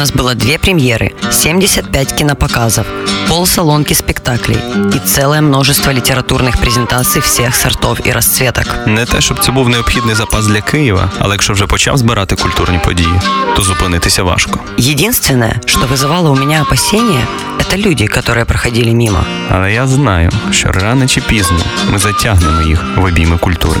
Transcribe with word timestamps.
нас 0.00 0.12
было 0.12 0.34
две 0.34 0.58
премьеры, 0.58 1.14
75 1.30 2.12
кинопоказов, 2.12 2.86
полсалонки 3.28 3.94
спектаклей 3.94 4.58
и 4.94 4.98
целое 4.98 5.40
множество 5.40 5.92
літературних 5.92 6.56
презентацій 6.56 7.20
всіх 7.20 7.56
сортов 7.56 7.98
і 8.04 8.12
розцветок. 8.12 8.64
Не 8.86 9.06
те, 9.06 9.20
щоб 9.20 9.44
це 9.44 9.52
був 9.52 9.68
необхідний 9.68 10.14
запас 10.14 10.46
для 10.46 10.60
Києва, 10.60 11.10
але 11.18 11.34
якщо 11.34 11.52
вже 11.52 11.66
почав 11.66 11.96
збирати 11.96 12.36
культурні 12.36 12.80
події, 12.84 13.20
то 13.56 13.62
зупинитися 13.62 14.22
важко. 14.22 14.60
Единственное, 14.78 15.60
что 15.66 15.86
вызывало 15.86 16.30
у 16.30 16.36
меня 16.36 16.62
опасения, 16.62 17.26
это 17.58 17.76
люди, 17.76 18.06
которые 18.06 18.44
проходили 18.44 18.94
мимо. 18.94 19.24
Але 19.50 19.72
я 19.72 19.86
знаю, 19.86 20.30
що 20.50 20.72
рано 20.72 21.06
чи 21.06 21.20
пізно 21.20 21.58
ми 21.92 21.98
затягнемо 21.98 22.62
їх 22.62 22.84
в 22.96 23.04
обійми 23.04 23.38
культури. 23.38 23.80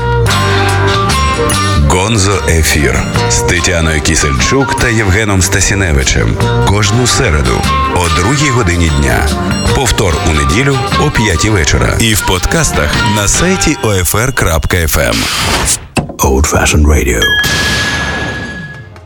Гонзо 1.93 2.31
Ефір 2.49 3.03
з 3.29 3.39
Тетяною 3.41 4.01
Кісельчук 4.01 4.75
та 4.79 4.87
Євгеном 4.89 5.41
Стасіневичем 5.41 6.37
кожну 6.67 7.07
середу 7.07 7.61
о 7.95 8.19
другій 8.21 8.49
годині 8.49 8.91
дня. 9.01 9.27
Повтор 9.75 10.15
у 10.29 10.33
неділю 10.33 10.77
о 11.07 11.11
п'ятій 11.11 11.49
вечора. 11.49 11.97
І 11.99 12.13
в 12.13 12.27
подкастах 12.27 12.95
на 13.15 13.27
сайті 13.27 13.77
OFR.FM. 13.83 15.15
Old 16.17 16.53
Fashioned 16.53 16.85
Radio. 16.87 17.21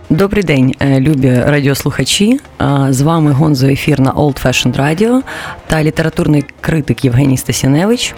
Добрий 0.10 0.44
день, 0.44 0.76
е, 0.80 1.00
любі 1.00 1.34
радіослухачі. 1.46 2.40
Е, 2.62 2.88
З 2.90 3.02
вами 3.02 3.32
Гонзо 3.32 3.68
ефір 3.68 4.00
на 4.00 4.12
Old 4.12 4.46
Fashioned 4.46 4.82
Radio 4.82 5.22
та 5.68 5.84
літературний 5.84 6.44
критик 6.62 7.06
Євгеній 7.06 7.38
Стасіневич. 7.38 8.16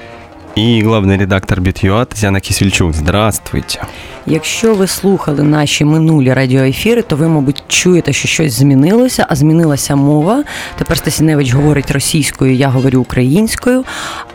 І 0.58 0.82
главний 0.82 1.18
редактор 1.18 1.62
Бітюа 1.62 2.06
Тетяна 2.06 2.40
Кісільчук. 2.40 2.94
Здравствуйте. 2.94 3.82
Якщо 4.30 4.74
ви 4.74 4.88
слухали 4.88 5.44
наші 5.44 5.86
минулі 5.86 6.34
радіоефіри, 6.34 7.02
то 7.02 7.16
ви, 7.16 7.28
мабуть, 7.28 7.64
чуєте, 7.68 8.14
що 8.14 8.28
щось 8.28 8.54
змінилося, 8.54 9.26
а 9.30 9.36
змінилася 9.36 9.96
мова. 9.96 10.44
Тепер 10.78 10.98
Стасіневич 10.98 11.54
говорить 11.54 11.92
російською, 11.92 12.56
я 12.56 12.68
говорю 12.68 13.02
українською. 13.02 13.84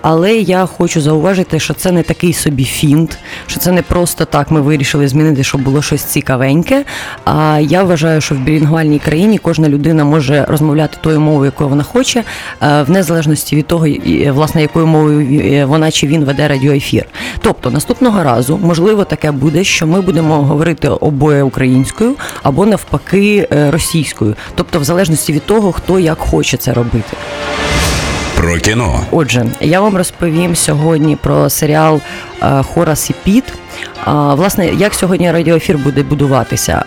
Але 0.02 0.34
я 0.34 0.66
хочу 0.66 1.00
зауважити, 1.00 1.60
що 1.60 1.74
це 1.74 1.92
не 1.92 2.02
такий 2.02 2.32
собі 2.32 2.64
фінт, 2.64 3.18
що 3.46 3.60
це 3.60 3.72
не 3.72 3.82
просто 3.82 4.24
так 4.24 4.50
ми 4.50 4.60
вирішили 4.60 5.08
змінити, 5.08 5.44
щоб 5.44 5.60
було 5.60 5.82
щось 5.82 6.02
цікавеньке. 6.02 6.84
А 7.24 7.60
я 7.62 7.82
вважаю, 7.82 8.20
що 8.20 8.34
в 8.34 8.38
білінгвальній 8.38 8.98
країні 8.98 9.38
кожна 9.38 9.68
людина 9.68 10.04
може 10.04 10.44
розмовляти 10.48 10.98
тою 11.00 11.20
мовою, 11.20 11.44
якою 11.44 11.70
вона 11.70 11.82
хоче, 11.82 12.24
е, 12.62 12.82
в 12.82 12.90
незалежності 12.90 13.56
від 13.56 13.66
того, 13.66 13.86
власне, 14.28 14.62
якою 14.62 14.86
мовою 14.86 15.40
е, 15.44 15.64
вона 15.64 15.90
чи 15.90 16.06
він 16.12 16.24
веде 16.24 16.48
радіоефір. 16.48 17.04
Тобто 17.40 17.70
наступного 17.70 18.22
разу, 18.22 18.58
можливо, 18.62 19.04
таке 19.04 19.30
буде, 19.30 19.64
що 19.64 19.86
ми 19.86 20.00
будемо 20.00 20.42
говорити 20.42 20.88
обоє 20.88 21.42
українською 21.42 22.14
або 22.42 22.66
навпаки 22.66 23.48
е, 23.52 23.70
російською, 23.70 24.34
тобто, 24.54 24.78
в 24.78 24.84
залежності 24.84 25.32
від 25.32 25.46
того, 25.46 25.72
хто 25.72 25.98
як 25.98 26.18
хоче 26.18 26.56
це 26.56 26.72
робити. 26.72 27.16
Про 28.36 28.58
кіно. 28.58 29.00
Отже, 29.10 29.46
я 29.60 29.80
вам 29.80 29.96
розповім 29.96 30.56
сьогодні 30.56 31.16
про 31.16 31.50
серіал 31.50 32.00
е, 32.42 32.62
Хорас 32.62 33.10
і 33.10 33.14
Піт. 33.24 33.44
Власне, 34.06 34.66
як 34.66 34.94
сьогодні 34.94 35.32
радіоефір 35.32 35.78
буде 35.78 36.02
будуватися? 36.02 36.84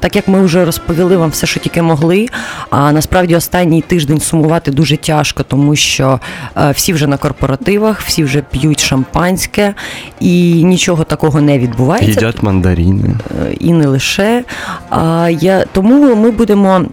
Так 0.00 0.16
як 0.16 0.28
ми 0.28 0.42
вже 0.42 0.64
розповіли 0.64 1.16
вам 1.16 1.30
все, 1.30 1.46
що 1.46 1.60
тільки 1.60 1.82
могли. 1.82 2.26
А 2.70 2.92
насправді 2.92 3.36
останній 3.36 3.82
тиждень 3.82 4.20
сумувати 4.20 4.70
дуже 4.70 4.96
тяжко, 4.96 5.42
тому 5.42 5.76
що 5.76 6.20
е, 6.56 6.70
всі 6.70 6.92
вже 6.92 7.06
на 7.06 7.16
корпоративах, 7.16 8.00
всі 8.00 8.24
вже 8.24 8.42
п'ють 8.42 8.80
шампанське, 8.80 9.74
і 10.20 10.64
нічого 10.64 11.04
такого 11.04 11.40
не 11.40 11.58
відбувається. 11.58 12.10
Їдять 12.10 12.42
мандарини. 12.42 13.14
Е, 13.42 13.52
і 13.60 13.72
не 13.72 13.86
лише. 13.86 14.44
Я 15.40 15.64
тому 15.72 16.14
ми 16.14 16.30
будемо. 16.30 16.84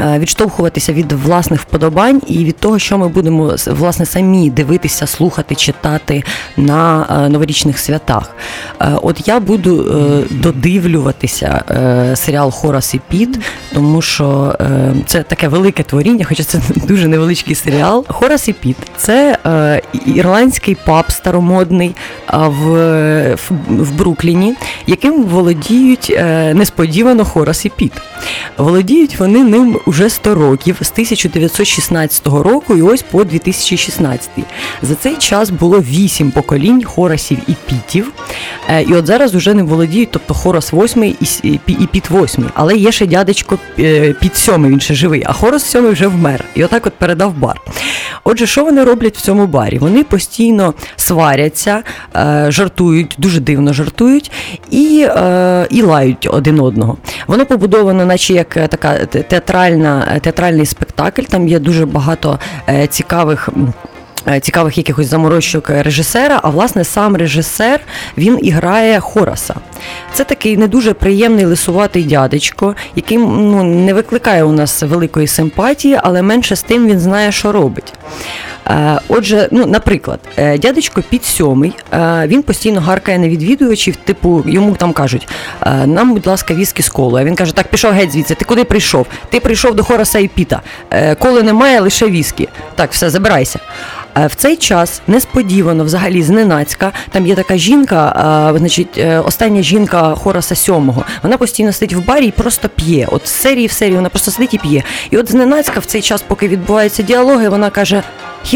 Е, 0.00 0.18
Відштовхуватися 0.18 0.92
від 0.92 1.12
власних 1.12 1.60
вподобань 1.60 2.22
і 2.26 2.44
від 2.44 2.56
того, 2.56 2.78
що 2.78 2.98
ми 2.98 3.08
будемо 3.08 3.56
власне 3.66 4.06
самі 4.06 4.50
дивитися, 4.50 5.06
слухати, 5.06 5.54
читати 5.54 6.22
на 6.56 7.06
е, 7.10 7.28
новорічних 7.28 7.78
святах. 7.78 8.36
Е, 8.80 8.92
От 9.02 9.28
я 9.28 9.40
буду 9.40 9.70
додивлюватися 10.30 11.64
серіал 12.14 12.50
Хорас 12.50 12.94
і 12.94 13.00
Піт, 13.08 13.38
тому 13.74 14.02
що 14.02 14.54
це 15.06 15.22
таке 15.22 15.48
велике 15.48 15.82
творіння, 15.82 16.24
хоча 16.28 16.44
це 16.44 16.60
дуже 16.88 17.08
невеличкий 17.08 17.54
серіал. 17.54 18.04
Хорас 18.08 18.48
і 18.48 18.52
Піт 18.52 18.76
це 18.96 19.38
ірландський 20.06 20.76
паб 20.86 21.12
старомодний 21.12 21.94
в, 22.32 23.36
в, 23.68 23.92
Брукліні, 23.92 24.54
яким 24.86 25.22
володіють 25.22 26.16
несподівано 26.54 27.24
Хорас 27.24 27.64
і 27.64 27.68
Піт. 27.68 27.92
Володіють 28.58 29.18
вони 29.18 29.44
ним 29.44 29.79
уже 29.86 30.10
100 30.10 30.34
років 30.34 30.76
з 30.82 30.90
1916 30.90 32.26
року 32.26 32.76
і 32.76 32.82
ось 32.82 33.02
по 33.02 33.24
2016. 33.24 34.30
За 34.82 34.94
цей 34.94 35.16
час 35.16 35.50
було 35.50 35.80
8 35.80 36.30
поколінь 36.30 36.84
Хорасів 36.84 37.38
і 37.48 37.54
Пітів. 37.66 38.12
Е, 38.68 38.82
І 38.82 38.94
от 38.94 39.06
зараз 39.06 39.34
уже 39.34 39.54
не 39.54 39.62
володіють, 39.62 40.08
тобто 40.12 40.34
Хорас 40.34 40.72
8 40.72 41.04
і, 41.42 41.58
Піт 41.92 42.10
8. 42.10 42.44
Але 42.54 42.76
є 42.76 42.92
ще 42.92 43.06
дядечко 43.06 43.58
е, 43.78 44.12
Піт 44.20 44.36
7, 44.36 44.66
він 44.68 44.80
ще 44.80 44.94
живий, 44.94 45.22
а 45.26 45.32
Хорас 45.32 45.64
7 45.64 45.88
вже 45.90 46.06
вмер. 46.06 46.44
І 46.54 46.64
отак 46.64 46.86
от 46.86 46.92
передав 46.92 47.34
бар. 47.38 47.60
Отже, 48.24 48.46
що 48.46 48.64
вони 48.64 48.84
роблять 48.84 49.16
в 49.16 49.20
цьому 49.20 49.46
барі? 49.46 49.78
Вони 49.78 50.04
постійно 50.04 50.74
сваряться, 50.96 51.82
е, 52.16 52.46
жартують, 52.48 53.14
дуже 53.18 53.40
дивно 53.40 53.72
жартують 53.72 54.30
і, 54.70 55.06
і 55.70 55.82
лають 55.82 56.28
один 56.30 56.60
одного. 56.60 56.96
Воно 57.26 57.46
побудовано, 57.46 58.04
наче 58.06 58.34
як 58.34 58.48
така 58.68 58.94
те- 59.06 59.22
театральна, 59.70 60.12
е, 60.16 60.20
театральний 60.20 60.66
спектакль. 60.66 61.22
Там 61.22 61.48
є 61.48 61.58
дуже 61.58 61.86
багато 61.86 62.38
е, 62.68 62.86
цікавих. 62.86 63.48
е, 64.28 64.40
Цікавих 64.40 64.78
якихось 64.78 65.06
заморочок 65.06 65.70
режисера, 65.70 66.40
а 66.42 66.48
власне 66.50 66.84
сам 66.84 67.16
режисер 67.16 67.80
він 68.18 68.38
і 68.42 68.50
грає 68.50 69.00
Хораса. 69.00 69.54
Це 70.14 70.24
такий 70.24 70.56
не 70.56 70.68
дуже 70.68 70.92
приємний 70.94 71.44
лисуватий 71.44 72.04
дядечко, 72.04 72.74
який 72.96 73.18
ну, 73.18 73.62
не 73.62 73.94
викликає 73.94 74.44
у 74.44 74.52
нас 74.52 74.82
великої 74.82 75.26
симпатії, 75.26 75.98
але 76.02 76.22
менше 76.22 76.56
з 76.56 76.62
тим 76.62 76.86
він 76.86 77.00
знає, 77.00 77.32
що 77.32 77.52
робить. 77.52 77.92
Е, 78.70 79.00
Отже, 79.08 79.48
ну, 79.50 79.66
наприклад, 79.66 80.20
е, 80.36 80.58
дядечко 80.58 81.02
під 81.08 81.24
сьомий, 81.24 81.72
е, 81.92 82.24
він 82.26 82.42
постійно 82.42 82.80
гаркає 82.80 83.18
на 83.18 83.28
відвідувачів, 83.28 83.96
типу, 83.96 84.44
йому 84.46 84.74
там 84.74 84.92
кажуть, 84.92 85.28
нам, 85.86 86.14
будь 86.14 86.26
ласка, 86.26 86.54
віскі 86.54 86.82
з 86.82 86.88
колою. 86.88 87.24
А 87.24 87.28
він 87.28 87.36
каже, 87.36 87.54
так, 87.54 87.68
пішов 87.68 87.92
геть 87.92 88.12
звідси, 88.12 88.34
ти 88.34 88.44
куди 88.44 88.64
прийшов? 88.64 89.06
Ти 89.30 89.40
прийшов 89.40 89.74
до 89.74 89.84
Хораса 89.84 90.18
і 90.18 90.28
Піта. 90.28 90.60
Коли 91.18 91.42
немає, 91.42 91.80
лише 91.80 92.06
віскі. 92.06 92.48
Так, 92.74 92.92
все, 92.92 93.10
забирайся. 93.10 93.58
В 94.14 94.34
цей 94.34 94.56
час 94.56 95.02
несподівано, 95.06 95.84
взагалі, 95.84 96.22
зненацька, 96.22 96.92
там 97.10 97.26
є 97.26 97.34
така 97.34 97.56
жінка, 97.56 98.52
значить, 98.58 99.04
остання 99.24 99.62
жінка 99.62 100.14
Хораса 100.14 100.54
сьомого. 100.54 101.04
Вона 101.22 101.36
постійно 101.36 101.72
сидить 101.72 101.96
в 101.96 102.04
барі 102.06 102.26
і 102.26 102.30
просто 102.30 102.68
п'є. 102.68 103.08
От 103.10 103.28
з 103.28 103.30
серії 103.30 103.66
в 103.66 103.72
серію 103.72 103.96
вона 103.96 104.08
просто 104.08 104.30
сидить 104.30 104.54
і 104.54 104.58
п'є. 104.58 104.82
І 105.10 105.18
от 105.18 105.30
зненацька 105.30 105.80
в 105.80 105.84
цей 105.84 106.02
час, 106.02 106.22
поки 106.22 106.48
відбуваються 106.48 107.02
діалоги, 107.02 107.48
вона 107.48 107.70
каже. 107.70 108.02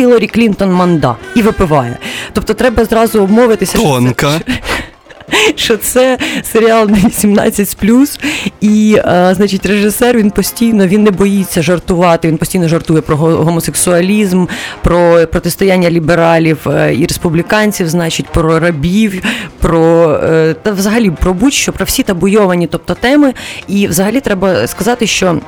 Хіларі 0.04 0.26
Клінтон 0.26 0.72
манда 0.72 1.16
і 1.34 1.42
випиває. 1.42 1.98
Тобто 2.32 2.54
треба 2.54 2.84
зразу 2.84 3.22
обмовитися, 3.22 3.78
що 3.78 3.82
це- 3.82 3.88
Тонка. 3.94 4.40
що 5.56 5.76
це 5.76 6.18
серіал 6.52 6.88
на 6.90 6.96
18+, 6.96 8.18
і, 8.60 8.96
е, 8.98 9.34
значить, 9.36 9.66
режисер 9.66 10.16
він 10.16 10.30
постійно 10.30 10.86
він 10.86 11.02
не 11.02 11.10
боїться 11.10 11.62
жартувати, 11.62 12.28
він 12.28 12.36
постійно 12.38 12.68
жартує 12.68 13.00
про 13.00 13.16
гомосексуалізм, 13.16 14.46
про 14.82 15.26
протистояння 15.26 15.90
лібералів 15.90 16.58
е, 16.66 16.94
і 16.94 17.06
республіканців, 17.06 17.88
значить, 17.88 18.26
про 18.26 18.60
рабів, 18.60 19.22
про 19.60 20.10
е, 20.24 20.54
та 20.62 20.70
взагалі 20.70 21.10
про 21.10 21.34
будь-що, 21.34 21.72
про 21.72 21.84
всі 21.84 22.02
табуйовані 22.02 22.66
тобто, 22.66 22.94
теми. 22.94 23.34
І 23.68 23.86
взагалі 23.86 24.20
треба 24.20 24.66
сказати, 24.66 25.06
що. 25.06 25.40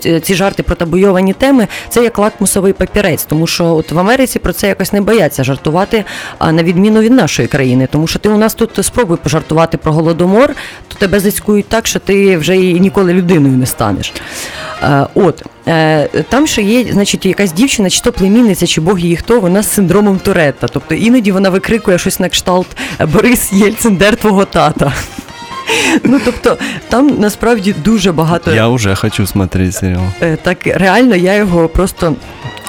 Ці- 0.00 0.20
Ці 0.20 0.34
жарти 0.34 0.62
про 0.62 0.74
табуйовані 0.76 1.32
теми 1.32 1.68
це 1.88 2.02
як 2.04 2.18
лакмусовий 2.18 2.72
папірець, 2.72 3.24
тому 3.24 3.46
що 3.46 3.64
от 3.64 3.92
в 3.92 3.98
Америці 3.98 4.38
про 4.38 4.52
це 4.52 4.68
якось 4.68 4.92
не 4.92 5.00
бояться 5.00 5.44
жартувати, 5.44 6.04
а 6.38 6.52
на 6.52 6.62
відміну 6.62 7.00
від 7.00 7.12
нашої 7.12 7.48
країни. 7.48 7.88
Тому 7.92 8.06
що 8.06 8.18
ти 8.18 8.28
у 8.28 8.38
нас 8.38 8.54
тут 8.54 8.78
спробуй 8.82 9.16
пожартувати 9.22 9.76
про 9.76 9.92
голодомор, 9.92 10.54
то 10.88 10.94
тебе 10.98 11.20
зацькують 11.20 11.66
так, 11.68 11.86
що 11.86 11.98
ти 11.98 12.36
вже 12.36 12.56
і 12.56 12.80
ніколи 12.80 13.12
людиною 13.12 13.56
не 13.56 13.66
станеш. 13.66 14.12
Е, 14.82 15.06
От 15.14 15.42
е, 15.68 16.08
там 16.28 16.46
ще 16.46 16.62
є, 16.62 16.92
значить, 16.92 17.26
якась 17.26 17.52
дівчина, 17.52 17.90
чи 17.90 18.00
то 18.00 18.12
племінниця, 18.12 18.66
чи 18.66 18.80
Бог 18.80 18.98
її 18.98 19.16
хто, 19.16 19.40
вона 19.40 19.62
з 19.62 19.72
синдромом 19.72 20.18
Туретта. 20.18 20.68
Тобто 20.72 20.94
іноді 20.94 21.32
вона 21.32 21.50
викрикує 21.50 21.98
щось 21.98 22.20
на 22.20 22.28
кшталт 22.28 22.66
Борис 23.12 23.52
Єльцин, 23.52 23.96
дер 23.96 24.16
твого 24.16 24.44
тата. 24.44 24.92
Ну 26.04 26.20
тобто 26.24 26.58
там 26.88 27.16
насправді 27.18 27.74
дуже 27.84 28.12
багато 28.12 28.54
Я 28.54 28.68
вже 28.68 28.94
хочу 28.94 29.26
смотрети 29.26 29.72
серіал. 29.72 30.02
Е, 30.22 30.36
так 30.42 30.56
реально 30.66 31.16
я 31.16 31.34
його 31.34 31.68
просто. 31.68 32.16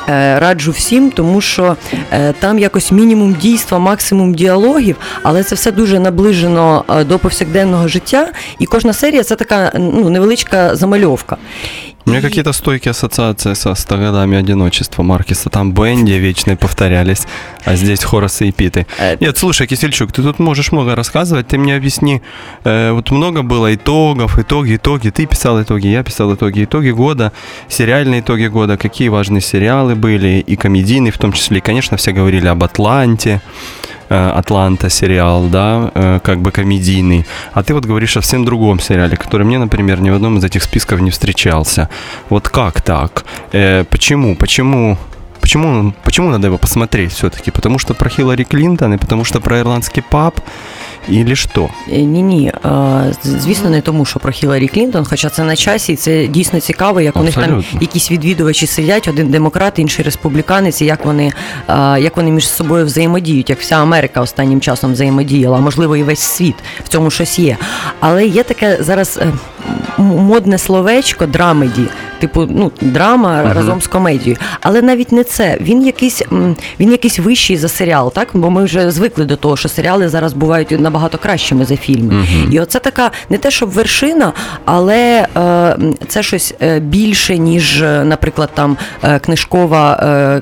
е, 0.10 0.40
Раджу 0.40 0.72
всім, 0.72 1.12
тому 1.12 1.42
що 1.42 1.76
е, 2.12 2.34
там 2.40 2.60
якось 2.60 2.92
мінімум 2.92 3.34
дійства, 3.34 3.80
максимум 3.80 4.34
діалогів, 4.36 4.96
але 5.24 5.44
це 5.44 5.56
все 5.56 5.72
дуже 5.72 6.00
наближено 6.00 6.86
до 7.10 7.20
повсякденного 7.20 7.88
життя, 7.88 8.28
і 8.60 8.66
кожна 8.66 8.94
серія 8.94 9.24
це 9.24 9.36
така 9.36 9.72
ну, 9.76 10.10
невеличка 10.10 10.76
замальовка. 10.76 11.38
У 12.06 12.10
меня 12.10 12.22
какие-то 12.22 12.52
стойкие 12.52 12.92
ассоциации 12.92 13.54
со 13.54 13.76
100 13.76 13.98
годами 13.98 14.38
одиночества 14.38 15.04
Маркиса. 15.04 15.50
Там 15.50 15.72
Бенди 15.72 16.12
вечные 16.12 16.58
повторялись, 16.58 17.24
а 17.64 17.76
здесь 17.76 18.04
Хорасы 18.04 18.50
и 18.50 18.52
Питы. 18.52 18.86
Э, 19.00 19.16
Нет, 19.22 19.38
слушай, 19.38 19.68
Кисельчук, 19.68 20.12
ты 20.12 20.22
тут 20.22 20.40
можешь 20.40 20.74
много 20.74 20.96
рассказывать. 20.96 21.48
Ты 21.48 21.58
мне 21.58 21.76
объясни, 21.78 22.22
э, 22.66 22.92
вот 22.92 23.12
много 23.12 23.42
было 23.42 23.74
итогов, 23.74 24.38
итоги, 24.38 24.76
итоги. 24.76 25.10
Ты 25.12 25.26
писал 25.26 25.62
итоги, 25.62 25.88
я 25.88 26.04
писал 26.04 26.34
итоги, 26.34 26.66
итоги 26.66 26.90
года, 26.90 27.32
сериальные 27.70 28.20
итоги 28.20 28.48
года, 28.48 28.76
какие 28.76 29.08
важные 29.08 29.42
сериалы 29.42 29.96
были, 29.96 30.44
и 30.46 30.56
комедийные 30.58 31.14
в 31.14 31.18
том 31.18 31.32
числе. 31.32 31.60
И, 31.60 31.62
конечно, 31.62 31.96
все 31.96 32.12
говорили 32.12 32.48
об 32.48 32.64
Атланте. 32.64 33.42
Э, 34.14 34.40
Атланта 34.40 34.90
сериал, 34.90 35.48
да, 35.50 35.92
э, 35.96 36.20
как 36.24 36.40
бы 36.40 36.52
комедийный. 36.52 37.26
А 37.54 37.64
ты 37.64 37.74
вот 37.74 37.86
говоришь 37.86 38.18
о 38.18 38.22
совсем 38.22 38.46
другом 38.46 38.80
сериале, 38.80 39.18
который 39.18 39.46
мне, 39.46 39.60
например, 39.60 40.02
ни 40.02 40.12
в 40.12 40.16
одном 40.16 40.38
из 40.38 40.44
этих 40.44 40.64
списков 40.64 41.02
не 41.02 41.10
встречался. 41.10 41.90
Вот 42.30 42.50
как 42.50 42.82
так? 42.82 43.26
Э, 43.54 43.84
почему? 43.90 44.36
Почему? 44.36 44.98
Почему, 45.42 45.94
почему 46.04 46.30
надо 46.30 46.48
его 46.48 46.58
посмотреть 46.58 47.12
все-таки? 47.12 47.52
Потому 47.52 47.80
что 47.80 47.94
про 47.94 48.10
Хиллари 48.10 48.46
Клинтон 48.46 48.94
и 48.94 48.98
потому 48.98 49.26
что 49.26 49.42
про 49.42 49.60
ирландский 49.60 50.02
паб? 50.02 50.40
Или 51.10 51.36
що? 51.36 51.70
Ні, 51.88 52.22
ні. 52.22 52.54
Звісно, 53.24 53.70
не 53.70 53.82
тому, 53.82 54.06
що 54.06 54.20
про 54.20 54.32
Хіларі 54.32 54.68
Клінтон, 54.68 55.06
хоча 55.06 55.30
це 55.30 55.44
на 55.44 55.56
часі, 55.56 55.94
і 55.94 55.96
це 55.96 56.28
дійсно 56.28 56.60
цікаво, 56.60 57.02
як 57.02 57.16
у 57.18 57.24
них 57.24 57.36
там 57.36 57.64
якісь 57.82 58.12
відвідувачі 58.12 58.68
сидять, 58.68 59.08
один 59.08 59.28
демократ, 59.30 59.80
інший 59.80 60.06
республіканець, 60.06 60.82
і 60.82 60.86
як 60.86 61.06
вони, 61.06 61.32
е, 61.70 62.00
як 62.00 62.18
вони 62.18 62.32
між 62.32 62.50
собою 62.50 62.86
взаємодіють, 62.86 63.50
як 63.50 63.60
вся 63.60 63.76
Америка 63.76 64.22
останнім 64.22 64.62
часом 64.62 64.94
взаємодіяла, 64.94 65.58
а 65.58 65.62
можливо 65.62 65.98
і 65.98 66.04
весь 66.04 66.20
світ 66.20 66.56
в 66.84 66.88
цьому 66.88 67.12
щось 67.12 67.40
є. 67.40 67.58
Але 68.00 68.26
є 68.26 68.44
таке 68.44 68.78
зараз 68.80 69.20
е, 69.22 69.34
модне 69.98 70.58
словечко 70.58 71.26
драмеді, 71.26 71.84
типу, 72.20 72.48
ну, 72.50 72.72
драма 72.82 73.54
разом 73.54 73.82
з 73.82 73.88
комедією. 73.88 74.38
Але 74.62 74.82
навіть 74.82 75.12
не 75.12 75.24
це. 75.24 75.58
Він 75.62 75.86
якийсь, 75.86 76.22
він 76.80 76.92
якийсь 76.92 77.20
вищий 77.20 77.58
за 77.58 77.68
серіал, 77.68 78.14
так? 78.14 78.28
Бо 78.34 78.50
ми 78.50 78.64
вже 78.64 78.92
звикли 78.92 79.26
до 79.26 79.36
того, 79.36 79.58
що 79.58 79.70
серіали 79.70 80.10
зараз 80.10 80.34
бувають 80.34 80.72
набагато 80.94 81.18
кращими 81.18 81.66
за 81.66 81.76
фільми. 81.76 82.28
І 82.52 82.60
оце 82.60 82.80
така 82.80 83.12
не 83.30 83.38
те, 83.38 83.52
щоб 83.52 83.70
вершина, 83.70 84.34
але 84.66 85.28
е, 85.38 85.78
це 86.08 86.24
щось 86.24 86.54
е, 86.62 86.80
більше, 86.80 87.38
ніж, 87.38 87.82
е, 87.82 88.04
наприклад, 88.04 88.50
там 88.54 88.78
е, 89.04 89.20
книжкова, 89.20 89.94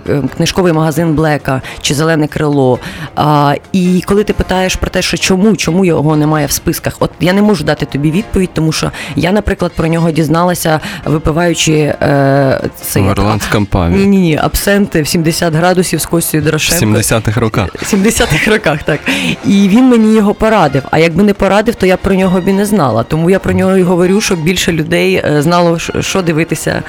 е, 0.09 0.21
книжковий 0.38 0.74
магазин 0.74 1.15
Блека 1.15 1.62
чи 1.81 1.94
Зелене 1.94 2.27
крило. 2.27 2.80
А, 3.15 3.56
і 3.71 4.03
коли 4.06 4.24
ти 4.24 4.33
питаєш 4.33 4.75
про 4.75 4.89
те, 4.89 5.01
що 5.01 5.18
чому, 5.18 5.56
чому 5.56 5.86
його 5.86 6.15
немає 6.15 6.45
в 6.45 6.51
списках, 6.51 6.95
от 7.00 7.12
я 7.19 7.33
не 7.33 7.42
можу 7.42 7.63
дати 7.63 7.86
тобі 7.86 8.12
відповідь, 8.12 8.50
тому 8.53 8.71
що 8.71 8.92
я, 9.15 9.31
наприклад, 9.31 9.71
про 9.75 9.88
нього 9.88 10.12
дізналася, 10.12 10.80
випиваючи 11.06 11.74
е, 11.74 12.62
цей 12.81 13.03
В 13.03 13.12
ірландському 13.12 13.68
ні, 13.74 14.06
ні, 14.06 14.18
ні, 14.18 14.38
абсенти 14.38 15.01
в 15.01 15.07
70 15.07 15.53
градусів 15.53 16.01
з 16.01 16.06
Костю 16.06 16.38
В 16.38 16.42
70-х 16.42 17.42
роках. 17.42 17.69
70-х 17.94 18.51
роках, 18.51 18.83
так. 18.83 19.00
І 19.45 19.68
він 19.68 19.89
мені 19.89 20.15
його 20.15 20.33
порадив. 20.40 20.82
А 20.90 20.98
якби 20.98 21.22
не 21.22 21.34
порадив, 21.34 21.74
то 21.74 21.86
я 21.86 21.96
б 21.96 21.98
про 21.98 22.14
нього 22.14 22.40
б 22.40 22.48
і 22.48 22.52
не 22.52 22.66
знала. 22.66 23.02
Тому 23.02 23.30
я 23.30 23.38
про 23.38 23.52
нього 23.52 23.76
і 23.76 23.82
говорю, 23.82 24.20
щоб 24.20 24.38
більше 24.42 24.72
людей 24.72 25.14
е, 25.14 25.42
знало, 25.42 25.78
що- 25.78 26.02
що 26.02 26.22
дивитися, 26.22 26.82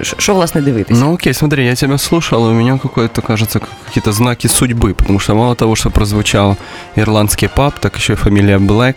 що- 0.00 0.16
що 0.18 0.34
власне 0.34 0.60
дивитися. 0.60 1.00
Ну 1.04 1.14
окей, 1.14 1.34
смотри, 1.34 1.64
я 1.64 1.74
тебя 1.74 1.98
слушал, 1.98 2.46
и 2.48 2.50
у 2.50 2.54
меня 2.54 2.78
какое-то, 2.82 3.22
кажется, 3.22 3.60
какие-то 3.86 4.12
знаки 4.12 4.48
судьбы, 4.48 4.92
потому 4.94 5.18
что 5.20 5.34
мало 5.34 5.54
того, 5.54 5.76
что 5.76 5.90
прозвучал 5.90 6.56
ирландский 6.96 7.48
паб, 7.56 7.74
так 7.80 7.96
еще 7.96 8.12
и 8.12 8.16
фамилия 8.16 8.58
Блэк, 8.58 8.94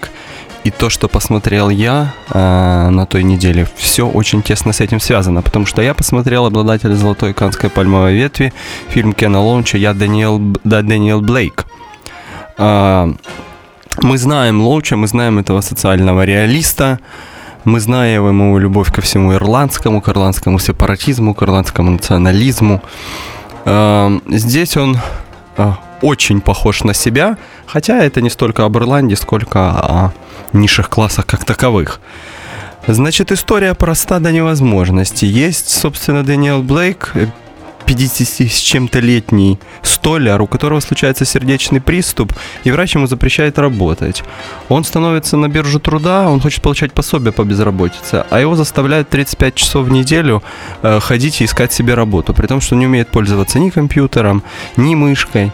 и 0.66 0.70
то, 0.72 0.90
что 0.90 1.08
посмотрел 1.08 1.70
я 1.70 2.12
а, 2.30 2.90
на 2.92 3.06
той 3.06 3.24
неделе, 3.24 3.68
все 3.78 4.02
очень 4.04 4.42
тесно 4.42 4.72
с 4.74 4.82
этим 4.82 5.00
связано, 5.00 5.42
потому 5.42 5.66
что 5.66 5.82
я 5.82 5.94
посмотрел 5.94 6.46
обладателя 6.46 6.96
золотой 6.96 7.34
канской 7.34 7.70
пальмовой 7.70 8.16
ветви, 8.16 8.52
фильм 8.94 9.14
Кена 9.14 9.40
Лоунча 9.42 9.78
«Я 9.78 9.94
Даниэл, 9.94 10.40
Б- 10.40 10.60
да, 10.64 10.82
Даниэл 10.82 11.22
Блейк». 11.22 11.66
А, 12.58 13.08
мы 14.03 14.19
знаем 14.19 14.61
Лоуча, 14.61 14.97
мы 14.97 15.07
знаем 15.07 15.39
этого 15.39 15.61
социального 15.61 16.25
реалиста, 16.25 16.99
мы 17.65 17.81
знаем 17.81 18.27
ему 18.29 18.59
любовь 18.59 18.93
ко 18.93 19.01
всему 19.01 19.35
ирландскому, 19.35 20.01
к 20.01 20.09
ирландскому 20.09 20.59
сепаратизму, 20.59 21.35
к 21.35 21.43
ирландскому 21.43 21.91
национализму. 21.91 22.83
Эм, 23.65 24.23
Здесь 24.29 24.77
он 24.77 24.99
э, 25.57 25.73
очень 26.01 26.41
похож 26.41 26.85
на 26.85 26.95
себя, 26.95 27.37
хотя 27.67 28.03
это 28.03 28.21
не 28.21 28.31
столько 28.31 28.65
об 28.65 28.77
Ирландии, 28.77 29.15
сколько 29.15 29.59
о 29.71 30.13
низших 30.53 30.89
классах 30.89 31.27
как 31.27 31.45
таковых. 31.45 32.01
Значит, 32.89 33.31
история 33.31 33.75
проста 33.75 34.19
до 34.19 34.33
невозможности. 34.33 35.25
Есть, 35.25 35.71
собственно, 35.71 36.25
Дэниел 36.25 36.63
Блейк, 36.63 37.13
э, 37.15 37.27
50 37.87 38.51
с 38.51 38.59
чем-то 38.59 39.01
летний 39.01 39.59
столяр, 39.83 40.41
у 40.43 40.47
которого 40.47 40.81
случается 40.81 41.25
сердечный 41.25 41.81
приступ, 41.81 42.33
и 42.65 42.71
врач 42.71 42.95
ему 42.95 43.07
запрещает 43.07 43.59
работать. 43.59 44.23
Он 44.69 44.85
становится 44.85 45.37
на 45.37 45.49
биржу 45.49 45.81
труда, 45.81 46.29
он 46.29 46.41
хочет 46.41 46.63
получать 46.63 46.93
пособие 46.93 47.33
по 47.33 47.45
безработице, 47.45 48.25
а 48.31 48.41
его 48.41 48.57
заставляют 48.57 49.09
35 49.09 49.55
часов 49.55 49.87
в 49.87 49.91
неделю 49.91 50.43
э, 50.83 51.01
ходить 51.01 51.41
и 51.41 51.45
искать 51.45 51.73
себе 51.73 51.95
работу, 51.95 52.35
при 52.35 52.47
том, 52.47 52.61
что 52.61 52.77
не 52.77 52.87
умеет 52.87 53.09
пользоваться 53.09 53.59
ни 53.59 53.71
компьютером, 53.71 54.43
ни 54.77 54.95
мышкой. 54.95 55.53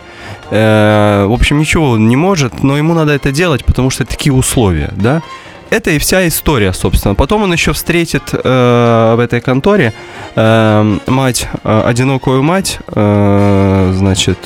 Э, 0.50 1.26
в 1.26 1.32
общем, 1.32 1.58
ничего 1.58 1.90
он 1.90 2.08
не 2.08 2.16
может, 2.16 2.62
но 2.62 2.76
ему 2.76 2.94
надо 2.94 3.12
это 3.12 3.32
делать, 3.32 3.64
потому 3.64 3.90
что 3.90 4.04
такие 4.04 4.32
условия, 4.32 4.92
да? 4.96 5.22
Это 5.70 5.90
и 5.90 5.98
вся 5.98 6.26
история, 6.26 6.72
собственно. 6.72 7.14
Потом 7.14 7.42
он 7.42 7.52
еще 7.52 7.72
встретит 7.72 8.22
э, 8.32 9.14
в 9.16 9.20
этой 9.20 9.40
конторе 9.40 9.92
э, 10.34 10.98
мать, 11.06 11.48
э, 11.62 11.82
одинокую 11.84 12.42
мать, 12.42 12.78
э, 12.86 13.92
значит, 13.94 14.38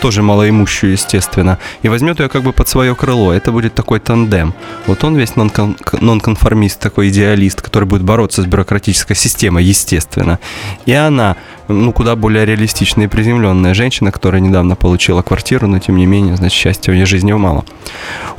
тоже 0.00 0.22
малоимущую, 0.22 0.92
естественно, 0.92 1.58
и 1.82 1.88
возьмет 1.88 2.20
ее 2.20 2.28
как 2.30 2.42
бы 2.42 2.52
под 2.52 2.68
свое 2.68 2.94
крыло. 2.94 3.32
Это 3.32 3.52
будет 3.52 3.74
такой 3.74 4.00
тандем. 4.00 4.54
Вот 4.86 5.04
он 5.04 5.16
весь 5.16 5.32
нонкон- 5.32 5.76
нонконформист, 6.00 6.80
такой 6.80 7.10
идеалист, 7.10 7.60
который 7.60 7.84
будет 7.84 8.02
бороться 8.02 8.42
с 8.42 8.46
бюрократической 8.46 9.14
системой, 9.14 9.64
естественно. 9.64 10.38
И 10.86 10.92
она, 10.92 11.36
ну, 11.70 11.92
куда 11.92 12.16
более 12.16 12.44
реалистичная 12.44 13.06
и 13.06 13.08
приземленная 13.08 13.74
женщина, 13.74 14.12
которая 14.12 14.40
недавно 14.40 14.76
получила 14.76 15.22
квартиру, 15.22 15.66
но 15.66 15.78
тем 15.78 15.96
не 15.96 16.06
менее, 16.06 16.36
значит, 16.36 16.58
счастья 16.58 16.92
в 16.92 16.94
ее 16.94 17.06
жизни 17.06 17.32
мало. 17.32 17.64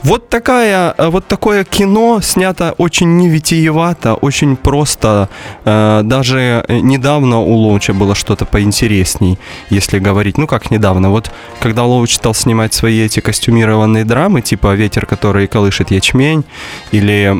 Вот 0.03 0.29
такая, 0.29 0.93
э, 0.97 1.07
вот 1.09 1.27
такое 1.27 1.63
кино 1.63 2.21
снято 2.21 2.73
очень 2.77 3.17
невитиевато, 3.17 4.15
очень 4.15 4.55
просто. 4.55 5.29
Э, 5.65 6.01
Даже 6.03 6.65
э, 6.67 6.79
недавно 6.79 7.39
у 7.39 7.53
Лоуча 7.55 7.93
было 7.93 8.15
что-то 8.15 8.45
поинтересней, 8.45 9.37
если 9.69 9.99
говорить. 9.99 10.37
Ну 10.37 10.47
как 10.47 10.71
недавно, 10.71 11.09
вот 11.09 11.31
когда 11.59 11.83
Лоуч 11.83 12.15
стал 12.15 12.33
снимать 12.33 12.73
свои 12.73 12.99
эти 13.05 13.19
костюмированные 13.19 14.05
драмы, 14.05 14.41
типа 14.41 14.73
«Ветер, 14.73 15.05
который 15.05 15.47
колышет 15.47 15.91
ячмень» 15.91 16.43
или... 16.91 17.31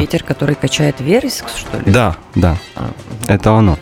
Ветер, 0.00 0.22
который 0.22 0.54
качает 0.54 1.00
вереск, 1.00 1.44
что 1.56 1.78
ли? 1.78 1.84
Да, 1.92 2.16
да, 2.34 2.56
А, 2.76 2.90
это 3.28 3.52
оно. 3.52 3.78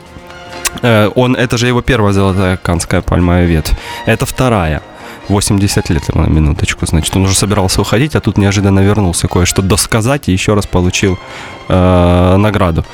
Э, 0.83 1.11
Он, 1.15 1.37
это 1.37 1.59
же 1.59 1.67
его 1.67 1.83
первая 1.83 2.13
золотая 2.13 2.57
канская 2.57 3.03
пальмовая 3.03 3.47
ветвь. 3.47 3.73
Это 4.07 4.27
вторая. 4.27 4.83
80 5.29 5.91
лет 5.91 6.09
ему 6.09 6.23
на 6.25 6.31
минуточку, 6.31 6.87
значит, 6.87 7.15
он 7.17 7.25
уже 7.25 7.35
собирался 7.35 7.81
уходить, 7.81 8.17
а 8.17 8.21
тут 8.21 8.39
неожиданно 8.39 8.81
вернулся 8.81 9.29
кое-что 9.29 9.63
досказать 9.63 10.29
и 10.29 10.33
еще 10.33 10.55
раз 10.55 10.67
получил 10.67 11.19
э, 11.69 12.37
награду. 12.39 12.85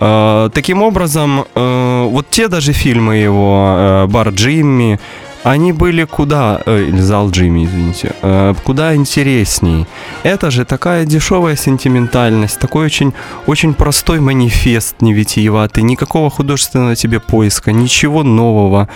Э, 0.00 0.50
таким 0.52 0.82
образом, 0.82 1.44
э, 1.54 2.06
вот 2.10 2.30
те 2.30 2.48
даже 2.48 2.72
фильмы 2.72 3.16
его, 3.16 3.74
э, 3.76 4.06
«Бар 4.06 4.30
Джимми», 4.30 4.98
они 5.44 5.72
были 5.72 6.04
куда, 6.04 6.62
э, 6.64 6.90
«Зал 6.98 7.30
Джимми», 7.30 7.66
извините, 7.66 8.12
э, 8.22 8.54
куда 8.64 8.96
интересней. 8.96 9.86
Это 10.22 10.50
же 10.50 10.64
такая 10.64 11.04
дешевая 11.04 11.54
сентиментальность, 11.54 12.58
такой 12.58 12.86
очень, 12.86 13.12
очень 13.46 13.74
простой 13.74 14.20
манифест 14.20 15.02
невитиеватый, 15.02 15.82
никакого 15.82 16.30
художественного 16.30 16.96
тебе 16.96 17.20
поиска, 17.20 17.72
ничего 17.72 18.22
нового. 18.22 18.88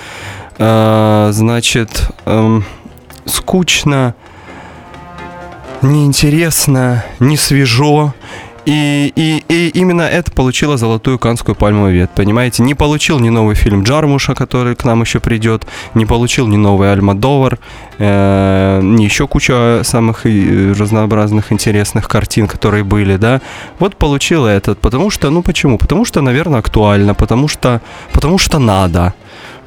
Э, 0.57 1.29
значит, 1.33 2.09
эм, 2.25 2.65
скучно, 3.27 4.15
неинтересно, 5.83 7.05
не 7.21 7.37
свежо. 7.37 8.15
И, 8.69 9.15
и, 9.17 9.43
и 9.49 9.71
именно 9.71 10.03
это 10.03 10.31
получило 10.31 10.77
золотую 10.77 11.19
канскую 11.19 11.55
пальмовую 11.55 11.95
ветвь, 11.95 12.13
понимаете? 12.15 12.63
Не 12.63 12.75
получил 12.75 13.19
ни 13.19 13.31
новый 13.31 13.55
фильм 13.55 13.83
Джармуша, 13.83 14.35
который 14.35 14.77
к 14.77 14.85
нам 14.85 15.01
еще 15.01 15.21
придет, 15.21 15.67
не 15.95 16.05
получил 16.05 16.47
ни 16.47 16.59
новый 16.59 16.93
Альмадовар, 16.93 17.59
э, 17.99 18.81
ни 18.83 19.05
еще 19.05 19.27
куча 19.27 19.81
самых 19.85 20.27
э, 20.27 20.75
разнообразных 20.79 21.51
интересных 21.51 22.09
картин, 22.09 22.47
которые 22.47 22.85
были, 22.85 23.17
да? 23.17 23.41
Вот 23.79 23.97
получил 23.97 24.45
этот, 24.45 24.79
потому 24.81 25.09
что, 25.09 25.31
ну 25.31 25.43
почему? 25.43 25.79
Потому 25.79 26.05
что, 26.05 26.21
наверное, 26.21 26.59
актуально, 26.59 27.15
потому 27.15 27.49
что, 27.49 27.81
потому 28.13 28.37
что 28.37 28.59
надо. 28.59 29.15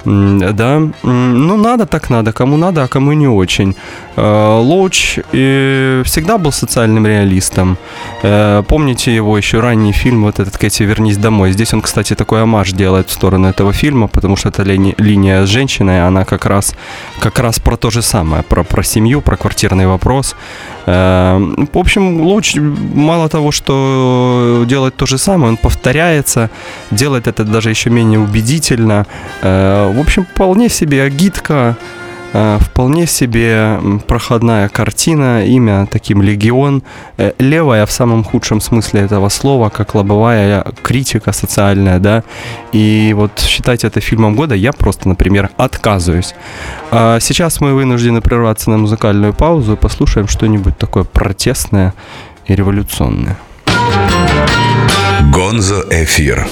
Да, 0.06 0.82
ну 1.04 1.58
надо 1.58 1.86
так 1.86 2.10
надо, 2.10 2.34
кому 2.34 2.58
надо, 2.58 2.84
а 2.84 2.88
кому 2.88 3.14
не 3.14 3.28
очень. 3.28 3.76
Э, 4.16 4.60
Лоуч 4.60 5.20
всегда 5.32 6.38
был 6.38 6.52
социальным 6.52 7.06
реалистом. 7.06 7.78
Э, 8.24 8.64
помните 8.68 9.16
его 9.16 9.38
еще 9.38 9.60
ранний 9.60 9.92
фильм, 9.92 10.24
вот 10.24 10.40
этот 10.40 10.58
Кэти 10.58 10.84
«Вернись 10.84 11.18
домой». 11.18 11.52
Здесь 11.52 11.74
он, 11.74 11.82
кстати, 11.82 12.16
такой 12.16 12.42
амаш 12.42 12.72
делает 12.72 13.10
в 13.10 13.14
сторону 13.14 13.48
этого 13.48 13.74
фильма, 13.74 14.08
потому 14.08 14.36
что 14.36 14.50
эта 14.50 14.64
линия, 14.64 14.96
линия 14.98 15.46
с 15.46 15.50
женщиной, 15.50 16.08
она 16.08 16.26
как 16.26 16.46
раз, 16.46 16.76
как 17.20 17.40
раз 17.40 17.60
про 17.60 17.78
то 17.78 17.90
же 17.90 18.02
самое, 18.02 18.44
про, 18.44 18.64
про 18.64 18.84
семью, 18.84 19.22
про 19.22 19.38
квартирный 19.38 19.88
вопрос. 19.88 20.36
Э, 20.86 21.38
в 21.74 21.78
общем, 21.78 22.22
Лоуч 22.22 22.56
мало 22.56 23.30
того, 23.30 23.52
что 23.52 24.64
делает 24.68 24.96
то 24.96 25.06
же 25.06 25.18
самое, 25.18 25.50
он 25.50 25.58
повторяется, 25.58 26.50
делает 26.92 27.28
это 27.28 27.44
даже 27.44 27.70
еще 27.70 27.90
менее 27.90 28.20
убедительно. 28.20 29.06
В 29.92 30.00
общем, 30.00 30.26
вполне 30.26 30.70
себе 30.70 31.04
агитка, 31.04 31.76
э, 32.34 32.58
вполне 32.62 33.08
себе 33.08 33.80
проходная 34.08 34.70
картина, 34.70 35.46
имя 35.46 35.86
таким 35.92 36.22
легион, 36.22 36.84
э, 37.18 37.34
левая 37.40 37.86
в 37.86 37.92
самом 37.92 38.24
худшем 38.24 38.62
смысле 38.62 39.02
этого 39.02 39.30
слова, 39.30 39.70
как 39.70 39.96
лобовая 39.96 40.66
критика 40.82 41.34
социальная, 41.34 42.00
да, 42.00 42.24
и 42.72 43.14
вот 43.18 43.40
считать 43.40 43.84
это 43.84 44.00
фильмом 44.00 44.36
года 44.36 44.56
я 44.56 44.72
просто, 44.72 45.10
например, 45.10 45.50
отказываюсь. 45.58 46.36
А 46.90 47.20
сейчас 47.20 47.60
мы 47.60 47.74
вынуждены 47.74 48.22
прерваться 48.22 48.70
на 48.70 48.78
музыкальную 48.78 49.34
паузу 49.34 49.74
и 49.74 49.76
послушаем 49.76 50.30
что-нибудь 50.30 50.78
такое 50.78 51.04
протестное 51.04 51.94
и 52.48 52.56
революционное. 52.56 53.38
Гонзо 55.34 55.86
эфир. 55.90 56.48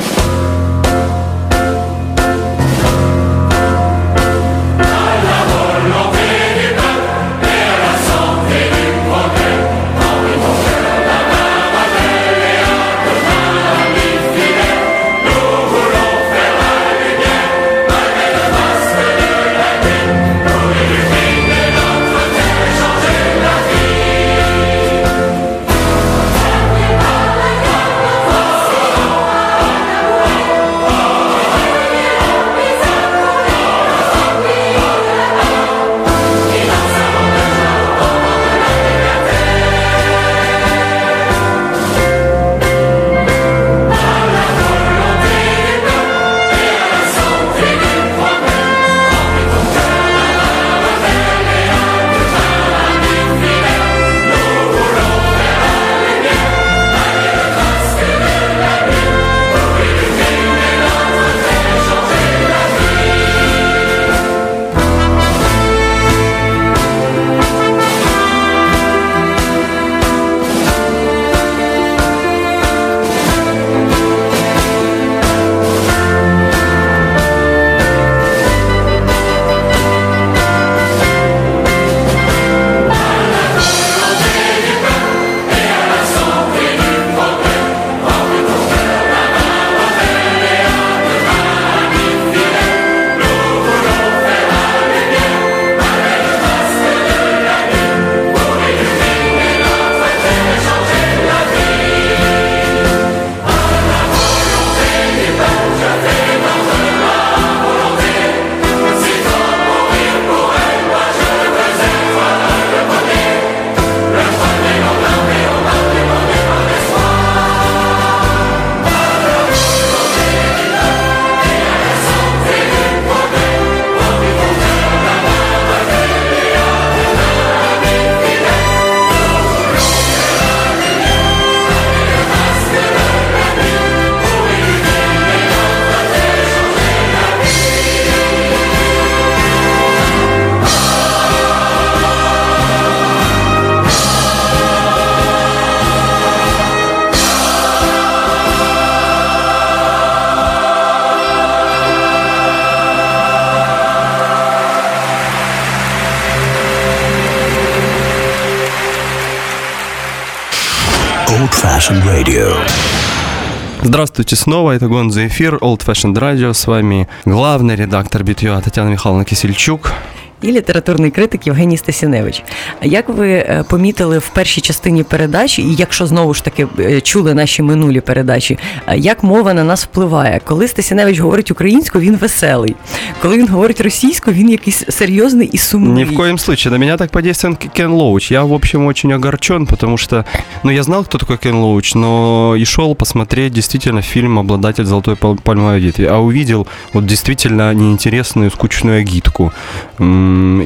Здравствуйте 163.82 164.36
снова, 164.36 164.74
это 164.74 164.88
Гонза 164.88 165.26
Эфир, 165.28 165.56
Old 165.56 165.86
Fashioned 165.86 166.16
Radio, 166.16 166.54
с 166.54 166.68
вами 166.68 167.08
главный 167.24 167.78
редактор 167.78 168.24
BTU 168.24 168.62
Татьяна 168.62 168.90
Михайловна 168.90 169.24
Кисельчук 169.24 169.94
і 170.42 170.52
літературний 170.52 171.12
критик 171.12 171.48
Євгеній 171.48 171.78
Стасіневич. 171.78 172.44
Як 172.82 173.10
ви 173.10 173.30
е, 173.30 173.64
помітили 173.70 174.18
в 174.18 174.30
першій 174.30 174.62
частині 174.62 175.04
передачі, 175.04 175.62
і 175.62 175.76
якщо 175.76 176.06
знову 176.06 176.34
ж 176.34 176.44
таки 176.44 176.68
е, 176.80 177.02
чули 177.02 177.34
наші 177.34 177.62
минулі 177.62 178.02
передачі, 178.02 178.58
е, 178.88 178.98
як 178.98 179.24
мова 179.24 179.54
на 179.54 179.64
нас 179.64 179.84
впливає? 179.84 180.42
Коли 180.46 180.68
Стасіневич 180.68 181.20
говорить 181.20 181.52
українською, 181.52 182.04
він 182.04 182.16
веселий. 182.16 182.76
Коли 183.22 183.38
він 183.38 183.48
говорить 183.48 183.82
російською, 183.82 184.36
він 184.36 184.50
якийсь 184.50 184.86
серйозний 184.90 185.50
і 185.54 185.58
сумний. 185.58 186.06
Ни 186.06 186.12
в 186.12 186.18
коем 186.18 186.38
случае. 186.38 186.72
На 186.72 186.78
меня 186.78 186.98
так 186.98 187.12
подействован 187.12 187.58
Кен 187.76 187.92
Лоуч. 187.92 188.32
Я, 188.32 188.44
в 188.44 188.54
общем, 188.54 188.88
очень 188.88 189.14
огорчен, 189.14 189.66
потому 189.66 189.98
что, 189.98 190.26
ну, 190.64 190.72
я 190.72 190.84
знал, 190.84 191.04
кто 191.04 191.18
такой 191.18 191.38
Кен 191.38 191.56
Лоуч, 191.56 191.96
но 191.96 192.56
и 192.60 192.66
шел 192.66 192.96
посмотреть 192.96 193.54
действительно 193.54 194.02
фильм 194.02 194.40
«Обладатель 194.40 194.86
золотой 194.86 195.16
пальмовой 195.16 195.80
ветви», 195.80 196.06
а 196.06 196.18
увидел 196.18 196.68
вот 196.94 197.06
действительно 197.06 197.74
неинтересную, 197.74 198.52
скучную 198.52 199.02
агитку 199.02 199.54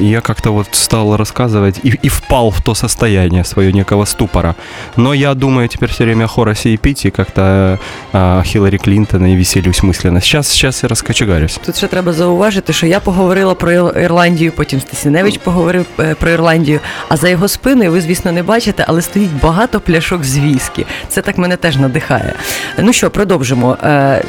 я 0.00 0.20
как-то 0.20 0.52
вот 0.52 0.68
стал 0.72 1.16
рассказывать 1.16 1.80
и, 1.82 1.98
и 2.02 2.08
впал 2.08 2.50
в 2.50 2.62
то 2.62 2.74
состояние 2.74 3.44
свое 3.44 3.72
некого 3.72 4.04
ступора. 4.04 4.54
Но 4.96 5.14
я 5.14 5.34
думаю 5.34 5.68
теперь 5.68 5.90
все 5.90 6.04
время 6.04 6.24
о 6.24 6.28
Хоросе 6.28 6.70
и 6.70 6.76
Пити, 6.76 7.10
как-то 7.10 7.78
о 8.12 8.42
Хиллари 8.44 8.78
Клинтона 8.78 9.32
и 9.32 9.36
веселюсь 9.36 9.82
мысленно. 9.82 10.20
Сейчас, 10.20 10.48
сейчас 10.48 10.82
я 10.82 10.88
розкачегарюсь. 10.88 11.60
Тут 11.66 11.76
ще 11.76 11.86
треба 11.86 12.12
зауважити, 12.12 12.72
що 12.72 12.86
я 12.86 13.00
поговорила 13.00 13.54
про 13.54 13.72
Ірландію, 13.72 14.52
потім 14.52 14.80
Стасіневич 14.80 15.38
поговорив 15.38 15.86
про 16.18 16.30
Ірландію, 16.30 16.80
а 17.08 17.16
за 17.16 17.28
його 17.28 17.48
спиною 17.48 17.92
ви, 17.92 18.00
звісно, 18.00 18.32
не 18.32 18.42
бачите, 18.42 18.84
але 18.88 19.02
стоїть 19.02 19.40
багато 19.42 19.80
пляшок 19.80 20.24
з 20.24 20.38
віскі. 20.38 20.86
Це 21.08 21.22
так 21.22 21.38
мене 21.38 21.56
теж 21.56 21.76
надихає. 21.76 22.34
Ну 22.78 22.92
що, 22.92 23.10
продовжимо. 23.10 23.76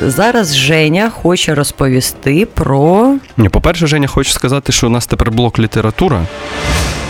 Зараз 0.06 0.56
Женя 0.56 1.10
хоче 1.10 1.56
розповісти 1.56 2.48
про. 2.54 3.16
Ні, 3.38 3.50
по-перше, 3.50 3.88
Женя 3.88 4.08
хоче 4.08 4.34
сказати, 4.34 4.72
що 4.72 4.88
у 4.88 4.90
нас 4.90 5.08
тепер 5.08 5.25
блок 5.32 5.60
література. 5.60 6.26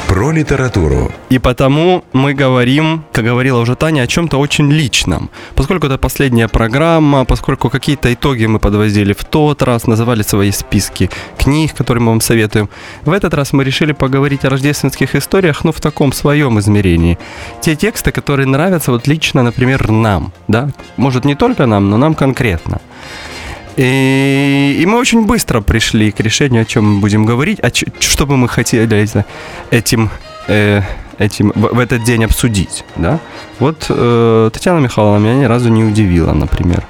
про 0.08 0.34
літературу. 0.34 1.12
И 1.32 1.40
потому 1.40 2.04
мы 2.14 2.44
говорим, 2.44 3.04
как 3.12 3.26
говорила 3.26 3.60
уже 3.60 3.76
Таня, 3.76 4.04
о 4.04 4.08
чем-то 4.08 4.40
очень 4.40 4.72
личном. 4.72 5.30
Поскольку 5.56 5.88
это 5.88 5.98
последняя 5.98 6.48
программа, 6.48 7.26
поскольку 7.26 7.70
какие-то 7.70 8.14
итоги 8.14 8.48
мы 8.48 8.60
подвозили 8.60 9.14
в 9.14 9.24
тот 9.24 9.62
раз, 9.64 9.88
называли 9.88 10.24
свои 10.24 10.52
списки 10.52 11.10
книг, 11.38 11.74
которые 11.74 12.02
мы 12.02 12.12
вам 12.12 12.22
советуем, 12.22 12.70
в 13.06 13.12
этот 13.12 13.34
раз 13.34 13.54
мы 13.54 13.64
решили 13.64 13.94
поговорить 13.94 14.46
о 14.46 14.50
рождественских 14.50 15.16
историях, 15.16 15.66
но 15.66 15.72
в 15.72 15.80
таком 15.80 16.14
своем 16.14 16.60
измерении. 16.60 17.18
Те 17.62 17.76
тексты, 17.76 18.12
которые 18.12 18.48
нравятся 18.48 18.92
вот 18.92 19.08
лично, 19.08 19.44
например, 19.44 19.90
нам, 19.92 20.32
да, 20.48 20.70
может 20.98 21.26
не 21.26 21.36
только 21.36 21.66
нам, 21.66 21.90
но 21.90 21.98
нам 21.98 22.14
конкретно. 22.14 22.80
И, 23.77 24.77
и 24.83 24.87
мы 24.87 24.99
очень 24.99 25.23
быстро 25.27 25.61
пришли 25.61 26.11
к 26.11 26.21
решению, 26.21 26.62
о 26.62 26.65
чем 26.65 26.85
мы 26.95 27.00
будем 27.00 27.25
говорить, 27.25 27.61
о 27.65 27.71
ч- 27.71 27.87
что 28.00 28.27
бы 28.27 28.37
мы 28.37 28.49
хотели 28.49 29.09
этим, 29.71 30.11
э, 30.49 30.83
этим 31.19 31.53
в, 31.55 31.75
в 31.75 31.79
этот 31.79 32.05
день 32.05 32.25
обсудить. 32.25 32.85
Да? 32.97 33.19
Вот 33.59 33.87
э, 33.91 34.50
Татьяна 34.53 34.81
Михайловна 34.81 35.19
меня 35.25 35.35
ни 35.35 35.45
разу 35.45 35.69
не 35.71 35.85
удивила, 35.85 36.33
например. 36.35 36.83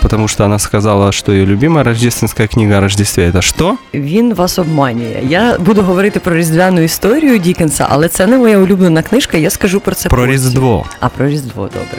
Потому 0.00 0.26
что 0.28 0.44
она 0.44 0.58
сказала, 0.58 1.12
что 1.12 1.32
ее 1.32 1.44
любимая 1.44 1.84
рождественская 1.84 2.46
книга 2.48 2.78
о 2.78 2.80
Рождестве 2.80 3.28
это 3.28 3.42
что? 3.42 3.76
Він 3.94 4.34
вас 4.34 4.58
обманює. 4.58 5.20
Я 5.28 5.58
буду 5.58 5.82
говорити 5.82 6.20
про 6.20 6.34
різдвяну 6.36 6.80
історію 6.80 7.38
Дікенса, 7.38 7.86
але 7.90 8.08
це 8.08 8.26
не 8.26 8.38
моя 8.38 8.58
улюблена 8.58 9.02
книжка. 9.02 9.36
Я 9.38 9.50
скажу 9.50 9.80
про 9.80 9.94
це 9.94 10.08
Про 10.08 10.18
потім. 10.18 10.32
Різдво. 10.34 10.86
А 11.00 11.08
про 11.08 11.28
Різдво, 11.28 11.62
добре. 11.62 11.98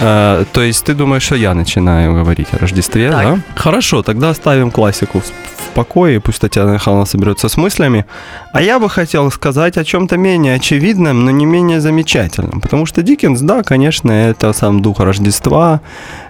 Э, 0.00 0.44
то 0.52 0.60
есть 0.60 0.84
ты 0.84 0.94
думаешь, 0.94 1.22
что 1.24 1.34
я 1.36 1.54
начинаю 1.54 2.14
говорить 2.14 2.48
о 2.52 2.58
Рождестве, 2.58 3.10
Так. 3.10 3.22
да? 3.22 3.38
Хорошо, 3.56 4.02
тогда 4.02 4.30
оставим 4.30 4.70
классику 4.70 5.18
в, 5.18 5.24
в 5.24 5.68
покое, 5.74 6.20
пусть 6.20 6.40
Татьяна 6.40 6.70
Михайловна 6.72 7.06
соберется 7.06 7.48
с 7.48 7.56
мыслями. 7.56 8.04
А 8.52 8.60
я 8.62 8.78
бы 8.78 8.88
хотел 8.88 9.30
сказать 9.32 9.76
о 9.78 9.84
чем-то 9.84 10.16
менее 10.16 10.54
очевидном, 10.56 11.24
но 11.24 11.30
не 11.32 11.46
менее 11.46 11.80
замечательном. 11.80 12.60
Потому 12.60 12.86
что 12.86 13.02
Диккенс, 13.02 13.40
да, 13.40 13.62
конечно, 13.62 14.12
это 14.12 14.52
сам 14.52 14.82
дух 14.82 15.00
Рождества, 15.00 15.80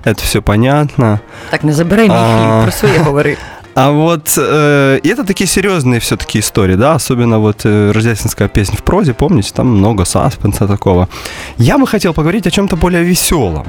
это 0.04 0.23
все 0.25 0.40
понятно. 0.40 1.21
Так, 1.50 1.64
не 1.64 1.73
забирай 1.73 2.09
мій 2.09 2.14
А. 2.14 2.38
хліб, 2.38 2.62
про 2.62 2.73
своє 2.73 2.99
говори. 2.99 3.37
А 3.75 3.92
вот 3.92 4.34
э, 4.38 5.00
и 5.01 5.08
это 5.10 5.24
такие 5.24 5.48
серьезные 5.48 6.00
все-таки 6.00 6.39
истории, 6.39 6.75
да, 6.75 6.94
особенно 6.94 7.39
вот 7.39 7.62
э, 7.65 7.92
рождественская 7.92 8.48
песня 8.48 8.77
в 8.77 8.84
прозе, 8.84 9.13
помните, 9.13 9.51
там 9.53 9.68
много 9.68 10.06
саспенса 10.06 10.68
такого. 10.68 11.10
Я 11.58 11.77
бы 11.77 11.88
хотел 11.88 12.13
поговорить 12.13 12.46
о 12.48 12.51
чем-то 12.51 12.75
более 12.75 13.03
веселом. 13.03 13.65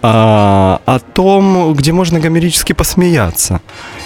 а, 0.00 0.80
о 0.86 0.98
том, 1.00 1.74
где 1.74 1.92
можно 1.92 2.20
гомерически 2.20 2.72
посмеяться. 2.72 3.60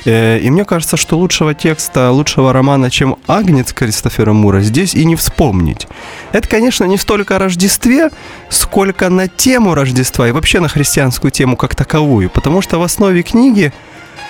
Э, 0.07 0.39
И 0.39 0.51
мне 0.51 0.65
кажется, 0.65 0.97
что 0.97 1.19
лучшего 1.19 1.53
текста, 1.55 2.11
лучшего 2.11 2.53
романа, 2.53 2.89
чем 2.91 3.17
«Агнец» 3.27 3.73
Кристофера 3.75 4.33
Мура, 4.33 4.61
здесь 4.63 4.95
и 4.95 5.05
не 5.05 5.17
вспомнить. 5.17 5.87
Это, 6.33 6.49
конечно, 6.49 6.85
не 6.87 6.97
столько 6.97 7.37
о 7.37 7.39
Рождестве, 7.39 8.09
сколько 8.49 9.11
на 9.11 9.29
тему 9.29 9.75
Рождества 9.75 10.29
и 10.29 10.33
вообще 10.33 10.61
на 10.61 10.69
христианскую 10.69 11.31
тему 11.31 11.57
как 11.57 11.75
таковую. 11.75 12.31
Потому 12.31 12.63
что 12.63 12.79
в 12.79 12.83
основе 12.83 13.23
книги 13.23 13.73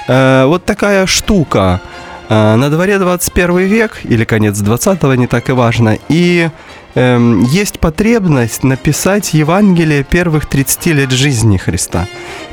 э, 0.08 0.44
вот 0.46 0.64
такая 0.64 1.06
штука. 1.06 1.80
Э, 2.28 2.56
на 2.56 2.70
дворе 2.70 2.98
21 2.98 3.58
век, 3.58 4.00
или 4.04 4.24
конец 4.24 4.56
20-го, 4.60 5.14
не 5.14 5.26
так 5.26 5.48
и 5.48 5.52
важно, 5.52 5.98
и 6.08 6.50
эм, 6.94 7.42
есть 7.42 7.78
потребность 7.78 8.64
написать 8.64 9.34
Евангелие 9.34 10.02
первых 10.02 10.46
30 10.46 10.86
лет 10.86 11.10
жизни 11.10 11.58
Христа. 11.58 12.06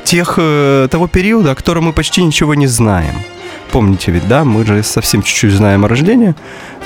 Тех, 0.04 0.34
э, 0.38 0.88
того 0.90 1.08
периода, 1.08 1.52
о 1.52 1.54
котором 1.54 1.84
мы 1.84 1.92
почти 1.92 2.22
ничего 2.24 2.54
не 2.54 2.66
знаем. 2.66 3.14
Помните 3.72 4.10
ведь, 4.12 4.26
да, 4.28 4.44
мы 4.44 4.66
же 4.66 4.82
совсем 4.82 5.22
чуть-чуть 5.22 5.52
знаем 5.52 5.84
о 5.84 5.88
рождении, 5.88 6.34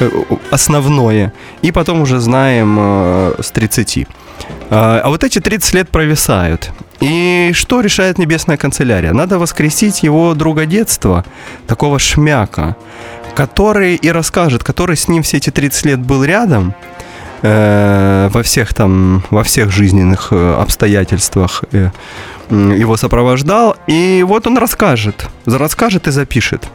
э, 0.01 0.11
основное, 0.51 1.33
и 1.63 1.73
потом 1.73 2.03
уже 2.03 2.21
знаем 2.21 2.77
э, 2.79 3.35
с 3.43 3.51
30. 3.51 4.07
А 4.71 5.01
а 5.03 5.09
вот 5.09 5.25
эти 5.25 5.41
30 5.41 5.75
лет 5.75 5.89
провисают. 5.89 6.73
И 7.01 7.53
что 7.55 7.81
решает 7.81 8.19
Небесная 8.19 8.57
канцелярия? 8.57 9.13
Надо 9.13 9.39
воскресить 9.39 10.03
его 10.03 10.35
друга 10.35 10.67
детства, 10.67 11.25
такого 11.67 11.99
шмяка, 11.99 12.77
который 13.35 13.95
и 13.97 14.11
расскажет, 14.11 14.63
который 14.63 14.97
с 14.97 15.09
ним 15.09 15.23
все 15.23 15.39
эти 15.39 15.51
30 15.51 15.87
лет 15.87 16.01
был 16.01 16.25
рядом, 16.25 16.75
э, 17.45 18.29
во 18.33 18.43
всех 18.43 18.75
там, 18.75 19.23
во 19.31 19.43
всех 19.43 19.71
жизненных 19.71 20.29
э, 20.33 20.55
обстоятельствах 20.55 21.65
э, 21.73 21.91
его 22.51 22.97
сопровождал. 22.97 23.77
И 23.87 24.25
вот 24.27 24.47
он 24.47 24.59
расскажет, 24.59 25.29
расскажет 25.47 26.09
и 26.09 26.11
запишет. 26.11 26.69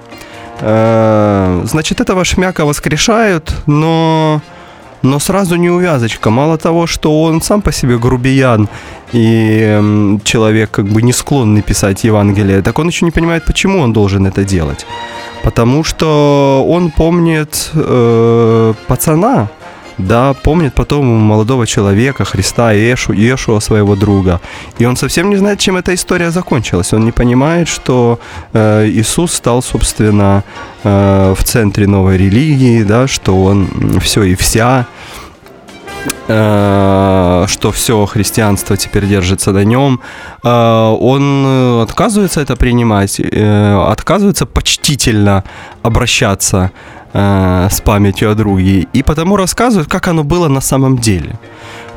Значит, 0.61 2.01
этого 2.01 2.25
шмяка 2.25 2.65
воскрешают, 2.65 3.55
но 3.65 4.41
но 5.01 5.19
сразу 5.19 5.55
не 5.55 5.69
увязочка. 5.69 6.29
Мало 6.29 6.57
того, 6.57 6.87
что 6.87 7.21
он 7.21 7.41
сам 7.41 7.61
по 7.61 7.71
себе 7.71 7.97
грубиян 7.97 8.67
и 9.13 10.19
человек 10.23 10.71
как 10.71 10.85
бы 10.85 11.01
не 11.01 11.13
склонный 11.13 11.61
писать 11.61 12.03
Евангелие, 12.03 12.61
так 12.61 12.79
он 12.79 12.87
еще 12.87 13.05
не 13.05 13.11
понимает, 13.11 13.45
почему 13.45 13.79
он 13.79 13.93
должен 13.93 14.25
это 14.25 14.43
делать. 14.43 14.85
Потому 15.43 15.85
что 15.85 16.65
он 16.67 16.91
помнит 16.91 17.71
э, 17.73 18.73
пацана, 18.87 19.47
да, 19.99 20.33
помнит 20.33 20.73
потом 20.73 21.05
молодого 21.05 21.67
человека, 21.67 22.23
Христа, 22.25 22.73
Иешу, 22.73 23.13
Иешуа, 23.13 23.59
своего 23.59 23.95
друга. 23.95 24.39
И 24.79 24.85
он 24.85 24.95
совсем 24.95 25.29
не 25.29 25.35
знает, 25.35 25.59
чем 25.59 25.77
эта 25.77 25.93
история 25.93 26.31
закончилась. 26.31 26.93
Он 26.93 27.05
не 27.05 27.11
понимает, 27.11 27.67
что 27.67 28.19
э, 28.53 28.87
Иисус 28.87 29.33
стал, 29.33 29.61
собственно, 29.61 30.43
э, 30.83 31.35
в 31.37 31.43
центре 31.43 31.85
новой 31.85 32.17
религии, 32.17 32.83
да, 32.83 33.07
что 33.07 33.43
он 33.43 33.67
все 33.99 34.23
и 34.23 34.35
вся, 34.35 34.87
э, 36.27 37.45
что 37.47 37.71
все 37.71 38.05
христианство 38.05 38.77
теперь 38.77 39.05
держится 39.05 39.51
на 39.51 39.65
нем. 39.65 39.99
Э, 40.43 40.95
он 40.99 41.81
отказывается 41.81 42.39
это 42.39 42.55
принимать, 42.55 43.19
э, 43.19 43.91
отказывается 43.91 44.45
почтительно 44.45 45.43
обращаться 45.83 46.71
э, 47.13 47.67
с 47.69 47.81
памятью 47.81 48.31
о 48.31 48.35
друге, 48.35 48.87
и 48.93 49.03
потому 49.03 49.35
рассказывают, 49.35 49.89
как 49.89 50.07
оно 50.07 50.23
было 50.23 50.47
на 50.47 50.61
самом 50.61 50.97
деле. 50.97 51.35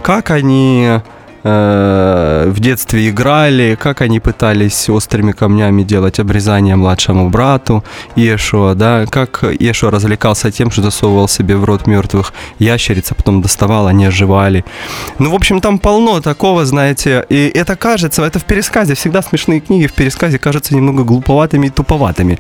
Как 0.03 0.31
они 0.31 1.01
э, 1.43 2.51
в 2.51 2.61
детстве 2.61 3.09
играли, 3.09 3.77
как 3.81 4.01
они 4.01 4.21
пытались 4.21 4.89
острыми 4.89 5.33
камнями 5.33 5.83
делать 5.83 6.19
обрезание 6.19 6.77
младшему 6.77 7.31
брату 7.31 7.85
Иешуа, 8.17 8.75
да, 8.75 9.07
как 9.07 9.45
Иешуа 9.45 9.91
развлекался 9.91 10.51
тем, 10.51 10.71
что 10.71 10.83
засовывал 10.83 11.29
себе 11.29 11.57
в 11.57 11.65
рот 11.65 11.87
мертвых 11.87 12.33
ящериц, 12.59 13.13
а 13.13 13.15
потом 13.15 13.43
доставал, 13.43 13.87
они 13.87 14.07
оживали. 14.07 14.65
Ну, 15.19 15.31
в 15.31 15.35
общем, 15.35 15.61
там 15.61 15.79
полно 15.79 16.21
такого, 16.21 16.65
знаете, 16.65 17.25
и 17.29 17.51
это 17.55 17.77
кажется, 17.77 18.23
это 18.23 18.39
в 18.39 18.45
пересказе, 18.45 18.95
всегда 18.95 19.23
смешные 19.23 19.61
книги 19.61 19.87
в 19.87 19.93
пересказе 19.93 20.39
кажутся 20.39 20.75
немного 20.75 21.05
глуповатыми 21.05 21.67
и 21.67 21.71
туповатыми. 21.71 22.39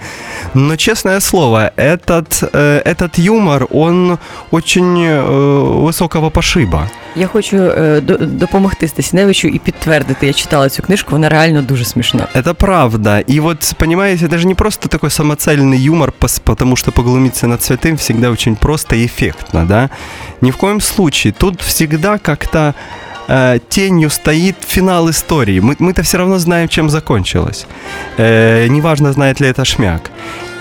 Но, 0.55 0.77
честное 0.77 1.21
слово, 1.21 1.73
этот, 1.77 2.43
э, 2.53 2.83
этот 2.85 3.19
юмор, 3.19 3.67
он 3.71 4.19
очень 4.51 5.05
э, 5.05 5.23
высокого 5.23 6.31
пошиба. 6.31 6.91
Я 7.16 7.28
хочу 7.28 7.58
е, 7.58 8.02
до- 8.02 8.18
допомогти 8.18 8.88
Стасіневичу 8.88 9.48
і 9.48 9.60
підтвердити. 9.60 10.28
Я 10.28 10.34
читала 10.34 10.70
цю 10.70 10.84
книжку, 10.84 11.12
вона 11.12 11.30
реально 11.30 11.62
дуже 11.62 11.86
смішна. 11.86 12.28
Это 12.36 12.54
правда. 12.54 13.20
И 13.30 13.40
вот, 13.40 13.74
понимаете, 13.80 14.26
это 14.26 14.38
же 14.38 14.48
не 14.48 14.56
просто 14.56 14.88
такой 14.90 15.10
самоцельный 15.10 15.78
юмор, 15.78 16.13
пос- 16.22 16.42
потому 16.44 16.76
что 16.76 16.92
поглумиться 16.92 17.48
над 17.48 17.62
святым 17.62 17.96
всегда 17.96 18.30
очень 18.30 18.56
просто 18.56 18.96
и 18.96 19.06
эффектно, 19.06 19.66
да? 19.66 19.90
Ни 20.42 20.52
в 20.52 20.58
коем 20.58 20.82
случае. 20.82 21.34
Тут 21.38 21.62
всегда 21.62 22.18
как-то 22.18 22.74
э, 23.30 23.60
тенью 23.70 24.10
стоит 24.10 24.56
финал 24.68 25.10
истории. 25.10 25.60
Мы, 25.60 25.76
мы-то 25.80 26.02
все 26.02 26.18
равно 26.18 26.40
знаем, 26.40 26.68
чем 26.70 26.90
закончилось. 26.90 27.66
Э, 28.18 28.68
неважно, 28.70 29.13
знает 29.13 29.42
ли 29.42 29.48
это 29.48 29.66
шмяк. 29.66 30.12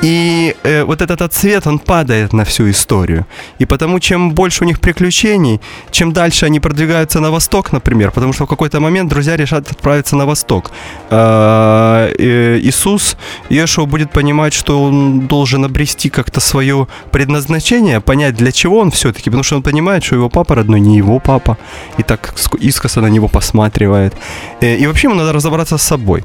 И 0.03 0.55
э, 0.63 0.83
вот 0.83 1.01
этот 1.01 1.21
отцвет, 1.21 1.67
он 1.67 1.77
падает 1.79 2.33
на 2.33 2.43
всю 2.43 2.69
историю. 2.69 3.25
И 3.59 3.65
потому, 3.65 3.99
чем 3.99 4.31
больше 4.31 4.63
у 4.63 4.67
них 4.67 4.79
приключений, 4.79 5.59
чем 5.91 6.11
дальше 6.11 6.47
они 6.47 6.59
продвигаются 6.59 7.19
на 7.19 7.29
восток, 7.29 7.71
например, 7.71 8.11
потому 8.11 8.33
что 8.33 8.45
в 8.45 8.49
какой-то 8.49 8.79
момент 8.79 9.09
друзья 9.09 9.37
решат 9.37 9.71
отправиться 9.71 10.15
на 10.15 10.25
восток. 10.25 10.71
Э, 11.11 12.11
Иисус, 12.63 13.15
Иешуа 13.49 13.85
будет 13.85 14.11
понимать, 14.11 14.53
что 14.53 14.83
он 14.83 15.27
должен 15.27 15.63
обрести 15.65 16.09
как-то 16.09 16.39
свое 16.39 16.87
предназначение, 17.11 17.99
понять, 18.01 18.35
для 18.35 18.51
чего 18.51 18.79
он 18.79 18.89
все-таки, 18.89 19.29
потому 19.29 19.43
что 19.43 19.55
он 19.57 19.61
понимает, 19.63 20.03
что 20.03 20.15
его 20.15 20.29
папа 20.29 20.55
родной 20.55 20.79
не 20.79 20.97
его 20.97 21.19
папа, 21.19 21.57
и 21.99 22.03
так 22.03 22.33
ск- 22.35 22.57
искоса 22.59 23.01
на 23.01 23.07
него 23.07 23.27
посматривает. 23.27 24.13
Э, 24.61 24.75
И 24.77 24.87
вообще 24.87 25.07
ему 25.09 25.15
надо 25.15 25.31
разобраться 25.33 25.77
с 25.77 25.83
собой. 25.83 26.23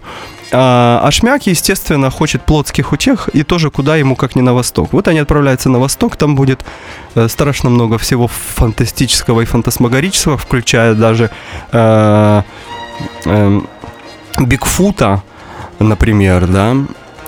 А, 0.52 1.00
а 1.02 1.10
Шмяк, 1.10 1.46
естественно, 1.46 2.10
хочет 2.10 2.42
плотских 2.42 2.92
утех 2.92 3.28
и 3.32 3.42
тоже 3.42 3.70
куда 3.70 3.96
ему, 3.96 4.16
как 4.16 4.36
не 4.36 4.42
на 4.42 4.54
восток. 4.54 4.92
Вот 4.92 5.08
они 5.08 5.18
отправляются 5.18 5.68
на 5.68 5.78
восток, 5.78 6.16
там 6.16 6.36
будет 6.36 6.64
э, 7.14 7.28
страшно 7.28 7.70
много 7.70 7.98
всего 7.98 8.28
фантастического 8.28 9.40
и 9.40 9.44
фантасмагорического, 9.44 10.36
включая 10.36 10.94
даже 10.94 11.30
э, 11.72 12.42
эм, 13.24 13.68
Бигфута, 14.38 15.22
например, 15.78 16.46
да. 16.46 16.76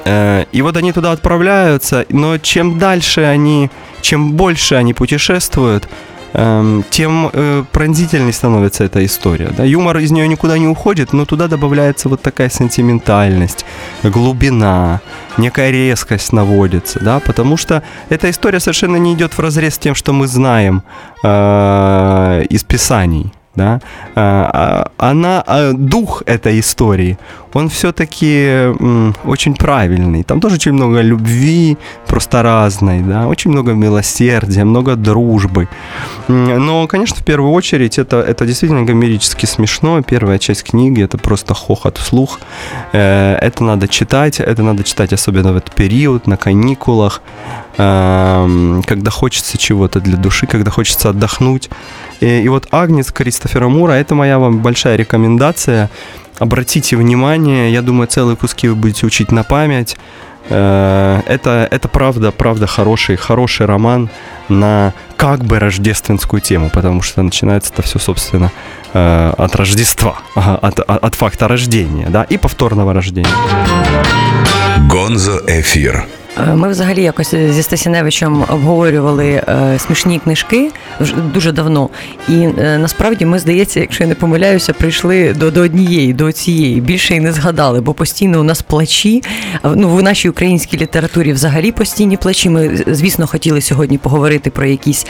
Э, 0.04 0.44
и 0.52 0.62
вот 0.62 0.76
они 0.76 0.92
туда 0.92 1.12
отправляются, 1.12 2.07
но 2.11 2.38
чем 2.38 2.78
дальше 2.78 3.22
они, 3.22 3.70
чем 4.00 4.33
больше 4.33 4.76
они 4.76 4.94
путешествуют, 4.94 5.88
тем 6.33 7.31
э, 7.33 7.64
пронзительней 7.73 8.33
становится 8.33 8.85
эта 8.85 9.05
история. 9.05 9.51
Да? 9.57 9.64
Юмор 9.64 9.99
из 9.99 10.11
нее 10.11 10.29
никуда 10.29 10.59
не 10.59 10.69
уходит, 10.69 11.12
но 11.12 11.25
туда 11.25 11.49
добавляется 11.49 12.09
вот 12.09 12.23
такая 12.23 12.51
сентиментальность, 12.51 13.64
глубина, 14.03 15.01
некая 15.38 15.71
резкость 15.71 16.33
наводится, 16.33 17.01
да, 17.01 17.21
потому 17.21 17.57
что 17.57 17.83
эта 18.11 18.31
история 18.31 18.61
совершенно 18.61 18.97
не 18.97 19.14
идет 19.14 19.33
в 19.33 19.38
разрез 19.41 19.75
с 19.75 19.79
тем, 19.79 19.95
что 19.95 20.12
мы 20.12 20.27
знаем 20.27 20.83
э, 21.23 22.45
из 22.51 22.62
Писаний 22.64 23.33
да, 23.59 23.81
а, 24.14 24.91
а, 24.99 25.11
она, 25.11 25.43
а, 25.47 25.73
дух 25.73 26.23
этой 26.27 26.61
истории, 26.61 27.19
он 27.59 27.68
все-таки 27.68 28.73
очень 29.25 29.55
правильный. 29.55 30.23
Там 30.23 30.40
тоже 30.40 30.55
очень 30.55 30.73
много 30.73 31.01
любви, 31.01 31.77
просто 32.07 32.42
разной, 32.42 33.01
да, 33.01 33.27
очень 33.27 33.51
много 33.51 33.73
милосердия, 33.73 34.64
много 34.64 34.97
дружбы. 34.97 35.68
Но, 36.29 36.87
конечно, 36.87 37.16
в 37.16 37.25
первую 37.25 37.53
очередь 37.53 37.99
это, 37.99 38.16
это 38.16 38.47
действительно 38.47 38.85
гомерически 38.85 39.47
смешно. 39.47 40.03
Первая 40.03 40.38
часть 40.38 40.62
книги 40.62 41.03
это 41.03 41.18
просто 41.18 41.55
хохот 41.55 41.99
вслух. 41.99 42.40
Э, 42.92 43.37
это 43.40 43.64
надо 43.64 43.88
читать, 43.88 44.40
это 44.40 44.62
надо 44.62 44.85
читать 44.85 45.12
особенно 45.12 45.53
в 45.53 45.57
этот 45.57 45.75
период, 45.75 46.27
на 46.27 46.37
каникулах, 46.37 47.23
эм, 47.79 48.83
когда 48.87 49.11
хочется 49.11 49.59
чего-то 49.59 50.01
для 50.01 50.16
души, 50.16 50.47
когда 50.47 50.71
хочется 50.71 51.11
отдохнуть. 51.11 51.71
И, 52.21 52.42
и 52.42 52.49
вот 52.49 52.68
Агнец 52.71 53.12
Кристофера 53.12 53.68
Мура, 53.68 53.92
это 53.92 54.14
моя 54.14 54.38
вам 54.38 54.59
большая 54.59 54.97
рекомендация. 54.97 55.90
Обратите 56.38 56.96
внимание, 56.96 57.72
я 57.72 57.83
думаю, 57.83 58.07
целые 58.07 58.37
куски 58.37 58.68
вы 58.68 58.74
будете 58.74 59.07
учить 59.07 59.33
на 59.33 59.42
память. 59.42 59.96
Э, 60.51 61.20
это, 61.27 61.68
это 61.70 61.88
правда, 61.88 62.31
правда 62.31 62.66
хороший, 62.66 63.16
хороший 63.16 63.66
роман 63.66 64.09
на 64.48 64.94
как 65.16 65.44
бы 65.44 65.59
рождественскую 65.59 66.40
тему, 66.40 66.70
потому 66.72 67.03
что 67.03 67.22
начинается 67.22 67.72
это 67.72 67.83
все, 67.83 67.98
собственно, 67.98 68.51
э, 68.94 69.35
от 69.37 69.57
Рождества, 69.57 70.18
от, 70.35 70.81
от 70.81 71.14
факта 71.14 71.48
рождения, 71.48 72.09
да, 72.09 72.22
и 72.22 72.37
повторного 72.38 72.94
рождения. 72.94 73.29
Гонзо 74.88 75.42
Эфир. 75.46 76.07
Е, 76.46 76.55
ми 76.55 76.68
взагалі 76.68 77.03
якось 77.03 77.35
зі 77.35 77.62
Стасіневичем 77.62 78.44
обговорювали 78.48 79.29
е, 79.29 79.79
смішні 79.79 80.18
книжки 80.18 80.70
дуже 81.35 81.53
давно. 81.53 81.88
І 82.29 82.33
е, 82.33 82.79
насправді 82.79 83.24
ми, 83.24 83.38
здається, 83.38 83.81
якщо 83.81 84.05
я 84.05 84.09
не 84.09 84.14
помиляюся, 84.14 84.72
прийшли 84.72 85.33
до 85.33 85.51
до 85.51 85.61
однієї, 85.61 86.12
до 86.12 86.33
цієї. 86.33 86.81
Більше 86.81 87.14
і 87.14 87.20
не 87.20 87.33
згадали, 87.33 87.81
бо 87.81 87.94
постійно 87.94 88.40
у 88.40 88.42
нас 88.42 88.62
плачі. 88.62 89.22
Ну, 89.64 89.88
в 89.88 90.03
нашій 90.03 90.29
українській 90.29 90.77
літературі 90.77 91.33
взагалі 91.33 91.72
постійні 91.72 92.16
плачі. 92.16 92.51
Ми, 92.51 92.85
звісно, 92.87 93.27
хотіли 93.27 93.61
сьогодні 93.61 93.98
поговорити 93.98 94.51
про 94.51 94.66
якісь, 94.66 95.07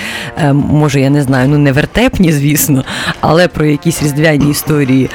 може, 0.53 1.01
я 1.01 1.11
не 1.11 1.23
знаю, 1.23 1.49
ну 1.49 1.59
не 1.59 1.73
вертепні, 1.73 2.33
звісно, 2.33 2.85
але 3.21 3.49
про 3.49 3.67
якісь 3.67 4.03
різдвяні 4.03 4.51
історії 4.51 5.11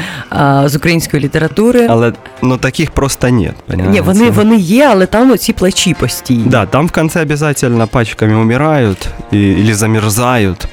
з 0.65 0.75
української 0.75 1.23
літератури. 1.23 1.87
Але 1.89 2.13
ну 2.41 2.57
таких 2.57 2.91
просто 2.91 3.29
нет. 3.29 3.55
Ні, 3.67 4.01
вони, 4.01 4.29
вони 4.29 4.57
є, 4.57 4.87
але 4.91 5.05
там 5.05 5.31
оці 5.31 5.53
плачі 5.53 5.93
постійно. 6.03 6.43
Да, 6.45 6.65
там 6.65 6.87
в 6.87 6.91
конце 6.91 7.21
обязательно 7.21 7.87
пачками 7.87 8.35
умирают 8.35 9.09
и, 9.31 9.37
или 9.37 9.73
замерзают 9.73 10.67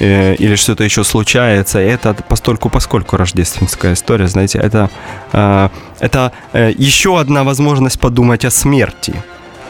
э, 0.00 0.36
или 0.40 0.56
что-то 0.56 0.84
еще 0.84 1.04
случается. 1.04 1.78
Это 1.78 2.14
постольку 2.28 2.68
поскольку 2.68 3.16
рождественская 3.16 3.92
история, 3.92 4.28
знаете, 4.28 4.58
это, 4.58 4.88
э, 5.32 5.68
это 6.00 6.30
э, 6.52 6.72
еще 6.78 7.18
одна 7.20 7.42
возможность 7.42 7.98
подумать 8.00 8.44
о 8.44 8.50
смерти. 8.50 9.12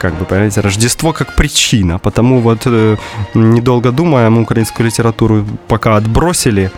Как 0.01 0.13
бы, 0.13 0.25
понимаете, 0.25 0.61
Рождество 0.61 1.13
как 1.13 1.35
причина. 1.35 1.97
Потому 1.97 2.39
вот, 2.41 2.67
недолго 3.35 3.91
думая, 3.91 4.29
мы 4.29 4.41
украинскую 4.41 4.85
литературу 4.85 5.45
пока 5.67 5.97
отбросили 5.97 6.69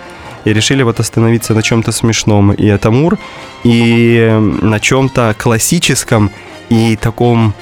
и 0.45 0.53
решили 0.53 0.83
вот 0.83 0.99
остановиться 0.99 1.53
на 1.53 1.61
чем-то 1.61 1.91
смешном. 1.91 2.53
И 2.53 2.65
это 2.65 2.91
Мур, 2.91 3.17
и 3.65 4.39
на 4.61 4.79
чем-то 4.79 5.35
классическом 5.37 6.29
и 6.69 6.95
таком 6.95 7.53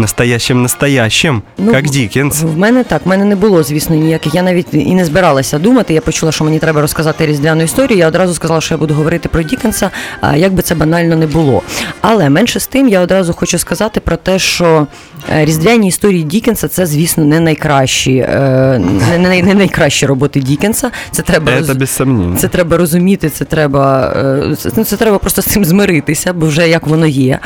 настоящим 0.00 0.62
настоящим, 0.62 1.42
ну, 1.58 1.72
як 1.72 1.84
Дікенс. 1.84 2.42
В 2.42 2.58
мене 2.58 2.84
так, 2.84 3.06
в 3.06 3.08
мене 3.08 3.24
не 3.24 3.36
було, 3.36 3.62
звісно, 3.62 3.96
ніяких. 3.96 4.34
Я 4.34 4.42
навіть 4.42 4.66
і 4.72 4.94
не 4.94 5.04
збиралася 5.04 5.58
думати. 5.58 5.94
Я 5.94 6.00
почула, 6.00 6.32
що 6.32 6.44
мені 6.44 6.58
треба 6.58 6.80
розказати 6.80 7.26
різдвяну 7.26 7.62
історію. 7.62 7.98
Я 7.98 8.08
одразу 8.08 8.34
сказала, 8.34 8.60
що 8.60 8.74
я 8.74 8.78
буду 8.78 8.94
говорити 8.94 9.28
про 9.28 9.42
Дікенса, 9.42 9.90
як 10.36 10.52
би 10.52 10.62
це 10.62 10.74
банально 10.74 11.16
не 11.16 11.26
було. 11.26 11.62
Але 12.00 12.30
менше 12.30 12.60
з 12.60 12.66
тим, 12.66 12.88
я 12.88 13.00
одразу 13.00 13.32
хочу 13.32 13.58
сказати 13.58 14.00
про 14.00 14.16
те, 14.16 14.38
що 14.38 14.86
е, 15.32 15.44
різдвяні 15.44 15.88
історії 15.88 16.22
Дікенса 16.22 16.68
це, 16.68 16.86
звісно, 16.86 17.24
не 17.24 17.40
найкращі, 17.40 18.16
е, 18.16 18.80
не, 19.10 19.18
не, 19.18 19.42
не 19.42 19.54
найкращі 19.54 20.06
роботи 20.06 20.40
Дікенса. 20.40 20.90
Це 21.10 21.22
треба 21.22 21.62
це, 21.62 21.74
без 21.74 21.90
сомнінь. 21.90 22.36
це 22.36 22.48
треба 22.48 22.76
розуміти, 22.76 23.30
це 23.30 23.44
треба 23.44 24.14
е, 24.52 24.56
це, 24.56 24.70
ну, 24.76 24.84
це 24.84 24.96
треба 24.96 25.18
просто 25.18 25.42
з 25.42 25.44
цим 25.44 25.64
змиритися, 25.64 26.32
бо 26.32 26.46
вже 26.46 26.68
як 26.68 26.86
воно 26.86 27.06
є. 27.06 27.38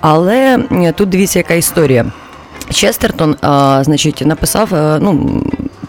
Але 0.00 0.58
тут 0.96 1.08
дивіться, 1.08 1.38
яка 1.38 1.54
історія 1.54 1.95
історія. 1.96 2.12
Честертон, 2.70 3.36
а, 3.42 3.84
значить, 3.84 4.22
написав, 4.26 4.74
е, 4.74 4.98
ну. 5.00 5.42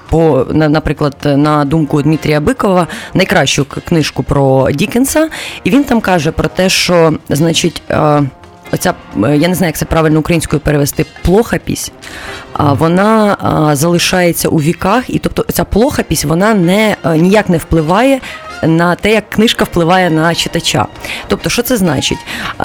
По, 0.10 0.46
наприклад, 0.52 1.16
на 1.26 1.66
думку 1.66 2.02
Дмитрія 2.02 2.40
Бикова, 2.40 2.88
найкращу 3.14 3.66
книжку 3.66 4.24
про 4.24 4.72
Дікенса, 4.72 5.30
і 5.64 5.70
він 5.70 5.84
там 5.84 6.02
каже 6.02 6.32
про 6.32 6.50
те, 6.50 6.70
що 6.70 7.14
значить, 7.30 7.82
е, 7.90 8.24
оця 8.72 8.94
е, 9.24 9.38
я 9.38 9.48
не 9.48 9.56
знаю, 9.56 9.70
як 9.70 9.78
це 9.78 9.86
правильно 9.86 10.20
українською 10.20 10.60
перевести, 10.60 11.06
плохапісь, 11.24 11.92
вона 12.60 13.38
залишається 13.74 14.50
у 14.50 14.58
віках, 14.58 15.10
і 15.10 15.20
тобто 15.20 15.44
ця 15.44 15.64
плохапісь 15.64 16.26
вона 16.26 16.54
не 16.54 16.96
ніяк 17.16 17.50
не 17.50 17.58
впливає 17.58 18.20
на 18.64 18.96
те, 18.96 19.12
як 19.12 19.30
книжка 19.30 19.64
впливає 19.64 20.10
на 20.10 20.36
читача. 20.36 20.86
Тобто, 21.28 21.50
що 21.50 21.62
це 21.62 21.78
значить? 21.78 22.18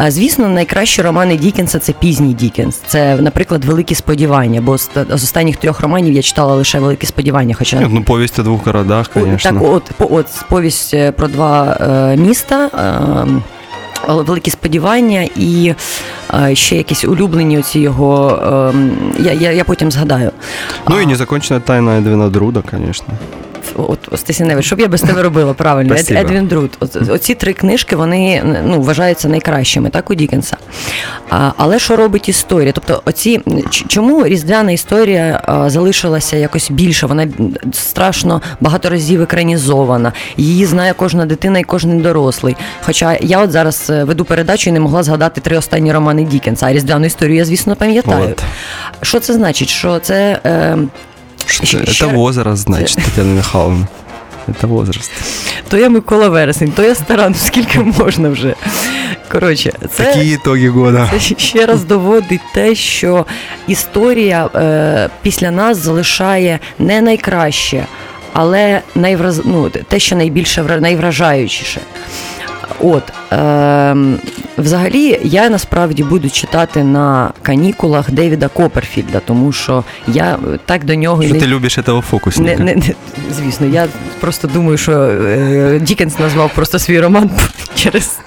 Звісно, 0.09 0.48
найкращі 0.48 1.02
романи 1.02 1.37
Дікенса 1.37 1.78
це 1.78 1.92
пізній 1.92 2.35
Дікенс. 2.35 2.81
Це, 2.87 3.16
наприклад, 3.16 3.64
великі 3.64 3.94
сподівання. 3.94 4.61
Бо 4.61 4.78
з 4.78 4.88
останніх 5.14 5.57
трьох 5.57 5.81
романів 5.81 6.14
я 6.14 6.22
читала 6.22 6.55
лише 6.55 6.78
великі 6.78 7.07
сподівання. 7.07 7.55
Хоча 7.59 7.81
ну, 7.81 8.02
повість 8.02 8.38
о 8.38 8.42
двох 8.42 8.66
городах, 8.66 9.11
звісно. 9.14 9.37
Так, 9.50 9.62
от, 9.62 9.83
от 9.98 10.26
повість 10.48 10.94
е, 10.94 11.12
про 11.12 11.28
два 11.28 11.76
е, 11.81 12.16
міста. 12.16 12.70
Е, 13.28 13.42
Великі 14.09 14.50
сподівання 14.50 15.28
і 15.37 15.74
е, 16.35 16.55
ще 16.55 16.76
якісь 16.76 17.05
улюблені 17.05 17.59
оці 17.59 17.81
його. 17.81 18.38
Е, 18.74 19.22
я 19.22 19.33
я, 19.33 19.52
я 19.52 19.64
потім 19.64 19.90
згадаю. 19.90 20.31
Ну 20.88 21.00
і 21.00 21.07
незакончена 21.07 21.61
тайна 21.61 21.98
Едвіна 21.98 22.28
Друда, 22.28 22.62
звісно 22.72 23.14
от 23.77 23.98
Стасіневич, 24.16 24.66
що 24.66 24.77
б 24.77 24.81
я 24.81 24.88
без 24.88 25.01
тебе 25.01 25.22
робила 25.22 25.55
правильно? 25.55 25.94
Ед, 25.94 26.11
Едвін 26.11 26.46
Друд. 26.46 26.79
Оці 27.09 27.35
три 27.35 27.53
книжки 27.53 27.96
вони 27.96 28.42
ну, 28.64 28.81
вважаються 28.81 29.29
найкращими, 29.29 29.90
так, 29.90 30.11
у 30.11 30.14
Дікенса. 30.14 30.57
А, 31.31 31.51
Але 31.57 31.79
що 31.79 31.96
робить 31.96 32.29
історія? 32.29 32.72
Тобто, 32.72 33.03
оці 33.05 33.40
чому 33.88 34.27
різдвяна 34.27 34.72
історія 34.72 35.42
а, 35.46 35.70
залишилася 35.70 36.37
якось 36.37 36.70
більше? 36.70 37.07
Вона 37.07 37.29
страшно 37.72 38.42
багато 38.61 38.90
разів 38.90 39.22
екранізована. 39.22 40.12
Її 40.37 40.66
знає 40.66 40.94
кожна 40.96 41.27
дитина 41.27 41.59
і 41.59 41.64
кожен 41.64 42.01
дорослий. 42.01 42.57
Хоча 42.83 43.18
я 43.20 43.42
от 43.42 43.51
зараз 43.51 43.90
е, 43.90 44.05
веду 44.05 44.25
передачу 44.25 44.70
і 44.70 44.72
не 44.72 44.81
могла 44.81 45.03
згадати 45.03 45.40
три 45.40 45.57
останні 45.57 45.92
романи 45.92 46.25
Дікенса, 46.25 46.66
а 46.66 46.72
різдвяну 46.72 47.07
історію 47.07 47.37
я, 47.37 47.44
звісно, 47.44 47.77
пам'ятаю. 47.77 48.35
Що 49.03 49.20
це 49.20 49.35
значить? 49.35 49.68
Що 49.68 49.98
це. 49.98 50.40
Е, 50.46 50.79
это 51.60 52.08
возраст, 52.08 52.62
значит, 52.62 52.96
Тетяна 52.96 53.34
Михайловна. 53.34 53.86
Це 54.60 54.66
возраст. 54.66 55.10
То 55.68 55.78
я 55.78 55.88
Микола 55.88 56.28
Вересень, 56.28 56.72
то 56.72 56.82
я 56.82 56.94
стара, 56.94 57.28
ну 57.28 57.34
скільки 57.38 57.78
можна 57.80 58.28
вже. 58.28 58.54
Коротше, 59.32 59.72
це 59.96 60.04
Такі 60.04 60.30
ітоги 60.30 60.68
года. 60.68 61.10
Це 61.10 61.34
ще 61.38 61.66
раз 61.66 61.84
доводить 61.84 62.40
те, 62.54 62.74
що 62.74 63.26
історія 63.66 64.50
е, 64.54 65.08
після 65.22 65.50
нас 65.50 65.78
залишає 65.78 66.58
не 66.78 67.00
найкраще, 67.00 67.86
але 68.32 68.80
найвраз... 68.94 69.40
ну, 69.44 69.70
те, 69.70 69.98
що 69.98 70.16
найбільше 70.16 70.62
найвражаючіше. 70.62 71.80
От 72.80 73.02
взагалі 74.59 75.21
я 75.23 75.51
насправді 75.51 76.03
буду 76.03 76.31
читати 76.31 76.85
на 76.85 77.33
канікулах 77.42 78.11
Девіда 78.11 78.49
Коперфільда, 78.49 79.21
тому 79.27 79.53
що 79.53 79.85
я 80.09 80.38
так 80.66 80.85
до 80.85 80.95
нього 80.95 81.23
Що 81.23 81.35
не... 81.35 81.40
ти 81.40 81.47
любиш 81.47 81.79
цього 81.87 82.01
фокусника? 82.01 82.62
Не, 82.62 82.75
не, 82.75 82.75
не, 82.75 82.95
Звісно, 83.37 83.66
я 83.66 83.87
просто 84.21 84.49
думаю, 84.49 84.79
що 84.79 84.92
е, 84.92 85.81
Дікенс 85.83 86.18
назвав 86.18 86.51
просто 86.55 86.79
свій 86.79 87.01
роман 87.01 87.31
через 87.75 88.18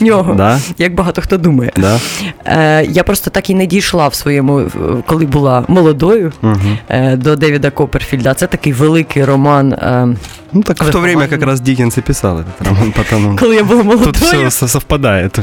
нього, 0.00 0.34
да? 0.34 0.60
як 0.78 0.94
багато 0.94 1.22
хто 1.22 1.38
думає. 1.38 1.72
Да? 1.76 2.00
Е, 2.46 2.86
Я 2.88 3.04
просто 3.04 3.30
так 3.30 3.50
і 3.50 3.54
не 3.54 3.66
дійшла 3.66 4.08
в 4.08 4.14
своєму, 4.14 4.70
коли 5.06 5.26
була 5.26 5.64
молодою 5.68 6.32
угу. 6.42 6.54
е, 6.88 7.16
до 7.16 7.36
Девіда 7.36 7.70
Коперфільда. 7.70 8.34
Це 8.34 8.46
такий 8.46 8.72
великий 8.72 9.24
роман. 9.24 9.72
Е, 9.72 10.16
Ну 10.56 10.62
так 10.62 10.80
в 10.80 10.90
то 10.90 11.00
время 11.00 11.26
как 11.26 11.42
раз 11.42 11.60
Диккенс 11.60 11.98
и 11.98 12.00
писал 12.00 12.38
этот 12.38 12.62
роман, 13.10 13.36
Коли 13.36 13.56
я 13.56 13.64
була 13.64 13.82
молодою. 13.82 14.50
Все 14.54 14.68
совпадает. 14.68 15.36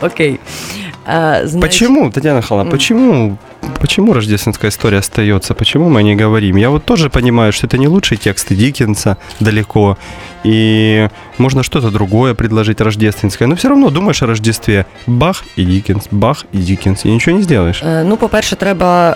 Окей. 0.00 0.40
А, 1.05 1.41
значит, 1.45 1.61
Почему, 1.61 2.11
Татьяна 2.11 2.37
Михайловна, 2.37 2.71
почему, 2.71 3.37
почему 3.81 4.13
рождественская 4.13 4.69
история 4.71 4.97
остается? 4.99 5.53
Почему 5.53 5.89
мы 5.89 5.99
о 5.99 6.03
ней 6.03 6.15
говорим? 6.15 6.57
Я 6.57 6.69
вот 6.69 6.85
тоже 6.85 7.09
понимаю, 7.09 7.51
что 7.53 7.67
это 7.67 7.77
не 7.77 7.87
лучшие 7.87 8.17
тексты 8.17 8.55
Диккенса 8.55 9.17
далеко, 9.39 9.97
и 10.45 11.07
можно 11.37 11.63
что-то 11.63 11.89
другое 11.91 12.33
предложить 12.33 12.81
рождественское, 12.81 13.47
но 13.47 13.55
все 13.55 13.69
равно 13.69 13.89
думаешь 13.89 14.21
о 14.23 14.25
Рождестве. 14.27 14.85
Бах 15.07 15.43
и 15.57 15.65
Диккенс, 15.65 16.07
бах 16.11 16.45
і 16.53 16.57
Діккенс, 16.57 17.05
і 17.05 17.09
нічого 17.09 17.37
не 17.37 17.43
зробиш. 17.43 17.83
Е, 17.83 18.03
Ну, 18.03 18.17
по-перше, 18.17 18.55
треба 18.55 19.15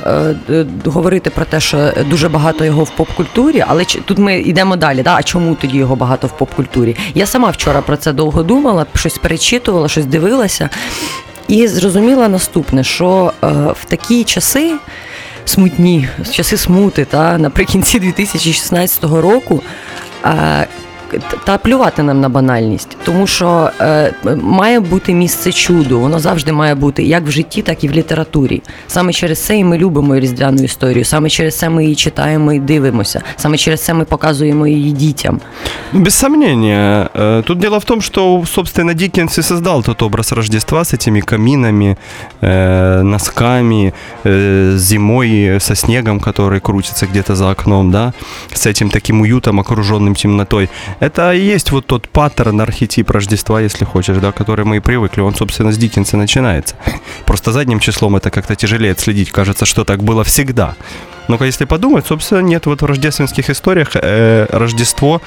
е, 0.49 0.53
е, 0.53 0.65
говорити 0.85 1.29
про 1.29 1.45
те, 1.45 1.59
що 1.59 1.91
дуже 2.09 2.29
багато 2.29 2.65
його 2.65 2.83
в 2.83 2.89
поп-культурі, 2.89 3.63
але 3.67 3.85
ч- 3.85 3.99
тут 4.05 4.17
ми 4.17 4.39
йдемо 4.39 4.75
далі. 4.75 5.03
Да? 5.03 5.15
А 5.15 5.23
чому 5.23 5.55
тоді 5.55 5.77
його 5.77 5.95
багато 5.95 6.27
в 6.27 6.37
поп-культурі? 6.37 6.95
Я 7.15 7.25
сама 7.25 7.49
вчора 7.49 7.81
про 7.81 7.97
це 7.97 8.13
довго 8.13 8.43
думала, 8.43 8.85
щось 8.95 9.17
перечитувала, 9.17 9.87
щось 9.87 10.05
дивилася, 10.05 10.69
і 11.47 11.67
зрозуміла 11.67 12.27
наступне: 12.27 12.83
що 12.83 13.33
е, 13.43 13.47
в 13.81 13.85
такі 13.87 14.23
часи. 14.23 14.75
Смутні, 15.45 16.07
часи 16.31 16.57
смути, 16.57 17.05
та 17.05 17.37
наприкінці 17.37 17.99
2016 17.99 19.03
року. 19.03 19.61
е, 21.13 21.19
та 21.43 21.57
плювати 21.57 22.03
нам 22.03 22.21
на 22.21 22.29
банальність, 22.29 22.97
тому 23.05 23.27
що 23.27 23.69
е, 23.81 24.13
має 24.41 24.79
бути 24.79 25.13
місце 25.13 25.51
чуду, 25.51 25.99
воно 25.99 26.19
завжди 26.19 26.51
має 26.51 26.75
бути 26.75 27.03
як 27.03 27.23
в 27.23 27.31
житті, 27.31 27.61
так 27.61 27.83
і 27.83 27.87
в 27.87 27.91
літературі. 27.91 28.61
Саме 28.87 29.13
через 29.13 29.39
це 29.39 29.57
і 29.57 29.63
ми 29.63 29.77
любимо 29.77 30.19
різдвяну 30.19 30.63
історію, 30.63 31.05
саме 31.05 31.29
через 31.29 31.57
це 31.57 31.69
ми 31.69 31.83
її 31.83 31.95
читаємо 31.95 32.53
і 32.53 32.59
дивимося, 32.59 33.21
саме 33.37 33.57
через 33.57 33.83
це 33.85 33.93
ми 33.93 34.05
показуємо 34.05 34.67
її 34.67 34.91
дітям. 34.91 35.39
Ну, 35.93 35.99
Без 35.99 36.15
сомнения. 36.15 37.09
Э, 37.13 37.43
Тут 37.43 37.59
дело 37.59 37.79
в 37.79 37.85
том, 37.85 38.01
что, 38.01 38.43
собственно, 38.45 38.93
Диккенс 38.93 39.37
и 39.37 39.41
создал 39.43 39.83
тот 39.83 40.01
образ 40.01 40.31
Рождества 40.31 40.83
с 40.83 40.93
этими 40.93 41.21
каминами, 41.21 41.97
э, 42.41 43.03
носками, 43.03 43.93
э, 44.25 44.77
зимой 44.77 45.59
со 45.59 45.75
снегом, 45.75 46.19
который 46.19 46.59
крутится 46.59 47.05
где-то 47.05 47.35
за 47.35 47.51
окном, 47.51 47.91
да, 47.91 48.13
с 48.53 48.65
этим 48.65 48.89
таким 48.89 49.21
уютом, 49.21 49.59
окруженным 49.59 50.15
темнотой. 50.15 50.69
Это 51.00 51.32
и 51.32 51.40
есть 51.40 51.70
вот 51.70 51.86
тот 51.86 52.08
паттерн, 52.08 52.60
архетип 52.60 53.10
Рождества, 53.10 53.60
если 53.60 53.84
хочешь, 53.84 54.16
да, 54.18 54.32
который 54.32 54.64
мы 54.64 54.78
и 54.78 54.80
привыкли. 54.80 55.20
Он, 55.20 55.34
собственно, 55.34 55.72
с 55.72 55.78
Диккенса 55.78 56.16
начинается. 56.16 56.74
Просто 57.26 57.52
задним 57.52 57.78
числом 57.78 58.16
это 58.16 58.30
как-то 58.30 58.56
тяжелее 58.56 58.92
отследить. 58.92 59.30
Кажется, 59.30 59.64
что 59.64 59.84
так 59.84 60.02
было 60.02 60.24
всегда. 60.24 60.74
Но 61.27 61.37
если 61.41 61.65
подумать, 61.65 62.05
собственно, 62.05 62.41
нет, 62.41 62.65
вот 62.65 62.81
в 62.81 62.85
рождественских 62.85 63.49
историях 63.49 63.89
э, 63.95 64.47
Рождество 64.51 65.21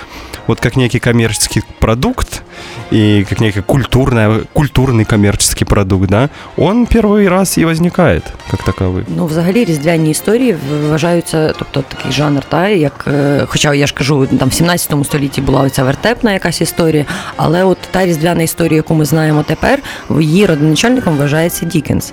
вот 0.46 0.60
как 0.60 0.76
некий 0.76 0.98
коммерческий 0.98 1.62
продукт 1.78 2.42
и 2.90 3.24
как 3.28 3.40
некий 3.40 3.62
культурный, 3.62 4.44
культурный 4.52 5.04
коммерческий 5.04 5.64
продукт, 5.64 6.08
да, 6.08 6.30
он 6.56 6.86
первый 6.86 7.28
раз 7.28 7.58
и 7.58 7.64
возникает 7.64 8.24
как 8.50 8.62
таковой. 8.62 9.04
Ну, 9.16 9.26
взагалі, 9.26 9.64
різдвяні 9.64 10.10
історії 10.10 10.56
вважаються, 10.88 11.54
тобто 11.58 11.84
такий 11.88 12.12
жанр, 12.12 12.42
та 12.48 12.68
як, 12.68 13.04
е, 13.08 13.44
хоча 13.46 13.74
я 13.74 13.86
ж 13.86 13.94
кажу, 13.94 14.26
там 14.26 14.48
в 14.48 14.54
17 14.54 15.04
столітті 15.04 15.40
була 15.40 15.60
оця 15.60 15.84
вертепна 15.84 16.32
якась 16.32 16.60
історія, 16.60 17.04
але 17.36 17.64
от 17.64 17.78
та 17.90 18.06
різдвяна 18.06 18.42
історія, 18.42 18.76
яку 18.76 18.94
ми 18.94 19.04
знаємо 19.04 19.42
тепер, 19.42 19.82
її 20.20 20.46
родоначальником 20.46 21.16
вважається 21.16 21.66
Дікенс. 21.66 22.12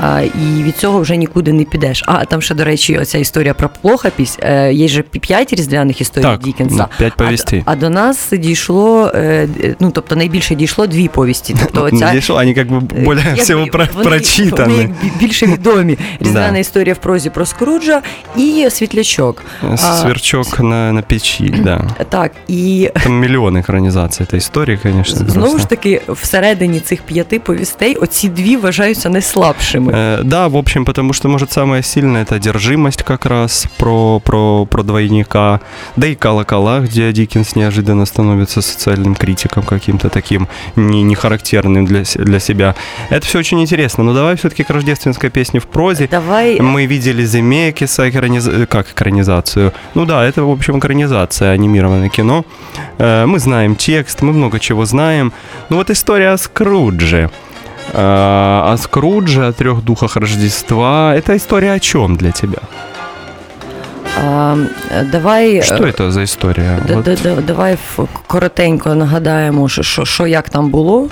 А, 0.00 0.20
і 0.20 0.62
від 0.62 0.76
цього 0.76 1.00
вже 1.00 1.16
нікуди 1.16 1.52
не 1.52 1.64
підеш. 1.64 2.04
А 2.06 2.24
там 2.24 2.42
ще, 2.42 2.54
до 2.54 2.64
речі, 2.64 2.98
оця 2.98 3.18
історія 3.20 3.54
про 3.54 3.68
плохапісь. 3.82 4.38
Е, 4.42 4.72
є 4.72 4.88
же 4.88 5.02
п'ять 5.02 5.52
різдвяних 5.52 6.00
історій 6.00 6.22
Так, 6.22 6.40
Дікенса. 6.40 6.76
ну, 6.78 6.84
п'ять 6.98 7.14
повістей. 7.16 7.62
А, 7.66 7.72
а 7.72 7.76
до 7.76 7.90
нас 7.90 8.28
дійшло, 8.32 9.10
е, 9.14 9.48
е, 9.64 9.74
ну 9.80 9.90
тобто 9.90 10.16
найбільше 10.16 10.54
дійшло 10.54 10.86
дві 10.86 11.08
повісті. 11.08 11.56
Тобто 11.60 11.82
оця, 11.84 11.96
Надеюсь, 11.96 12.30
они 12.30 12.54
как 12.54 12.68
бы 12.68 12.80
более 13.04 13.24
Як 13.26 13.38
всего 13.38 13.64
би, 13.64 13.70
про- 13.70 13.86
вони- 13.94 14.10
прочитаны. 14.10 14.68
Вони 14.70 14.94
бі- 15.02 15.10
більше 15.20 15.46
відомі. 15.46 15.98
Різдвяна 16.20 16.52
Да. 16.52 16.58
історія 16.58 16.94
в 16.94 16.98
прозі 16.98 17.30
про 17.30 17.46
Скруджа 17.46 18.02
і 18.36 18.66
Світлячок. 18.70 19.42
А, 19.72 19.76
Сверчок 19.76 20.60
на, 20.60 20.92
на 20.92 21.02
печи, 21.02 21.54
да. 21.64 21.90
Так, 22.08 22.32
і 22.48 22.90
Там 23.02 23.18
миллион 23.20 23.56
экранизаций 23.56 24.22
этой 24.26 24.36
истории, 24.36 24.78
конечно. 24.82 25.16
знову 25.28 25.32
просто. 25.40 25.58
ж 25.58 25.68
таки, 25.68 26.00
всередині 26.08 26.80
цих 26.80 27.02
п'яти 27.02 27.38
повістей 27.38 27.94
оці 27.94 28.28
дві 28.28 28.56
вважаються 28.56 29.08
найслабшими. 29.08 29.92
Э, 29.92 30.24
Да, 30.24 30.46
в 30.46 30.56
общем, 30.56 30.84
потому 30.84 31.12
что, 31.12 31.28
может, 31.28 31.52
самое 31.52 31.82
сильное 31.82 32.24
это 32.24 32.34
одержимость 32.36 33.02
как 33.11 33.25
раз 33.25 33.67
про, 33.77 34.21
про, 34.21 34.65
про 34.65 34.83
двойника. 34.83 35.59
Да 35.97 36.07
и 36.07 36.15
колокола, 36.15 36.79
где 36.79 37.11
Диккенс 37.11 37.57
неожиданно 37.57 38.05
становится 38.05 38.61
социальным 38.61 39.15
критиком 39.15 39.63
каким-то 39.63 40.09
таким 40.09 40.47
не, 40.77 41.03
не 41.03 41.15
характерным 41.15 41.85
для, 41.85 42.03
для 42.15 42.39
себя. 42.39 42.73
Это 43.09 43.25
все 43.25 43.39
очень 43.39 43.59
интересно. 43.59 44.05
Но 44.05 44.13
давай 44.13 44.37
все-таки 44.37 44.63
к 44.63 44.69
рождественской 44.69 45.29
песне 45.29 45.59
в 45.59 45.67
прозе. 45.67 46.07
Давай 46.07 46.57
Мы 46.61 46.85
видели 46.85 47.25
Земекиса, 47.25 48.09
экраниз... 48.09 48.49
как 48.69 48.89
экранизацию. 48.89 49.73
Ну 49.93 50.05
да, 50.05 50.23
это, 50.23 50.43
в 50.43 50.49
общем, 50.49 50.79
экранизация, 50.79 51.51
анимированное 51.51 52.07
кино. 52.07 52.45
Э, 52.97 53.25
Мы 53.25 53.39
знаем 53.39 53.75
текст, 53.75 54.21
мы 54.21 54.31
много 54.31 54.57
чего 54.61 54.85
знаем. 54.85 55.33
Ну 55.67 55.75
вот 55.75 55.89
история 55.89 56.29
о 56.29 56.37
Скрудже. 56.37 57.29
Э, 57.91 58.71
О 58.71 58.77
Скрудже, 58.77 59.47
о 59.47 59.51
трех 59.51 59.83
духах 59.83 60.15
Рождества. 60.15 61.13
Это 61.13 61.35
история 61.35 61.73
о 61.73 61.79
чем 61.79 62.15
для 62.15 62.31
тебя? 62.31 62.59
Давай. 65.11 65.61
Что 65.61 65.83
е, 65.85 65.91
это 65.91 66.11
за 66.11 66.21
д- 67.15 67.41
Давай 67.41 67.77
коротенько 68.27 68.95
нагадаємо, 68.95 69.69
що, 69.69 69.83
що, 69.83 70.05
що 70.05 70.27
як 70.27 70.49
там 70.49 70.69
було. 70.69 71.07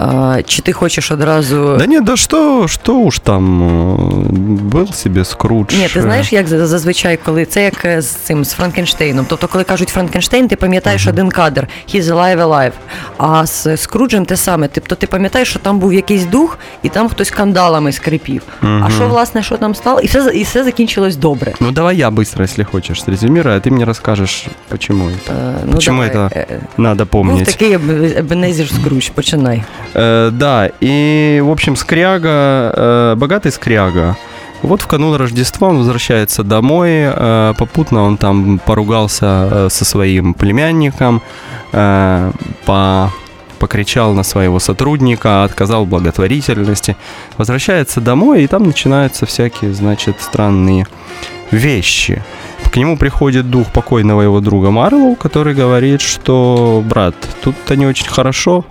А, 0.00 0.38
чи 0.46 0.62
ти 0.62 0.72
хочеш 0.72 1.10
одразу. 1.10 1.76
Да 1.78 1.86
нет, 1.86 2.04
да 2.04 2.16
что, 2.16 2.68
что 2.68 2.94
уж 2.94 3.18
там, 3.18 3.62
э, 3.62 4.70
был 4.70 4.92
себе 4.92 5.24
Скрудж. 5.24 5.74
Ні, 5.78 5.88
ти 5.88 6.02
знаєш, 6.02 6.32
як 6.32 6.48
за- 6.48 6.66
зазвичай, 6.66 7.18
коли 7.24 7.44
це 7.44 7.62
як 7.64 7.84
е, 7.84 8.02
з 8.02 8.06
цим 8.08 8.44
з 8.44 8.52
Франкенштейном. 8.52 9.26
Тобто, 9.28 9.48
коли 9.48 9.64
кажуть 9.64 9.88
Франкенштейн, 9.88 10.48
ти 10.48 10.56
пам'ятаєш 10.56 11.06
один 11.06 11.28
кадр 11.28 11.68
He's 11.94 12.02
alive, 12.02 12.38
alive. 12.48 12.72
А 13.18 13.46
з 13.46 13.76
Скруджем 13.76 14.24
те 14.24 14.36
саме. 14.36 14.68
Тобто 14.72 14.94
ти 14.94 15.06
пам'ятаєш, 15.06 15.48
що 15.50 15.58
там 15.58 15.78
був 15.78 15.92
якийсь 15.94 16.24
дух, 16.24 16.58
і 16.82 16.88
там 16.88 17.08
хтось 17.08 17.30
кандалами 17.30 17.92
скрипів. 17.92 18.42
А 18.62 18.90
що, 18.96 19.08
власне, 19.08 19.42
що 19.42 19.56
там 19.56 19.74
стало? 19.74 20.00
І 20.00 20.06
все 20.06 20.30
і 20.34 20.42
все 20.42 20.64
закінчилось 20.64 21.16
добре. 21.16 21.52
Ну 21.60 21.70
давай 21.72 21.96
я 21.96 22.10
быстро, 22.10 22.42
если 22.42 22.64
хочешь, 22.64 23.02
резюмирую, 23.06 23.56
а 23.56 23.58
ты 23.58 23.70
мне 23.70 23.84
расскажешь, 23.84 24.46
почему 24.68 25.04
это. 25.04 25.32
Е, 25.32 25.54
Ну, 25.66 25.72
Почему 25.72 26.02
давай. 26.02 26.16
это 26.16 26.38
Е, 26.38 26.46
е, 26.50 26.60
надо 26.76 27.02
Був 27.04 27.10
помнить. 27.10 27.44
такий 27.46 27.76
Еб- 27.76 28.18
Ебенезір 28.18 28.68
Скрудж, 28.68 29.08
починай. 29.08 29.62
Э, 29.93 30.29
да, 30.31 30.69
и, 30.79 31.41
в 31.43 31.49
общем, 31.49 31.75
скряга, 31.75 32.73
э, 32.75 33.15
богатый 33.15 33.51
скряга. 33.51 34.17
Вот 34.61 34.81
в 34.81 34.87
канун 34.87 35.15
Рождества 35.15 35.67
он 35.67 35.79
возвращается 35.79 36.43
домой, 36.43 36.89
э, 36.91 37.53
попутно 37.57 38.03
он 38.03 38.17
там 38.17 38.59
поругался 38.59 39.25
э, 39.25 39.67
со 39.69 39.85
своим 39.85 40.33
племянником, 40.33 41.21
по 42.65 43.11
покричал 43.63 44.13
на 44.13 44.23
своего 44.23 44.59
сотрудника, 44.59 45.45
отказал 45.45 45.85
в 45.85 45.87
благотворительности, 45.87 46.97
возвращается 47.37 48.01
домой, 48.01 48.43
и 48.43 48.47
там 48.47 48.63
начинаются 48.63 49.25
всякие, 49.25 49.73
значит, 49.73 50.17
странные 50.19 50.85
вещи. 51.49 52.21
К 52.73 52.75
нему 52.75 52.97
приходит 52.97 53.49
дух 53.49 53.71
покойного 53.71 54.21
его 54.21 54.41
друга 54.41 54.69
Марлоу, 54.69 55.15
который 55.15 55.53
говорит, 55.53 56.01
что, 56.01 56.83
брат, 56.85 57.15
тут-то 57.41 57.77
не 57.77 57.85
очень 57.85 58.09
хорошо, 58.09 58.65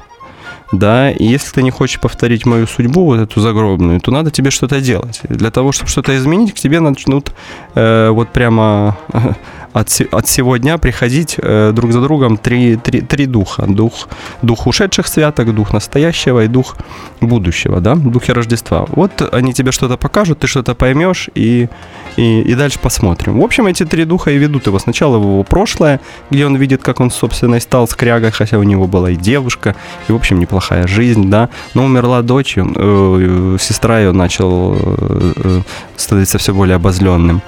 да, 0.72 1.11
и 1.11 1.24
если 1.24 1.52
ты 1.52 1.62
не 1.62 1.70
хочешь 1.70 2.00
повторить 2.00 2.46
мою 2.46 2.66
судьбу, 2.66 3.04
вот 3.04 3.20
эту 3.20 3.40
загробную, 3.40 4.00
то 4.00 4.11
надо 4.11 4.30
тебе 4.30 4.50
что-то 4.50 4.80
делать. 4.80 5.20
Для 5.28 5.50
того, 5.50 5.70
чтобы 5.70 5.90
что-то 5.90 6.16
изменить, 6.16 6.54
к 6.54 6.58
тебе 6.58 6.80
начнут 6.80 7.32
э, 7.74 8.08
вот 8.08 8.30
прямо 8.30 8.96
от, 9.72 10.00
от 10.12 10.28
сего 10.28 10.56
дня 10.56 10.78
приходить 10.78 11.37
э, 11.38 11.72
друг 11.74 11.92
за 11.92 12.00
другом 12.00 12.37
три, 12.37 12.76
три, 12.76 13.00
три 13.00 13.26
духа. 13.26 13.64
Дух, 13.66 14.08
дух 14.42 14.66
ушедших 14.66 15.06
святок, 15.06 15.54
дух 15.54 15.72
настоящего 15.72 16.44
и 16.44 16.48
дух 16.48 16.76
будущего, 17.20 17.80
да, 17.80 17.94
духи 17.94 18.32
Рождества. 18.32 18.87
Вот 18.88 19.22
они 19.32 19.52
тебе 19.52 19.72
что-то 19.72 19.96
покажут, 19.96 20.40
ты 20.40 20.46
что-то 20.46 20.74
поймешь 20.74 21.30
и, 21.35 21.68
и, 22.16 22.40
и 22.42 22.54
дальше 22.54 22.78
посмотрим. 22.78 23.40
В 23.40 23.44
общем, 23.44 23.66
эти 23.66 23.85
три 23.85 24.04
духа 24.04 24.30
и 24.30 24.38
ведут 24.38 24.66
его 24.66 24.78
сначала 24.78 25.18
в 25.18 25.22
его 25.22 25.42
прошлое, 25.42 26.00
где 26.30 26.46
он 26.46 26.56
видит, 26.56 26.82
как 26.82 27.00
он, 27.00 27.11
собственно, 27.11 27.56
и 27.56 27.61
стал 27.61 27.88
скрягой, 27.88 28.30
хотя 28.30 28.58
у 28.58 28.62
него 28.62 28.87
была 28.87 29.11
и 29.11 29.16
девушка, 29.16 29.74
и, 30.08 30.12
в 30.12 30.16
общем, 30.16 30.38
неплохая 30.38 30.87
жизнь, 30.87 31.30
да, 31.30 31.48
но 31.74 31.85
умерла 31.85 32.22
дочь, 32.22 32.58
он, 32.58 32.74
э, 32.76 33.56
сестра 33.61 34.00
ее 34.00 34.12
начал 34.12 34.74
э, 34.74 35.32
э, 35.37 35.61
становиться 35.96 36.38
все 36.38 36.52
более 36.52 36.76
обозленным. 36.76 37.42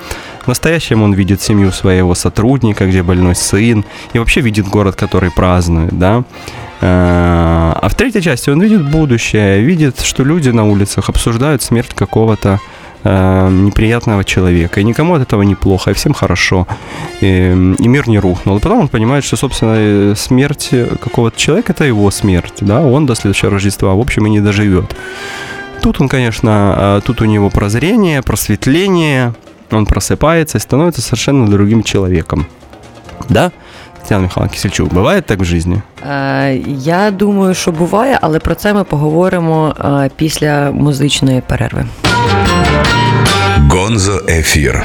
В 0.44 0.48
настоящем 0.48 1.02
он 1.02 1.14
видит 1.14 1.40
семью 1.40 1.72
своего 1.72 2.14
сотрудника, 2.14 2.86
где 2.86 3.02
больной 3.02 3.34
сын, 3.34 3.84
и 4.12 4.18
вообще 4.18 4.40
видит 4.42 4.66
город, 4.68 4.94
который 4.94 5.30
празднует, 5.30 5.98
да. 5.98 6.24
Э, 6.80 7.72
А 7.80 7.88
в 7.88 7.94
третьей 7.94 8.22
части 8.22 8.50
он 8.50 8.60
видит 8.60 8.90
будущее, 8.90 9.60
видит, 9.60 10.00
что 10.00 10.24
люди 10.24 10.50
на 10.50 10.64
улицах 10.64 11.08
обсуждают 11.08 11.62
смерть 11.62 11.94
какого-то 11.94 12.58
э, 13.04 13.48
неприятного 13.50 14.22
человека. 14.24 14.80
И 14.80 14.84
никому 14.84 15.14
от 15.14 15.22
этого 15.22 15.42
неплохо, 15.42 15.90
и 15.90 15.94
всем 15.94 16.12
хорошо. 16.12 16.66
И, 17.22 17.26
и 17.78 17.88
мир 17.88 18.08
не 18.08 18.18
рухнул. 18.18 18.58
И 18.58 18.60
потом 18.60 18.80
он 18.80 18.88
понимает, 18.88 19.24
что, 19.24 19.36
собственно, 19.36 19.74
э, 19.76 20.14
смерть 20.16 20.70
какого-то 21.00 21.38
человека– 21.38 21.72
это 21.74 21.84
его 21.84 22.10
смерть. 22.10 22.54
Да? 22.60 22.80
Он 22.82 23.06
до 23.06 23.14
следующего 23.14 23.50
Рождества, 23.50 23.94
в 23.94 24.00
общем, 24.00 24.26
и 24.26 24.30
не 24.30 24.40
доживет. 24.40 24.94
тут 25.82 26.00
он, 26.00 26.08
конечно, 26.08 26.74
э, 26.76 27.00
тут 27.06 27.22
у 27.22 27.24
него 27.24 27.50
прозрение, 27.50 28.20
просветление, 28.22 29.32
он 29.78 29.86
просыпается 29.86 30.56
и 30.56 30.60
становится 30.60 31.02
совершенно 31.02 31.46
другим 31.46 31.82
человеком. 31.82 32.46
Да? 33.28 33.50
Тетяна 34.02 34.22
Михайловна 34.22 34.52
Кисельчук, 34.54 34.94
буває 34.94 35.22
так 35.22 35.40
в 35.40 35.44
житті? 35.44 35.70
Е, 36.10 36.54
Я 36.78 37.10
думаю, 37.10 37.54
що 37.54 37.72
буває, 37.72 38.18
але 38.22 38.38
про 38.38 38.54
це 38.54 38.74
ми 38.74 38.84
поговоримо 38.84 39.74
е, 39.84 40.10
після 40.16 40.70
музичної 40.70 41.40
перерви. 41.46 41.84
Гонзо 43.70 44.20
Ефір. 44.28 44.82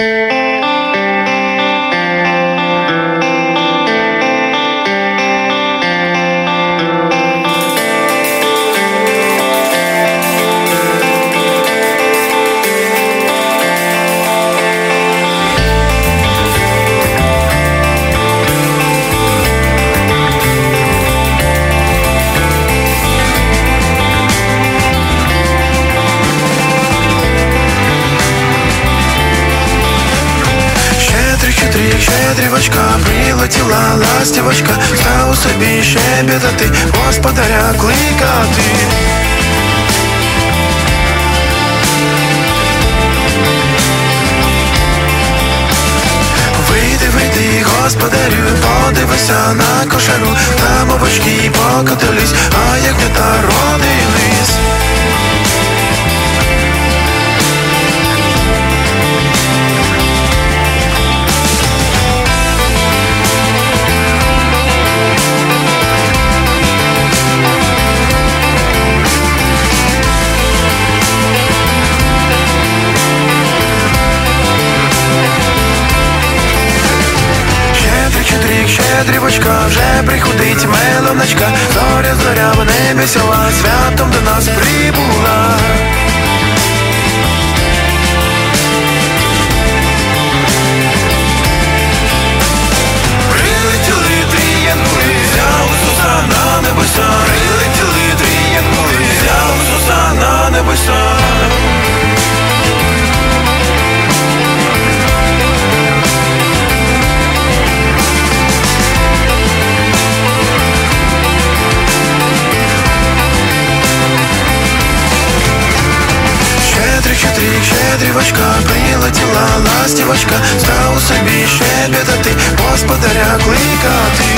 Ластівочка, 120.20 120.42
став 120.60 121.02
собі 121.02 121.48
щебетати, 121.48 122.30
господаря 122.58 123.40
кликати. 123.44 124.29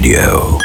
Radio. 0.00 0.59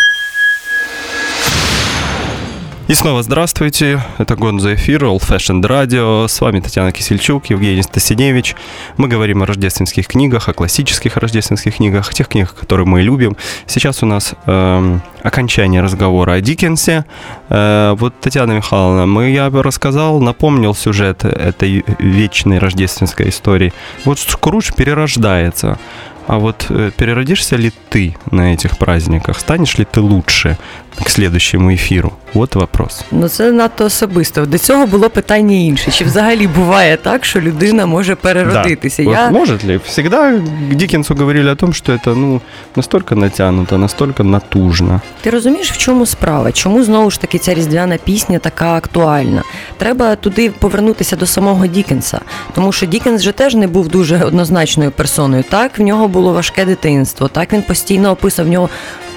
И 2.88 2.94
снова 2.94 3.24
здравствуйте, 3.24 4.00
это 4.20 4.36
Гонзо 4.36 4.76
Эфир, 4.76 5.06
Old 5.06 5.28
Fashioned 5.28 5.64
Radio, 5.64 6.28
с 6.28 6.40
вами 6.40 6.60
Татьяна 6.60 6.92
Кисельчук, 6.92 7.48
Евгений 7.48 7.82
Стасиневич. 7.82 8.56
Мы 8.98 9.08
говорим 9.08 9.42
о 9.42 9.48
рождественских 9.48 10.06
книгах, 10.06 10.50
о 10.50 10.54
классических 10.54 11.18
рождественских 11.18 11.78
книгах, 11.78 12.14
тех 12.14 12.28
книгах, 12.28 12.54
которые 12.54 12.86
мы 12.86 13.02
любим. 13.02 13.38
Сейчас 13.66 14.04
у 14.04 14.06
нас 14.06 14.36
эм, 14.46 15.02
окончание 15.24 15.82
разговора 15.82 16.34
о 16.34 16.42
Диккенсе. 16.42 17.06
Э, 17.50 17.96
вот, 17.98 18.14
Татьяна 18.22 18.52
Михайловна, 18.52 19.08
мы, 19.08 19.32
я 19.32 19.50
бы 19.50 19.64
рассказал, 19.64 20.20
напомнил 20.20 20.76
сюжет 20.76 21.26
этой 21.26 21.84
вечной 21.98 22.60
рождественской 22.60 23.30
истории. 23.30 23.74
Вот 24.06 24.20
Скрудж 24.20 24.72
перерождается. 24.72 25.80
А 26.28 26.40
вот 26.40 26.66
э, 26.70 26.92
переродишься 26.96 27.56
ли 27.56 27.72
ты 27.90 28.16
на 28.32 28.54
этих 28.54 28.78
праздниках? 28.78 29.40
Станешь 29.40 29.78
ли 29.78 29.86
ты 29.86 30.02
лучше 30.02 30.58
к 31.04 31.10
следующему 31.10 31.74
эфиру? 31.74 32.12
Вот 32.34 32.56
вопрос. 32.56 33.04
Ну 33.12 33.30
це 33.30 33.52
надто 33.52 33.86
особисто. 33.86 34.46
До 34.46 34.58
цього 34.58 34.88
було 34.88 35.10
питання 35.10 35.56
інше. 35.56 35.92
Чи 35.92 36.06
взагалі 36.06 36.48
буває 36.48 36.98
так, 36.98 37.26
що 37.26 37.42
людина 37.42 37.86
може 37.86 38.16
переродитися? 38.16 39.04
Да. 39.04 39.10
Я 39.12 39.30
Вот 39.30 39.40
может 39.40 39.64
ли? 39.66 39.80
Всегда 39.86 40.32
к 40.70 40.76
Диккенсу 40.76 41.16
говорили 41.16 41.52
о 41.52 41.56
том, 41.56 41.74
что 41.74 41.94
это 41.94 42.16
ну, 42.16 42.42
настолько 42.76 43.16
натянуто, 43.16 43.78
настолько 43.78 44.24
натужно. 44.24 45.02
Ти 45.22 45.30
розумієш, 45.30 45.72
в 45.72 45.78
чому 45.78 46.06
справа? 46.06 46.52
Чому 46.52 46.84
знову 46.84 47.12
ж 47.12 47.22
таки 47.22 47.38
ця 47.38 47.54
різдвяна 47.54 47.98
пісня 47.98 48.40
така 48.40 48.74
актуальна? 48.74 49.44
Треба 49.78 50.16
туди 50.16 50.50
повернутися 50.50 51.16
до 51.16 51.26
самого 51.26 51.68
Дікенса, 51.68 52.20
тому 52.56 52.72
що 52.72 52.86
Дікенс 52.86 53.22
же 53.22 53.32
теж 53.32 53.56
не 53.56 53.68
був 53.68 53.88
дуже 53.88 54.24
однозначною 54.24 54.92
персоною. 54.92 55.44
Так, 55.50 55.80
в 55.80 55.82
нього 55.82 56.08
було 56.08 56.34
важке 56.34 56.66
дитинство, 56.66 57.28
так 57.28 57.54
він 57.54 57.62
постійно 57.62 58.12
описав 58.12 58.46
в 58.46 58.50
нього 58.50 58.70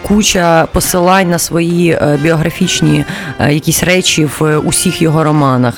куча 0.03 0.66
посилань 0.72 1.30
на 1.30 1.38
свої 1.38 1.90
е, 1.90 2.18
біографічні 2.22 3.05
е, 3.40 3.55
якісь 3.55 3.82
речі 3.82 4.28
в 4.38 4.59
усіх 4.59 5.03
його 5.03 5.24
романах. 5.24 5.74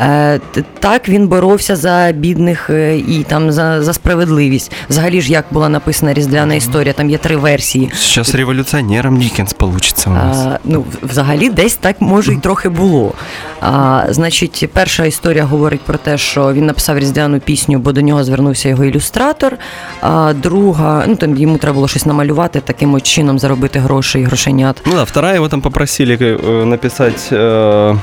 Е, 0.00 0.40
Так 0.80 1.08
він 1.08 1.28
боровся 1.28 1.76
за 1.76 2.12
бідних 2.12 2.70
е, 2.70 2.96
і 2.98 3.24
там 3.28 3.52
за, 3.52 3.82
за 3.82 3.92
справедливість. 3.92 4.72
Взагалі 4.90 5.20
ж 5.20 5.32
як 5.32 5.44
була 5.50 5.68
написана 5.68 6.14
різдвяна 6.14 6.54
історія, 6.54 6.92
там 6.92 7.10
є 7.10 7.18
три 7.18 7.36
версії. 7.36 7.90
Сейчас 7.94 8.34
революционером 8.34 9.20
Диккенс 9.20 9.52
получится 9.52 10.10
у 10.10 10.12
нас. 10.12 10.38
А, 10.38 10.58
ну, 10.64 10.84
взагалі, 11.02 11.50
десь 11.50 11.74
так 11.74 12.00
може 12.00 12.32
й 12.32 12.36
трохи 12.36 12.68
було. 12.68 13.12
А, 13.60 14.04
значить, 14.08 14.68
перша 14.72 15.04
історія 15.04 15.44
говорить 15.44 15.80
про 15.80 15.98
те, 15.98 16.18
що 16.18 16.52
він 16.52 16.66
написав 16.66 16.98
різдвяну 16.98 17.40
пісню, 17.40 17.78
бо 17.78 17.92
до 17.92 18.00
нього 18.00 18.24
звернувся 18.24 18.68
його 18.68 18.84
ілюстратор. 18.84 19.56
А 20.00 20.32
друга, 20.32 21.04
ну 21.06 21.16
там 21.16 21.36
йому 21.36 21.58
треба 21.58 21.74
було 21.74 21.88
щось 21.88 22.06
намалювати, 22.06 22.60
таким 22.60 23.00
чином 23.00 23.38
заробити 23.38 23.61
гроші 23.80 24.20
і 24.20 24.24
грошенят. 24.24 24.82
Ну 24.86 24.92
да, 24.92 25.04
вторая 25.04 25.36
его 25.36 25.48
там 25.48 25.60
попросили 25.60 26.16
э, 26.16 26.64
написать 26.64 27.28
э, 27.30 27.96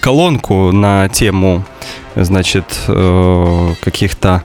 колонку 0.00 0.72
на 0.72 1.08
тему, 1.08 1.64
значит, 2.16 2.64
э, 2.88 3.74
каких-то 3.84 4.42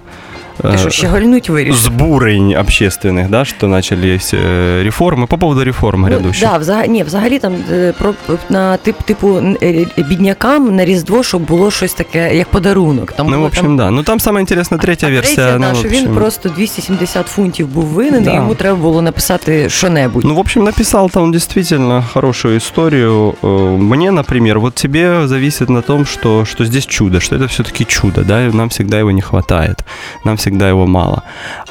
Ти 0.62 0.78
що, 0.78 0.88
э, 0.88 0.90
ще 0.90 1.06
гольнуть 1.06 1.48
вирішив? 1.50 1.76
сбурень 1.80 2.54
общественных, 2.56 3.28
да, 3.30 3.44
что 3.44 3.68
начались 3.68 4.34
э, 4.34 4.82
реформы. 4.90 5.26
По 5.26 5.38
поводу 5.38 5.64
реформ 5.64 6.00
Ну, 6.00 6.06
грядущих. 6.06 6.48
да, 6.50 6.58
взагалі, 6.58 6.88
ні, 6.88 7.02
взагалі 7.02 7.38
там 7.38 7.54
е, 7.72 7.94
про 7.98 8.14
на 8.50 8.76
тип 8.76 8.96
типу 9.02 9.36
н- 9.36 9.56
е, 9.62 9.86
біднякам 9.98 10.76
на 10.76 10.84
Різдво, 10.84 11.22
щоб 11.22 11.42
було 11.42 11.70
щось 11.70 11.94
таке, 11.94 12.36
як 12.36 12.48
подарунок. 12.48 13.12
Там 13.12 13.26
Ну, 13.26 13.32
в 13.32 13.36
було 13.36 13.46
общем, 13.46 13.64
там 13.64 13.76
да. 13.76 13.90
Ну, 13.90 14.02
там 14.02 14.20
самая 14.20 14.40
интересная 14.42 14.78
третья 14.80 15.08
А 15.08 15.12
версия. 15.12 15.34
третя, 15.36 15.58
ну, 15.58 15.66
да, 15.66 15.72
в 15.72 15.76
що 15.76 15.88
він 15.88 15.98
общем, 16.00 16.14
просто 16.14 16.48
270 16.48 17.26
фунтів 17.26 17.68
був 17.68 17.84
винен, 17.84 18.22
Да. 18.24 18.32
і 18.32 18.34
йому 18.34 18.54
треба 18.54 18.76
було 18.76 19.02
написати 19.02 19.68
що-небудь. 19.70 20.24
Ну, 20.24 20.34
в 20.34 20.38
общем, 20.38 20.64
написал 20.64 21.10
там 21.10 21.32
действительно 21.32 22.04
хорошую 22.12 22.56
историю. 22.56 23.34
Э, 23.42 23.76
Мне, 23.76 24.10
например, 24.10 24.60
вот 24.60 24.74
тебе 24.74 25.28
зависит 25.28 25.70
на 25.70 25.80
том, 25.80 26.06
что, 26.06 26.44
что 26.44 26.64
здесь 26.64 26.86
чудо, 26.86 27.20
что 27.20 27.36
это 27.36 27.46
все-таки 27.48 27.84
чудо, 27.84 28.22
да, 28.24 28.46
и 28.46 28.52
нам 28.52 28.68
всегда 28.68 28.98
его 28.98 29.10
не 29.10 29.22
хватает, 29.22 29.78
нам 30.24 30.36
всегда 30.36 30.49
его 30.69 30.87
мало. 30.87 31.23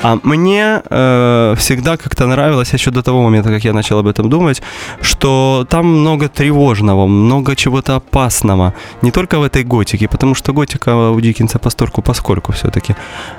А 0.03 0.19
мне 0.23 0.83
э, 0.91 1.55
всегда 1.59 1.97
как-то 1.97 2.27
нравилось, 2.27 2.75
еще 2.75 2.91
до 2.91 3.03
того 3.03 3.23
момента, 3.23 3.51
как 3.51 3.65
я 3.65 3.73
начал 3.73 3.99
об 3.99 4.07
этом 4.07 4.29
думать, 4.29 4.63
что 5.03 5.67
там 5.69 5.87
много 5.87 6.29
тревожного, 6.29 7.07
много 7.07 7.57
чего-то 7.57 7.97
опасного, 7.97 8.75
не 9.03 9.11
только 9.11 9.39
в 9.39 9.43
этой 9.43 9.65
готике, 9.65 10.09
потому 10.09 10.35
что 10.35 10.53
готика 10.53 11.11
у 11.11 11.21
Диккенса 11.21 11.59
постольку 11.59 12.03
поскольку 12.03 12.53
все-таки, 12.53 12.95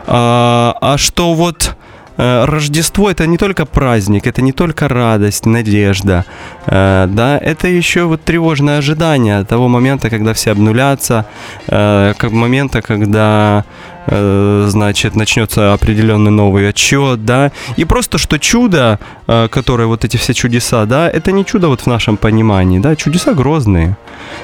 а, 0.08 0.76
а 0.82 0.98
что 0.98 1.34
вот 1.34 1.76
э, 2.18 2.46
Рождество 2.46 3.10
это 3.10 3.28
не 3.28 3.38
только 3.38 3.66
праздник, 3.66 4.28
это 4.28 4.42
не 4.42 4.52
только 4.52 4.88
радость, 4.88 5.46
надежда, 5.46 6.26
э, 6.68 7.08
да, 7.10 7.38
это 7.38 7.68
еще 7.68 8.04
вот 8.04 8.24
тревожное 8.24 8.78
ожидание 8.78 9.44
того 9.44 9.68
момента, 9.68 10.10
когда 10.10 10.34
все 10.34 10.52
обнулятся, 10.52 11.26
э, 11.68 12.14
как 12.18 12.32
момента, 12.32 12.82
когда 12.82 13.64
э, 14.12 14.66
значит, 14.68 15.16
начнется 15.16 15.74
определенный 15.74 16.32
новый 16.32 16.70
отчет, 16.70 17.26
да, 17.26 17.52
и 17.78 17.86
просто 17.86 18.18
что 18.18 18.38
чудо, 18.38 19.00
э, 19.28 19.48
которое 19.50 19.88
вот 19.88 20.06
эти 20.06 20.18
все 20.18 20.34
чудеса, 20.34 20.86
да, 20.86 21.10
это 21.10 21.32
не 21.32 21.46
чудо 21.46 21.68
вот 21.68 21.82
в 21.82 21.88
нашем 21.88 22.18
понимании, 22.18 22.80
да, 22.80 22.96
чудеса 22.96 23.34
грозные 23.34 23.98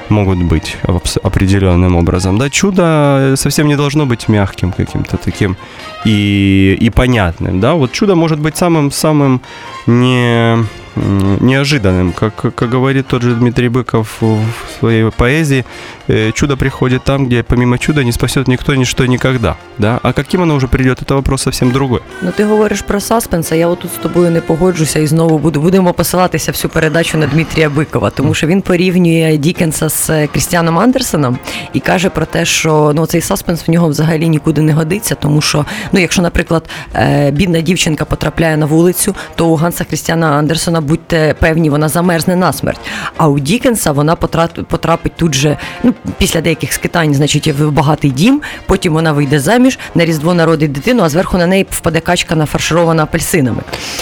могут 0.08 0.42
быть 0.42 0.76
определенным 1.22 1.96
образом, 1.96 2.38
да, 2.38 2.50
чудо 2.50 3.34
совсем 3.36 3.68
не 3.68 3.76
должно 3.76 4.06
быть 4.06 4.28
мягким 4.28 4.72
каким-то 4.72 5.16
таким 5.16 5.56
и, 6.04 6.76
и 6.80 6.90
понятным, 6.90 7.60
да, 7.60 7.74
вот 7.74 7.92
чудо 7.92 8.14
может 8.14 8.40
быть 8.40 8.56
самым-самым 8.56 9.40
не, 9.86 10.64
неожиданным, 10.97 12.13
как, 12.13 12.35
как 12.35 12.69
говорит 12.69 13.07
тот 13.07 13.21
же 13.21 13.35
Дмитрий 13.35 13.69
Быков 13.69 14.21
в 14.21 14.45
своей 14.79 15.09
поэзии, 15.11 15.65
э, 16.07 16.31
чудо 16.33 16.57
приходит 16.57 17.03
там, 17.03 17.25
где 17.25 17.43
помимо 17.43 17.77
чуда 17.77 18.03
не 18.03 18.11
спасет 18.11 18.47
никто, 18.47 18.75
ничто, 18.75 19.05
никогда, 19.05 19.57
да, 19.77 19.99
а 20.03 20.13
каким 20.13 20.41
оно 20.41 20.55
уже 20.55 20.67
придет, 20.67 21.01
это 21.01 21.15
вопрос 21.15 21.41
совсем 21.41 21.71
другой. 21.71 22.01
Ну, 22.21 22.31
ти 22.31 22.43
говориш 22.43 22.81
про 22.81 22.99
саспенс, 22.99 23.51
а 23.51 23.55
я 23.55 23.67
отут 23.67 23.91
з 23.91 23.97
тобою 23.97 24.31
не 24.31 24.41
погоджуся 24.41 24.99
і 24.99 25.07
знову 25.07 25.39
буду 25.39 25.61
будемо 25.61 25.93
посилатися 25.93 26.51
всю 26.51 26.71
передачу 26.71 27.17
на 27.17 27.27
Дмитрія 27.27 27.69
Бикова, 27.69 28.09
тому 28.09 28.33
що 28.33 28.47
він 28.47 28.61
порівнює 28.61 29.37
Дікенса 29.37 29.89
з 29.89 30.09
е, 30.09 30.27
Крістіаном 30.27 30.79
Андерсоном 30.79 31.37
і 31.73 31.79
каже 31.79 32.09
про 32.09 32.25
те, 32.25 32.45
що 32.45 32.91
ну 32.95 33.05
цей 33.05 33.21
саспенс 33.21 33.67
в 33.67 33.71
нього 33.71 33.87
взагалі 33.87 34.29
нікуди 34.29 34.61
не 34.61 34.73
годиться, 34.73 35.15
тому 35.15 35.41
що 35.41 35.65
ну, 35.91 35.99
якщо, 35.99 36.21
наприклад, 36.21 36.69
е, 36.95 37.31
бідна 37.31 37.61
дівчинка 37.61 38.05
потрапляє 38.05 38.57
на 38.57 38.65
вулицю, 38.65 39.15
то 39.35 39.47
у 39.47 39.55
Ганса 39.55 39.83
Крістіана 39.83 40.27
Андерсона 40.27 40.81
будьте 40.87 41.35
певні, 41.39 41.69
вона 41.69 41.89
замерзне 41.89 42.35
насмерть. 42.35 42.79
А 43.17 43.27
у 43.27 43.39
Дікенса 43.39 43.91
вона 43.91 44.15
потра- 44.15 44.63
потрапить 44.63 45.15
тут 45.15 45.35
же, 45.35 45.57
ну 45.83 45.93
після 46.17 46.41
деяких 46.41 46.73
скитань, 46.73 47.13
значить, 47.13 47.47
в 47.47 47.69
багатий 47.71 48.11
дім. 48.11 48.41
Потім 48.65 48.93
вона 48.93 49.11
вийде 49.11 49.39
заміж, 49.39 49.79
на 49.95 50.05
різдво 50.05 50.33
народить 50.33 50.71
дитину, 50.71 51.03
а 51.03 51.09
зверху 51.09 51.37
на 51.37 51.47
неї 51.47 51.67
впаде 51.71 51.99
качка 51.99 52.35
нафарширована 52.35 53.03
апельсинами. 53.03 53.61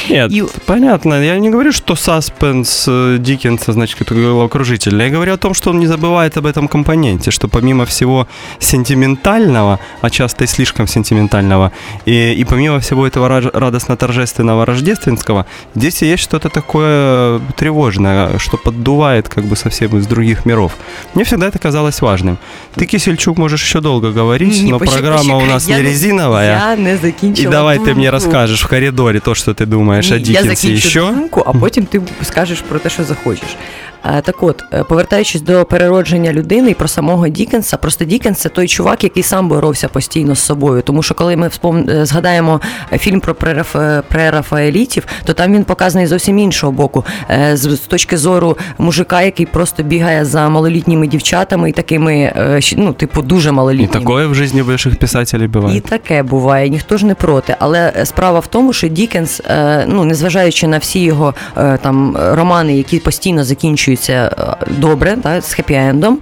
Нет, 0.09 0.31
И- 0.31 0.43
понятно. 0.65 1.23
Я 1.23 1.37
не 1.39 1.49
говорю, 1.51 1.71
что 1.71 1.95
саспенс 1.95 2.87
э, 2.87 3.17
Диккенса, 3.17 3.73
значит, 3.73 4.01
это 4.01 4.15
головокружительный. 4.15 5.03
Я 5.05 5.09
говорю 5.09 5.33
о 5.33 5.37
том, 5.37 5.53
что 5.53 5.69
он 5.69 5.79
не 5.79 5.87
забывает 5.87 6.37
об 6.37 6.45
этом 6.45 6.67
компоненте, 6.67 7.31
что 7.31 7.47
помимо 7.47 7.83
всего 7.85 8.27
сентиментального, 8.59 9.77
а 10.01 10.09
часто 10.09 10.43
и 10.43 10.47
слишком 10.47 10.87
сентиментального, 10.87 11.71
и, 12.05 12.33
и 12.41 12.43
помимо 12.45 12.79
всего 12.79 13.05
этого 13.07 13.27
раж- 13.29 13.51
радостно-торжественного 13.53 14.65
рождественского, 14.65 15.45
здесь 15.75 16.01
и 16.03 16.07
есть 16.13 16.23
что-то 16.23 16.49
такое 16.49 16.64
тревожное, 16.65 18.37
что 18.39 18.57
поддувает 18.57 19.27
как 19.29 19.43
бы 19.45 19.55
совсем 19.55 19.97
из 19.97 20.07
других 20.07 20.45
миров. 20.45 20.71
Мне 21.15 21.23
всегда 21.23 21.47
это 21.47 21.59
казалось 21.59 22.01
важным. 22.01 22.37
Ты, 22.75 22.85
Кисельчук, 22.85 23.37
можешь 23.37 23.61
еще 23.63 23.81
долго 23.81 24.11
говорить, 24.11 24.63
Ні, 24.63 24.71
но 24.71 24.79
почекай, 24.79 25.01
программа 25.01 25.35
у 25.35 25.39
почекай, 25.39 25.53
нас 25.53 25.67
я 25.69 25.77
не 25.77 25.83
не- 25.83 25.89
резиновая. 25.89 26.59
Я 26.69 26.75
не 26.75 26.97
закінчила 26.97 27.47
И 27.47 27.51
давай 27.51 27.77
ты 27.77 27.93
мне 27.93 27.93
думку. 27.93 28.11
расскажешь 28.11 28.63
в 28.63 28.67
коридоре 28.67 29.19
то, 29.19 29.35
что 29.35 29.51
ты 29.51 29.65
думаешь 29.65 30.11
о 30.11 30.17
Ні, 30.17 30.19
я 30.19 30.25
Диккенсе 30.41 30.55
закінчу 30.55 30.87
еще. 30.87 30.99
думку, 31.01 31.43
а 31.45 31.53
потім 31.53 31.85
ти 31.85 32.01
скажеш 32.23 32.61
про 32.61 32.79
те, 32.79 32.89
що 32.89 33.03
захочеш. 33.03 33.55
Е, 34.04 34.20
Так 34.20 34.42
от, 34.42 34.62
е, 34.72 34.84
повертаючись 34.84 35.42
до 35.42 35.64
переродження 35.64 36.32
людини 36.32 36.70
і 36.70 36.74
про 36.74 36.88
самого 36.88 37.28
Дікенса, 37.28 37.76
просто 37.76 38.04
Дікенс 38.04 38.38
це 38.38 38.48
той 38.48 38.68
чувак, 38.68 39.04
який 39.04 39.22
сам 39.22 39.48
боровся 39.48 39.88
постійно 39.88 40.34
з 40.34 40.38
собою. 40.38 40.82
Тому 40.82 41.02
що 41.02 41.14
коли 41.14 41.36
ми 41.36 41.48
вспом... 41.48 41.88
е, 41.90 42.06
згадаємо 42.06 42.60
фільм 42.98 43.20
про 43.20 43.34
прераф... 43.34 43.76
прерафаелітів, 44.08 45.06
то 45.24 45.32
там 45.32 45.52
він 45.52 45.64
показаний 45.64 46.06
зовсім 46.06 46.38
іншого 46.38 46.72
боку. 46.72 47.04
З, 47.52 47.78
точки 47.88 48.16
зору 48.16 48.56
мужика, 48.78 49.22
який 49.22 49.46
просто 49.46 49.82
бігає 49.82 50.24
за 50.24 50.48
малолітніми 50.48 51.06
дівчатами 51.06 51.70
і 51.70 51.72
такими, 51.72 52.32
ну, 52.76 52.92
типу, 52.92 53.22
дуже 53.22 53.52
малолітніми. 53.52 53.92
такое 53.92 54.26
в 54.26 54.34
жизни 54.34 54.62
больших 54.62 54.98
писателей 54.98 55.48
бывает. 55.48 55.76
І 55.76 55.80
таке 55.80 56.22
буває, 56.22 56.68
ніхто 56.68 56.96
ж 56.96 57.06
не 57.06 57.14
проти. 57.14 57.56
Але 57.58 57.92
справа 58.04 58.38
в 58.38 58.46
тому, 58.46 58.72
що 58.72 58.88
Дікенс, 58.88 59.42
ну 59.86 60.04
незважаючи 60.04 60.66
на 60.66 60.78
всі 60.78 61.00
його 61.00 61.34
там 61.82 62.16
романи, 62.16 62.76
які 62.76 62.98
постійно 62.98 63.44
закінчуються 63.44 63.85
е, 64.09 64.31
добре, 64.67 65.17
та, 65.23 65.41
з 65.41 65.59
хеппі-ендом, 65.59 66.15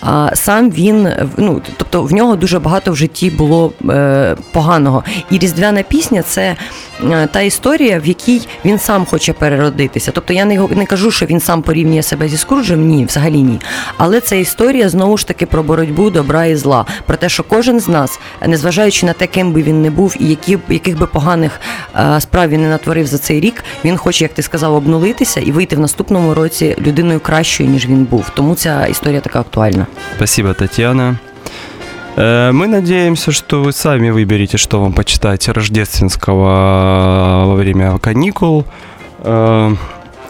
а 0.00 0.30
сам 0.34 0.70
він, 0.70 1.06
е, 1.06 1.26
ну 1.36 1.62
тобто 1.76 2.02
в 2.02 2.12
нього 2.12 2.36
дуже 2.36 2.58
багато 2.58 2.92
в 2.92 2.96
житті 2.96 3.30
було 3.30 3.72
е, 3.90 4.36
поганого. 4.52 5.04
І 5.30 5.38
різдвяна 5.38 5.82
пісня 5.82 6.22
це 6.22 6.42
е, 6.42 6.56
та 7.31 7.41
історія, 7.41 7.99
в 7.99 8.05
якій 8.05 8.47
він 8.65 8.79
сам 8.79 9.05
хоче 9.05 9.33
переродитися. 9.33 10.11
Тобто 10.11 10.33
я 10.33 10.45
не, 10.45 10.67
не 10.75 10.85
кажу, 10.85 11.11
що 11.11 11.25
він 11.25 11.39
сам 11.39 11.61
порівнює 11.61 12.03
себе 12.03 12.27
зі 12.27 12.37
Скруджем, 12.37 12.87
ні, 12.87 13.05
взагалі 13.05 13.41
ні. 13.41 13.59
Але 13.97 14.19
це 14.19 14.39
історія 14.39 14.89
знову 14.89 15.17
ж 15.17 15.27
таки 15.27 15.45
про 15.45 15.63
боротьбу 15.63 16.09
добра 16.09 16.45
і 16.45 16.55
зла, 16.55 16.85
про 17.05 17.17
те, 17.17 17.29
що 17.29 17.43
кожен 17.43 17.79
з 17.79 17.87
нас, 17.87 18.19
незважаючи 18.47 19.05
на 19.05 19.13
те, 19.13 19.27
ким 19.27 19.51
би 19.51 19.61
він 19.61 19.81
не 19.81 19.89
був, 19.89 20.15
і 20.19 20.27
які, 20.27 20.57
яких 20.69 20.99
би 20.99 21.05
поганих 21.07 21.59
е, 21.95 22.21
справ 22.21 22.49
він 22.49 22.61
не 22.61 22.69
натворив 22.69 23.07
за 23.07 23.17
цей 23.17 23.39
рік, 23.39 23.63
він 23.85 23.97
хоче, 23.97 24.23
як 24.23 24.33
ти 24.33 24.41
сказав, 24.41 24.73
обнулитися 24.73 25.39
і 25.39 25.51
вийти 25.51 25.75
в 25.75 25.79
наступному 25.79 26.33
році 26.33 26.75
людиною 26.79 27.19
кращою, 27.19 27.69
ніж 27.69 27.85
він 27.85 28.03
був. 28.03 28.29
Тому 28.35 28.55
ця 28.55 28.85
історія 28.85 29.21
така 29.21 29.39
актуальна. 29.39 29.87
Спасибо, 30.15 30.53
Татьяна. 30.53 31.17
Э, 32.16 32.52
Мы 32.52 32.66
надеемся, 32.66 33.32
что 33.32 33.62
вы 33.62 33.72
сами 33.72 34.10
выберете, 34.10 34.56
что 34.58 34.80
вам 34.80 34.92
почитать 34.92 35.48
рождественского 35.48 37.44
во 37.46 37.54
время 37.54 37.98
каникул. 37.98 38.64
Э, 39.24 39.74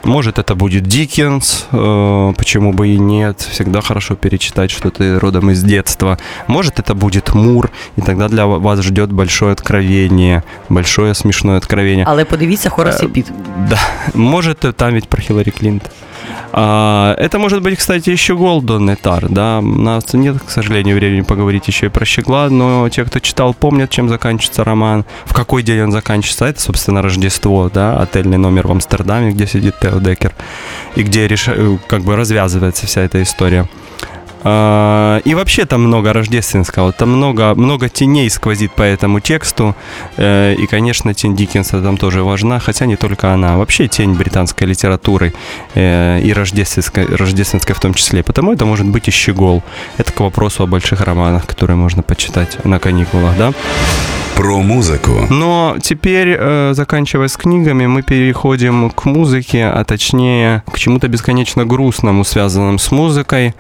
Может, 0.05 0.39
это 0.39 0.55
будет 0.55 0.85
Диккенс, 0.87 1.67
э, 1.73 2.33
почему 2.37 2.73
бы 2.73 2.87
и 2.89 2.99
нет. 2.99 3.41
Всегда 3.53 3.81
хорошо 3.81 4.15
перечитать 4.15 4.71
что-то 4.71 5.19
родом 5.21 5.51
из 5.51 5.63
детства. 5.65 6.17
Может, 6.47 6.79
это 6.79 6.95
будет 6.95 7.35
Мур, 7.35 7.71
и 7.99 8.01
тогда 8.03 8.29
для 8.29 8.47
вас 8.47 8.83
ждет 8.83 9.11
большое 9.13 9.53
откровение, 9.53 10.43
большое 10.69 11.15
смешное 11.15 11.57
откровение. 11.57 12.05
Але 12.09 12.25
подивіться 12.25 12.71
Хорас 12.71 13.03
і 13.03 13.07
Піт. 13.07 13.33
Да, 13.69 13.79
может, 14.15 14.59
там 14.77 14.95
ведь 14.95 15.09
про 15.09 15.23
Хиллари 15.23 15.51
Клинтон. 15.51 15.91
А, 16.52 17.16
это 17.18 17.40
может 17.40 17.62
быть, 17.62 17.78
кстати, 17.78 18.10
еще 18.10 18.36
Голдон 18.36 18.96
Тар, 18.96 19.28
да. 19.30 19.60
У 19.60 19.64
нас 19.64 20.14
нет, 20.14 20.38
к 20.46 20.50
сожалению, 20.50 20.96
времени 20.96 21.22
поговорить 21.22 21.68
еще 21.68 21.88
и 21.88 21.90
про 21.90 22.06
Щегла, 22.06 22.50
но 22.50 22.88
те, 22.90 23.06
кто 23.06 23.20
читал, 23.20 23.54
помнят, 23.54 23.90
чем 23.90 24.10
заканчивается 24.10 24.64
роман, 24.64 25.06
в 25.26 25.34
какой 25.34 25.64
день 25.64 25.82
он 25.82 25.92
заканчивается. 25.92 26.46
Это, 26.46 26.62
собственно, 26.62 27.02
Рождество, 27.02 27.70
да, 27.74 27.98
отельный 27.98 28.38
номер 28.38 28.68
в 28.68 28.72
Амстердаме, 28.72 29.32
где 29.32 29.48
сидит 29.48 29.76
Тео 29.80 30.00
Деккер, 30.00 30.34
и 30.96 31.04
где 31.04 31.28
реш... 31.28 31.50
как 31.88 32.02
бы 32.04 32.16
развязывается 32.16 32.86
вся 32.86 33.02
эта 33.02 33.22
история. 33.22 33.68
А, 34.44 35.20
и 35.24 35.36
вообще 35.36 35.66
там 35.66 35.84
много 35.84 36.14
рождественского, 36.14 36.92
там 36.92 37.10
много, 37.12 37.54
много 37.56 37.90
теней 37.90 38.30
сквозит 38.30 38.72
по 38.74 38.84
этому 38.84 39.20
тексту. 39.20 39.76
Э, 40.18 40.56
и, 40.58 40.66
конечно, 40.68 41.14
тень 41.14 41.36
Диккенса 41.36 41.82
там 41.82 41.98
тоже 41.98 42.24
важна, 42.24 42.60
хотя 42.60 42.86
не 42.86 42.96
только 42.96 43.34
она. 43.34 43.58
Вообще 43.58 43.88
тень 43.88 44.14
британской 44.14 44.68
литературы 44.68 45.34
э, 45.76 46.22
и 46.24 46.34
рождественской, 46.34 47.06
рождественской 47.06 47.76
в 47.76 47.80
том 47.80 47.94
числе. 47.94 48.24
Потому 48.24 48.54
это 48.54 48.66
может 48.66 48.88
быть 48.88 49.08
и 49.08 49.12
щегол. 49.12 49.64
Это 49.98 50.12
к 50.12 50.20
вопросу 50.20 50.64
о 50.64 50.68
больших 50.68 51.02
романах, 51.02 51.46
которые 51.46 51.78
можно 51.78 52.02
почитать 52.02 52.64
на 52.66 52.80
каникулах, 52.80 53.38
да? 53.38 53.54
Про 54.36 54.62
музику. 54.62 55.28
Но 55.30 55.76
теперь, 55.82 56.36
э, 56.40 56.72
заканчивая 56.74 57.28
с 57.28 57.38
книгами, 57.38 57.86
мы 57.86 58.02
переходим 58.02 58.90
к 58.90 59.06
музыке, 59.06 59.66
а 59.66 59.84
точнее 59.84 60.64
к 60.72 60.80
чему-то 60.80 61.08
бесконечно 61.08 61.66
грустному, 61.66 62.24
связанному 62.24 62.80
с 62.80 62.92
музыкой. 62.92 63.54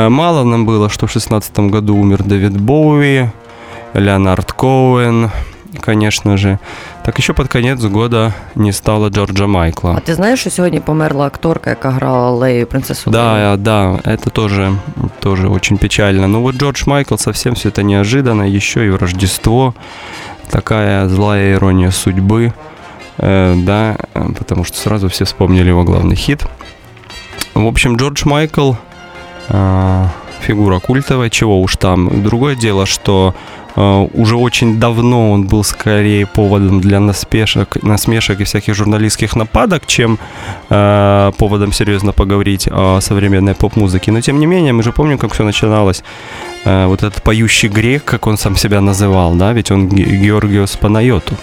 Э, 0.00 0.08
мало 0.08 0.44
нам 0.44 0.66
было, 0.66 0.88
что 0.88 1.06
в 1.06 1.10
16 1.10 1.70
году 1.70 1.96
умер 1.96 2.22
Дэвид 2.22 2.58
Боуи, 2.58 3.28
Леонард 3.94 4.52
Коуэн, 4.52 5.30
конечно 5.80 6.36
же. 6.36 6.58
Так 7.04 7.18
еще 7.18 7.34
под 7.34 7.48
конец 7.48 7.84
года 7.84 8.32
не 8.54 8.72
стало 8.72 9.08
Джорджа 9.08 9.46
Майкла. 9.46 9.94
А 9.96 10.00
ти 10.00 10.14
знаєш, 10.14 10.40
що 10.40 10.50
сьогодні 10.50 10.80
померла 10.80 11.26
акторка, 11.26 11.70
яка 11.70 11.90
грала 11.90 12.30
Лею 12.30 12.66
принцесу? 12.66 13.10
Да, 13.10 13.56
да, 13.56 14.00
это 14.04 14.30
тоже, 14.30 14.72
тоже 15.20 15.48
очень 15.48 15.78
печально. 15.78 16.28
Но 16.28 16.40
вот 16.40 16.54
Джордж 16.54 16.82
Майкл 16.86 17.16
совсем 17.16 17.54
все 17.54 17.68
это 17.68 17.82
неожиданно, 17.82 18.56
еще 18.56 18.86
и 18.86 18.90
в 18.90 18.96
Рождество. 18.96 19.74
Такая 20.50 21.08
злая 21.08 21.52
ирония 21.52 21.90
судьбы, 21.90 22.52
э, 23.18 23.54
да, 23.56 23.96
потому 24.38 24.64
что 24.64 24.76
сразу 24.76 25.08
все 25.08 25.24
вспомнили 25.24 25.68
его 25.68 25.84
главный 25.84 26.16
хит. 26.16 26.46
В 27.54 27.66
общем, 27.66 27.96
Джордж 27.96 28.22
Майкл 28.24 28.72
э, 28.72 28.89
фигура 30.40 30.78
культовая, 30.80 31.30
чего 31.30 31.60
уж 31.60 31.76
там. 31.76 32.22
Другое 32.22 32.56
дело, 32.56 32.86
что 32.86 33.34
э, 33.76 34.08
уже 34.14 34.36
очень 34.36 34.80
давно 34.80 35.32
он 35.32 35.46
был 35.46 35.64
скорее 35.64 36.26
поводом 36.26 36.80
для 36.80 36.98
наспешек, 37.00 37.82
насмешек 37.82 38.40
и 38.40 38.44
всяких 38.44 38.74
журналистских 38.74 39.36
нападок, 39.36 39.86
чем 39.86 40.18
э, 40.70 41.32
поводом 41.36 41.72
серьезно 41.72 42.12
поговорить 42.12 42.68
о 42.70 43.00
современной 43.00 43.54
поп-музыке. 43.54 44.12
Но 44.12 44.20
тем 44.20 44.38
не 44.40 44.46
менее, 44.46 44.72
мы 44.72 44.82
же 44.82 44.92
помним, 44.92 45.18
как 45.18 45.32
все 45.32 45.44
начиналось. 45.44 46.02
Э, 46.64 46.86
вот 46.86 47.02
этот 47.02 47.22
поющий 47.22 47.68
грек, 47.68 48.04
как 48.04 48.26
он 48.26 48.38
сам 48.38 48.56
себя 48.56 48.80
называл, 48.80 49.34
да, 49.34 49.52
ведь 49.52 49.70
он 49.70 49.88
Ге- 49.88 50.04
Георгиос 50.04 50.76
Панайоту. 50.76 51.34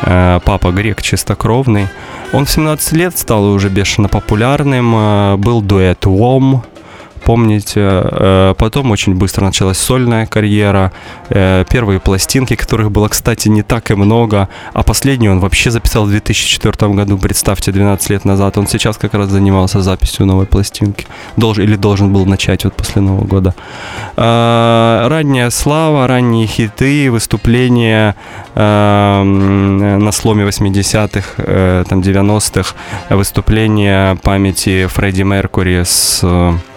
Папа 0.00 0.72
грек 0.72 1.00
чистокровный. 1.00 1.86
Он 2.32 2.44
в 2.44 2.50
17 2.50 2.92
лет 2.94 3.16
стал 3.16 3.44
уже 3.44 3.68
бешено 3.68 4.08
популярным. 4.08 5.40
Был 5.40 5.62
дуэт 5.62 6.06
«Уом», 6.06 6.64
помните. 7.24 7.80
Э, 7.80 8.54
Потом 8.58 8.90
очень 8.90 9.14
быстро 9.14 9.44
началась 9.44 9.78
сольная 9.78 10.26
карьера. 10.26 10.92
Э, 11.30 11.64
Первые 11.68 12.00
пластинки, 12.00 12.56
которых 12.56 12.90
было, 12.90 13.08
кстати, 13.08 13.48
не 13.48 13.62
так 13.62 13.90
и 13.90 13.94
много. 13.94 14.48
А 14.72 14.82
последний 14.82 15.28
он 15.28 15.40
вообще 15.40 15.70
записал 15.70 16.04
в 16.04 16.10
2004 16.10 16.92
году, 16.94 17.18
представьте, 17.18 17.72
12 17.72 18.10
лет 18.10 18.24
назад. 18.24 18.58
Он 18.58 18.66
сейчас 18.66 18.96
как 18.96 19.14
раз 19.14 19.28
занимался 19.28 19.82
записью 19.82 20.26
новой 20.26 20.46
пластинки. 20.46 21.06
Должен, 21.36 21.64
или 21.64 21.76
должен 21.76 22.12
был 22.12 22.26
начать 22.26 22.64
вот 22.64 22.74
после 22.74 23.02
Нового 23.02 23.24
года. 23.24 23.54
Э, 24.16 25.06
Ранняя 25.08 25.50
слава, 25.50 26.06
ранние 26.06 26.46
хиты, 26.46 27.10
выступления 27.10 28.14
э, 28.54 29.22
на 29.22 30.12
сломе 30.12 30.44
80-х, 30.44 31.24
э, 31.38 31.84
там 31.88 32.00
90-х, 32.00 32.74
выступления 33.10 34.16
памяти 34.22 34.86
Фредди 34.86 35.22
Меркури 35.22 35.82
с 35.84 36.20
э, 36.22 36.52
э, 36.52 36.71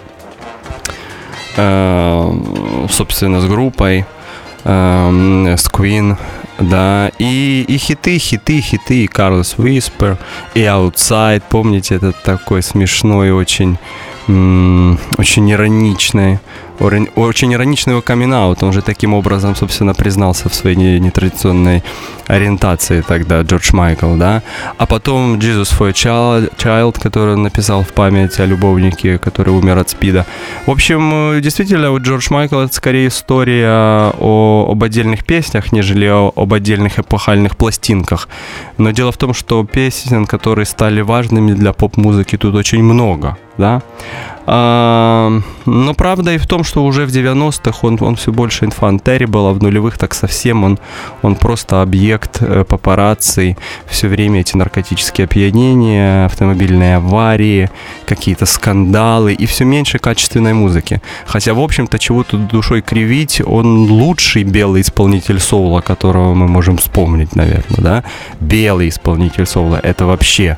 собственно, 1.56 3.40
с 3.40 3.46
группой, 3.46 4.04
э, 4.64 5.54
с 5.56 5.68
Queen, 5.68 6.16
да, 6.58 7.10
и, 7.18 7.64
и 7.68 7.78
хиты, 7.78 8.18
хиты, 8.18 8.60
хиты, 8.60 9.04
и 9.04 9.06
Carlos 9.06 9.56
Whisper, 9.56 10.16
и 10.54 10.60
Outside, 10.60 11.42
помните, 11.48 11.96
этот 11.96 12.22
такой 12.22 12.62
смешной, 12.62 13.30
очень, 13.30 13.78
очень 14.26 15.50
ироничный, 15.52 16.38
очень 16.78 17.52
ироничный 17.54 17.92
его 17.92 18.02
камин 18.02 18.26
он 18.26 18.72
же 18.72 18.82
таким 18.82 19.14
образом, 19.14 19.54
собственно, 19.54 19.94
признался 19.94 20.48
в 20.48 20.54
своей 20.54 20.76
не- 20.76 21.00
нетрадиционной 21.00 21.82
ориентации 22.26 23.02
тогда, 23.06 23.40
Джордж 23.42 23.70
Майкл, 23.72 24.16
да, 24.16 24.42
а 24.78 24.86
потом 24.86 25.36
Jesus 25.36 25.72
for 25.78 25.88
a 25.88 25.92
Child, 25.92 26.56
Child, 26.56 27.00
который 27.00 27.34
он 27.34 27.42
написал 27.42 27.82
в 27.82 27.92
память 27.92 28.40
о 28.40 28.46
любовнике, 28.46 29.18
который 29.18 29.50
умер 29.54 29.78
от 29.78 29.90
СПИДа. 29.90 30.26
В 30.66 30.70
общем, 30.70 31.36
э, 31.36 31.40
действительно, 31.40 31.90
вот 31.90 32.02
Джордж 32.02 32.26
Майкл 32.30 32.58
это 32.58 32.74
скорее 32.74 33.08
история 33.08 34.12
о, 34.18 34.68
об 34.70 34.82
отдельных 34.82 35.24
песнях, 35.24 35.72
нежели 35.72 36.06
о- 36.06 36.32
об 36.34 36.52
отдельных 36.52 36.98
эпохальных 36.98 37.56
пластинках. 37.56 38.28
Но 38.78 38.90
дело 38.90 39.12
в 39.12 39.16
том, 39.16 39.32
что 39.32 39.64
песен, 39.64 40.26
которые 40.26 40.66
стали 40.66 41.00
важными 41.00 41.52
для 41.52 41.72
поп-музыки, 41.72 42.36
тут 42.36 42.54
очень 42.54 42.82
много, 42.82 43.36
да. 43.56 43.82
А, 44.45 45.31
но 45.65 45.93
правда 45.93 46.33
и 46.33 46.37
в 46.37 46.47
том, 46.47 46.63
что 46.63 46.83
уже 46.83 47.05
в 47.05 47.09
90-х 47.09 47.79
он, 47.87 47.97
он 48.01 48.15
все 48.15 48.31
больше 48.31 48.65
инфантери 48.65 49.25
был, 49.25 49.47
а 49.47 49.53
в 49.53 49.61
нулевых 49.61 49.97
так 49.97 50.13
совсем 50.13 50.63
он, 50.63 50.79
он 51.21 51.35
просто 51.35 51.81
объект 51.81 52.41
э, 52.41 52.63
папарацци. 52.63 53.55
Все 53.85 54.07
время 54.07 54.41
эти 54.41 54.57
наркотические 54.57 55.25
опьянения, 55.25 56.25
автомобильные 56.25 56.97
аварии, 56.97 57.69
какие-то 58.05 58.45
скандалы 58.45 59.33
и 59.33 59.45
все 59.45 59.63
меньше 59.65 59.99
качественной 59.99 60.53
музыки. 60.53 61.01
Хотя, 61.25 61.53
в 61.53 61.59
общем-то, 61.59 61.99
чего 61.99 62.23
тут 62.23 62.47
душой 62.47 62.81
кривить, 62.81 63.41
он 63.45 63.91
лучший 63.91 64.43
белый 64.43 64.81
исполнитель 64.81 65.39
соула, 65.39 65.81
которого 65.81 66.33
мы 66.33 66.47
можем 66.47 66.77
вспомнить, 66.77 67.35
наверное, 67.35 67.81
да? 67.81 68.03
Белый 68.39 68.89
исполнитель 68.89 69.45
соула, 69.45 69.79
это 69.83 70.05
вообще... 70.05 70.57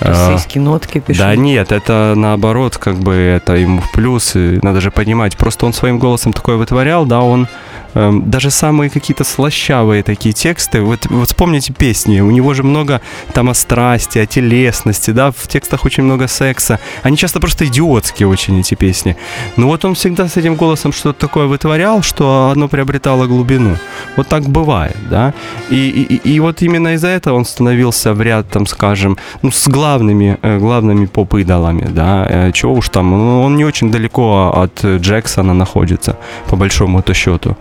э, 0.00 0.08
Російські 0.08 0.60
нотки 0.60 1.00
пішли. 1.00 1.24
да 1.24 1.36
нет, 1.36 1.72
это 1.72 2.14
наоборот, 2.16 2.76
как 2.76 2.96
бы 2.96 3.23
это 3.25 3.53
ему 3.55 3.81
в 3.81 3.91
плюс. 3.91 4.35
И 4.35 4.59
надо 4.61 4.81
же 4.81 4.91
понимать, 4.91 5.37
просто 5.37 5.65
он 5.65 5.73
своим 5.73 5.99
голосом 5.99 6.33
такое 6.33 6.55
вытворял, 6.57 7.05
да, 7.05 7.21
он 7.21 7.47
даже 7.95 8.51
самые 8.51 8.89
какие-то 8.89 9.23
слащавые 9.23 10.03
такие 10.03 10.33
тексты. 10.33 10.81
Вот, 10.81 11.05
вот 11.09 11.27
вспомните 11.29 11.73
песни, 11.73 12.19
у 12.19 12.31
него 12.31 12.53
же 12.53 12.63
много 12.63 13.01
там 13.33 13.49
о 13.49 13.53
страсти, 13.53 14.19
о 14.19 14.25
телесности, 14.25 15.11
да, 15.11 15.31
в 15.31 15.47
текстах 15.47 15.85
очень 15.85 16.03
много 16.03 16.27
секса. 16.27 16.79
Они 17.03 17.17
часто 17.17 17.39
просто 17.39 17.65
идиотские 17.65 18.27
очень, 18.27 18.59
эти 18.59 18.75
песни. 18.75 19.15
Но 19.57 19.67
вот 19.67 19.85
он 19.85 19.95
всегда 19.95 20.27
с 20.27 20.37
этим 20.37 20.55
голосом 20.55 20.91
что-то 20.93 21.19
такое 21.19 21.47
вытворял, 21.47 22.01
что 22.01 22.51
оно 22.53 22.67
приобретало 22.67 23.27
глубину. 23.27 23.77
Вот 24.17 24.27
так 24.27 24.43
бывает, 24.43 24.97
да. 25.09 25.33
И, 25.69 25.75
и, 25.89 26.15
и- 26.33 26.39
вот 26.39 26.61
именно 26.61 26.93
из-за 26.93 27.07
этого 27.07 27.37
он 27.37 27.45
становился 27.45 28.13
в 28.13 28.21
ряд, 28.21 28.49
там, 28.49 28.67
скажем, 28.67 29.17
ну, 29.41 29.51
с 29.51 29.67
главными, 29.67 30.37
э, 30.41 30.59
главными 30.59 31.05
поп-идолами, 31.05 31.87
да. 31.89 32.27
Э, 32.29 32.51
Чего 32.51 32.73
уж 32.73 32.89
там, 32.89 33.13
он 33.13 33.55
не 33.55 33.65
очень 33.65 33.91
далеко 33.91 34.51
от 34.55 34.83
Джексона 34.85 35.53
находится, 35.53 36.17
по 36.49 36.55
большому-то 36.55 37.13
счету. 37.13 37.55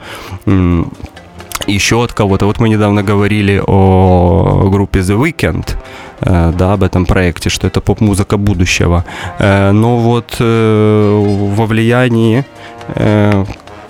Еще 1.66 1.96
от 1.96 2.12
кого-то. 2.12 2.46
Вот 2.46 2.60
мы 2.60 2.68
недавно 2.68 3.02
говорили 3.02 3.62
о 3.66 4.68
группе 4.70 5.00
The 5.00 5.16
Weeknd, 5.16 5.76
э, 6.20 6.52
да, 6.58 6.72
об 6.72 6.82
этом 6.82 7.06
проекте, 7.06 7.48
что 7.48 7.66
это 7.66 7.80
поп-музыка 7.80 8.36
будущего. 8.36 9.04
Э, 9.38 9.72
Но 9.72 9.96
вот 9.96 10.36
э, 10.40 11.50
во 11.56 11.66
влиянии 11.66 12.44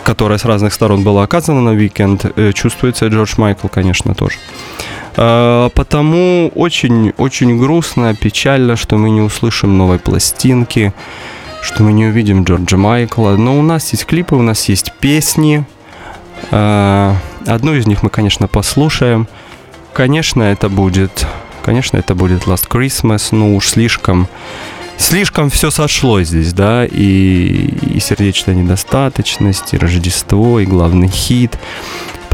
которое 0.05 0.39
с 0.39 0.45
разных 0.45 0.75
сторон 0.75 1.03
было 1.03 1.23
оказано 1.23 1.63
на 1.63 1.71
Weekend, 1.71 2.53
чувствуется 2.53 3.07
Джордж 3.07 3.35
Майкл, 3.39 3.69
конечно, 3.69 4.15
тоже. 4.15 4.37
Потому 5.17 6.53
очень-очень 6.55 7.59
грустно, 7.59 8.15
печально, 8.15 8.77
что 8.77 8.99
мы 8.99 9.11
не 9.11 9.23
услышим 9.23 9.79
новой 9.79 9.99
пластинки, 9.99 10.93
что 11.63 11.83
мы 11.83 11.93
не 11.93 12.07
увидим 12.07 12.45
Джорджа 12.45 12.77
Майкла. 12.77 13.37
Но 13.37 13.59
у 13.59 13.63
нас 13.63 13.93
есть 13.93 14.05
клипы, 14.05 14.37
у 14.37 14.43
нас 14.43 14.69
есть 14.69 14.93
песни. 15.01 15.65
Э, 16.51 17.15
Одну 17.47 17.75
из 17.75 17.87
них 17.87 18.03
мы, 18.03 18.11
конечно, 18.11 18.49
послушаем. 18.49 19.29
Конечно, 19.93 20.43
это 20.43 20.69
будет... 20.69 21.27
Конечно, 21.63 21.97
это 21.97 22.15
будет 22.15 22.45
Last 22.45 22.69
Christmas, 22.69 23.29
ну 23.33 23.57
уж 23.57 23.69
слишком... 23.69 24.29
Слишком 24.97 25.51
все 25.51 25.71
сошло 25.71 26.23
здесь, 26.23 26.53
да, 26.53 26.87
и, 26.87 27.69
и 27.95 28.01
сердечная 28.01 28.55
недостаточность, 28.55 29.75
и 29.75 29.79
Рождество, 29.79 30.61
и 30.61 30.67
главный 30.67 31.09
хит. 31.09 31.59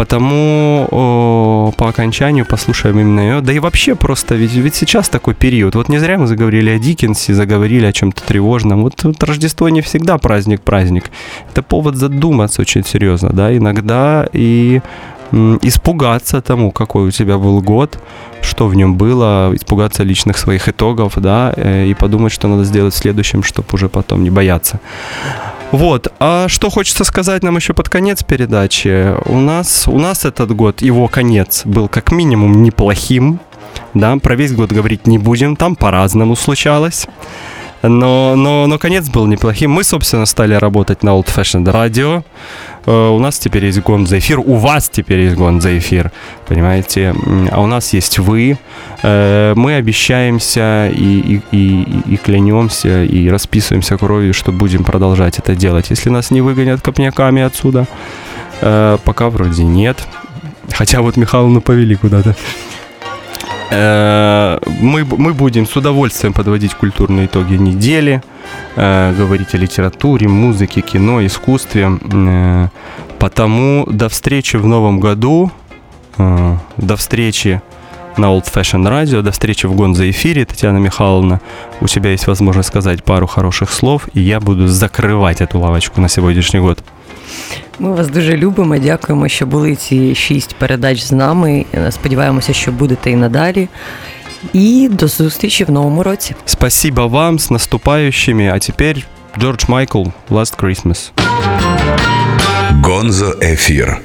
Потому 0.00 0.88
о, 0.90 1.72
по 1.76 1.90
окончанию 1.90 2.46
послушаем 2.46 2.98
именно 3.00 3.20
ее. 3.20 3.40
Да 3.42 3.52
и 3.52 3.58
вообще 3.58 3.94
просто, 3.94 4.34
ведь, 4.34 4.54
ведь 4.54 4.74
сейчас 4.74 5.10
такой 5.10 5.34
период. 5.34 5.74
Вот 5.74 5.90
не 5.90 5.98
зря 5.98 6.16
мы 6.16 6.26
заговорили 6.26 6.70
о 6.70 6.78
Диккенсе, 6.78 7.34
заговорили 7.34 7.84
о 7.84 7.92
чем-то 7.92 8.22
тревожном. 8.22 8.82
Вот, 8.82 9.04
вот 9.04 9.22
Рождество 9.22 9.68
не 9.68 9.82
всегда 9.82 10.16
праздник-праздник. 10.16 11.10
Это 11.50 11.62
повод 11.62 11.96
задуматься 11.96 12.62
очень 12.62 12.82
серьезно, 12.82 13.28
да, 13.28 13.54
иногда 13.54 14.26
и 14.32 14.80
испугаться 15.60 16.40
тому, 16.40 16.72
какой 16.72 17.08
у 17.08 17.10
тебя 17.10 17.36
был 17.36 17.60
год, 17.60 17.98
что 18.40 18.68
в 18.68 18.74
нем 18.74 18.96
было, 18.96 19.52
испугаться 19.54 20.02
личных 20.02 20.38
своих 20.38 20.66
итогов, 20.66 21.12
да, 21.16 21.52
э, 21.54 21.88
и 21.88 21.94
подумать, 21.94 22.32
что 22.32 22.48
надо 22.48 22.64
сделать 22.64 22.94
в 22.94 22.96
следующем, 22.96 23.42
чтобы 23.42 23.68
уже 23.72 23.90
потом 23.90 24.24
не 24.24 24.30
бояться. 24.30 24.80
Вот, 25.72 26.12
а 26.18 26.48
что 26.48 26.68
хочется 26.68 27.04
сказать 27.04 27.44
нам 27.44 27.56
еще 27.56 27.74
под 27.74 27.88
конец 27.88 28.24
передачи? 28.24 29.14
У 29.26 29.38
нас, 29.38 29.86
у 29.86 29.98
нас 29.98 30.24
этот 30.24 30.50
год, 30.52 30.82
его 30.82 31.06
конец, 31.06 31.62
был 31.64 31.88
как 31.88 32.10
минимум 32.10 32.64
неплохим, 32.64 33.38
да, 33.94 34.16
про 34.16 34.34
весь 34.34 34.52
год 34.52 34.72
говорить 34.72 35.06
не 35.06 35.18
будем, 35.18 35.54
там 35.54 35.76
по-разному 35.76 36.34
случалось. 36.34 37.06
Но, 37.82 38.34
но, 38.36 38.66
но 38.66 38.78
конец 38.78 39.08
был 39.08 39.26
неплохим. 39.26 39.70
Мы, 39.70 39.84
собственно, 39.84 40.26
стали 40.26 40.54
работать 40.54 41.02
на 41.02 41.10
Old 41.10 41.26
Fashioned 41.26 41.64
Radio. 41.72 42.22
Э, 42.84 43.08
У 43.08 43.18
нас 43.18 43.38
теперь 43.38 43.64
есть 43.64 43.80
гон 43.80 44.06
за 44.06 44.18
эфир. 44.18 44.38
У 44.38 44.56
вас 44.56 44.90
теперь 44.90 45.20
есть 45.20 45.36
гон 45.36 45.60
за 45.60 45.78
эфир. 45.78 46.12
Понимаете? 46.46 47.14
А 47.50 47.60
у 47.60 47.66
нас 47.66 47.94
есть 47.94 48.18
вы. 48.18 48.58
Э, 49.02 49.54
Мы 49.56 49.74
обещаемся 49.76 50.90
и, 50.94 51.40
и, 51.52 51.56
и, 51.56 52.14
и 52.14 52.16
клянемся, 52.18 53.04
и 53.04 53.28
расписываемся 53.30 53.96
кровью, 53.96 54.34
что 54.34 54.52
будем 54.52 54.84
продолжать 54.84 55.38
это 55.38 55.54
делать. 55.56 55.90
Если 55.90 56.10
нас 56.10 56.30
не 56.30 56.42
выгонят 56.42 56.82
копняками 56.82 57.40
отсюда, 57.42 57.86
э, 58.60 58.98
пока 59.04 59.30
вроде 59.30 59.64
нет. 59.64 60.06
Хотя 60.72 61.00
вот 61.00 61.16
Михайловну 61.16 61.60
повели 61.62 61.96
куда-то. 61.96 62.36
Э, 63.70 64.58
Мы, 64.80 65.04
мы 65.04 65.34
будем 65.34 65.66
с 65.66 65.76
удовольствием 65.76 66.32
подводить 66.32 66.74
культурные 66.74 67.26
итоги 67.26 67.54
недели, 67.54 68.22
э, 68.76 69.14
говорить 69.16 69.54
о 69.54 69.58
литературе, 69.58 70.28
музыке, 70.28 70.80
кино, 70.80 71.24
искусстве. 71.24 71.90
Э, 72.12 72.68
Потому 73.18 73.86
до 73.86 74.08
встречи 74.08 74.56
в 74.56 74.66
новом 74.66 74.98
году, 74.98 75.50
до 76.16 76.96
встречи 76.96 77.60
на 78.16 78.26
Old 78.26 78.44
Fashion 78.50 78.88
Radio, 78.88 79.20
до 79.20 79.30
встречи 79.30 79.66
в 79.66 79.74
Гонза 79.74 80.08
эфире, 80.10 80.46
Татьяна 80.46 80.78
Михайловна. 80.78 81.40
У 81.82 81.86
тебя 81.86 82.12
есть 82.12 82.26
возможность 82.26 82.68
сказать 82.68 83.04
пару 83.04 83.26
хороших 83.26 83.72
слов, 83.72 84.08
и 84.14 84.20
я 84.20 84.40
буду 84.40 84.66
закрывать 84.68 85.42
эту 85.42 85.58
лавочку 85.58 86.00
на 86.00 86.08
сегодняшний 86.08 86.60
год. 86.60 86.82
Ми 87.80 87.92
вас 87.92 88.08
дуже 88.08 88.36
любимо. 88.36 88.78
Дякуємо, 88.78 89.28
що 89.28 89.46
були 89.46 89.76
ці 89.76 90.14
шість 90.14 90.54
передач 90.54 91.02
з 91.02 91.12
нами. 91.12 91.64
Сподіваємося, 91.90 92.52
що 92.52 92.72
будете 92.72 93.10
і 93.10 93.16
надалі. 93.16 93.68
І 94.52 94.88
до 94.92 95.08
зустрічі 95.08 95.64
в 95.64 95.70
новому 95.70 96.02
році. 96.02 96.34
Спасибо 96.44 97.08
вам, 97.08 97.38
с 97.38 97.50
наступающими. 97.50 98.50
А 98.54 98.58
теперь 98.58 99.06
Джордж 99.38 99.64
Майкл, 99.68 100.02
Last 100.30 100.56
Christmas. 100.62 101.10
Гонзо 102.82 103.34
Ефір. 103.42 103.98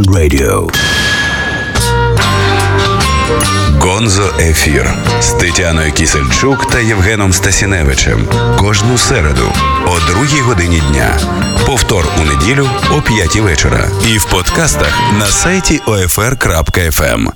Passion 0.00 0.14
Radio. 0.14 0.70
Гонзо 3.80 4.32
Ефір 4.40 4.94
з 5.20 5.30
Тетяною 5.30 5.92
Кісельчук 5.92 6.70
та 6.70 6.78
Євгеном 6.78 7.32
Стасіневичем 7.32 8.28
кожну 8.58 8.98
середу 8.98 9.52
о 9.86 10.10
другій 10.10 10.40
годині 10.40 10.82
дня. 10.90 11.18
Повтор 11.66 12.06
у 12.22 12.24
неділю 12.24 12.68
о 12.90 13.02
п'ятій 13.02 13.40
вечора. 13.40 13.88
І 14.14 14.18
в 14.18 14.24
подкастах 14.24 15.00
на 15.18 15.26
сайті 15.26 15.80
OFR.FM. 15.86 17.30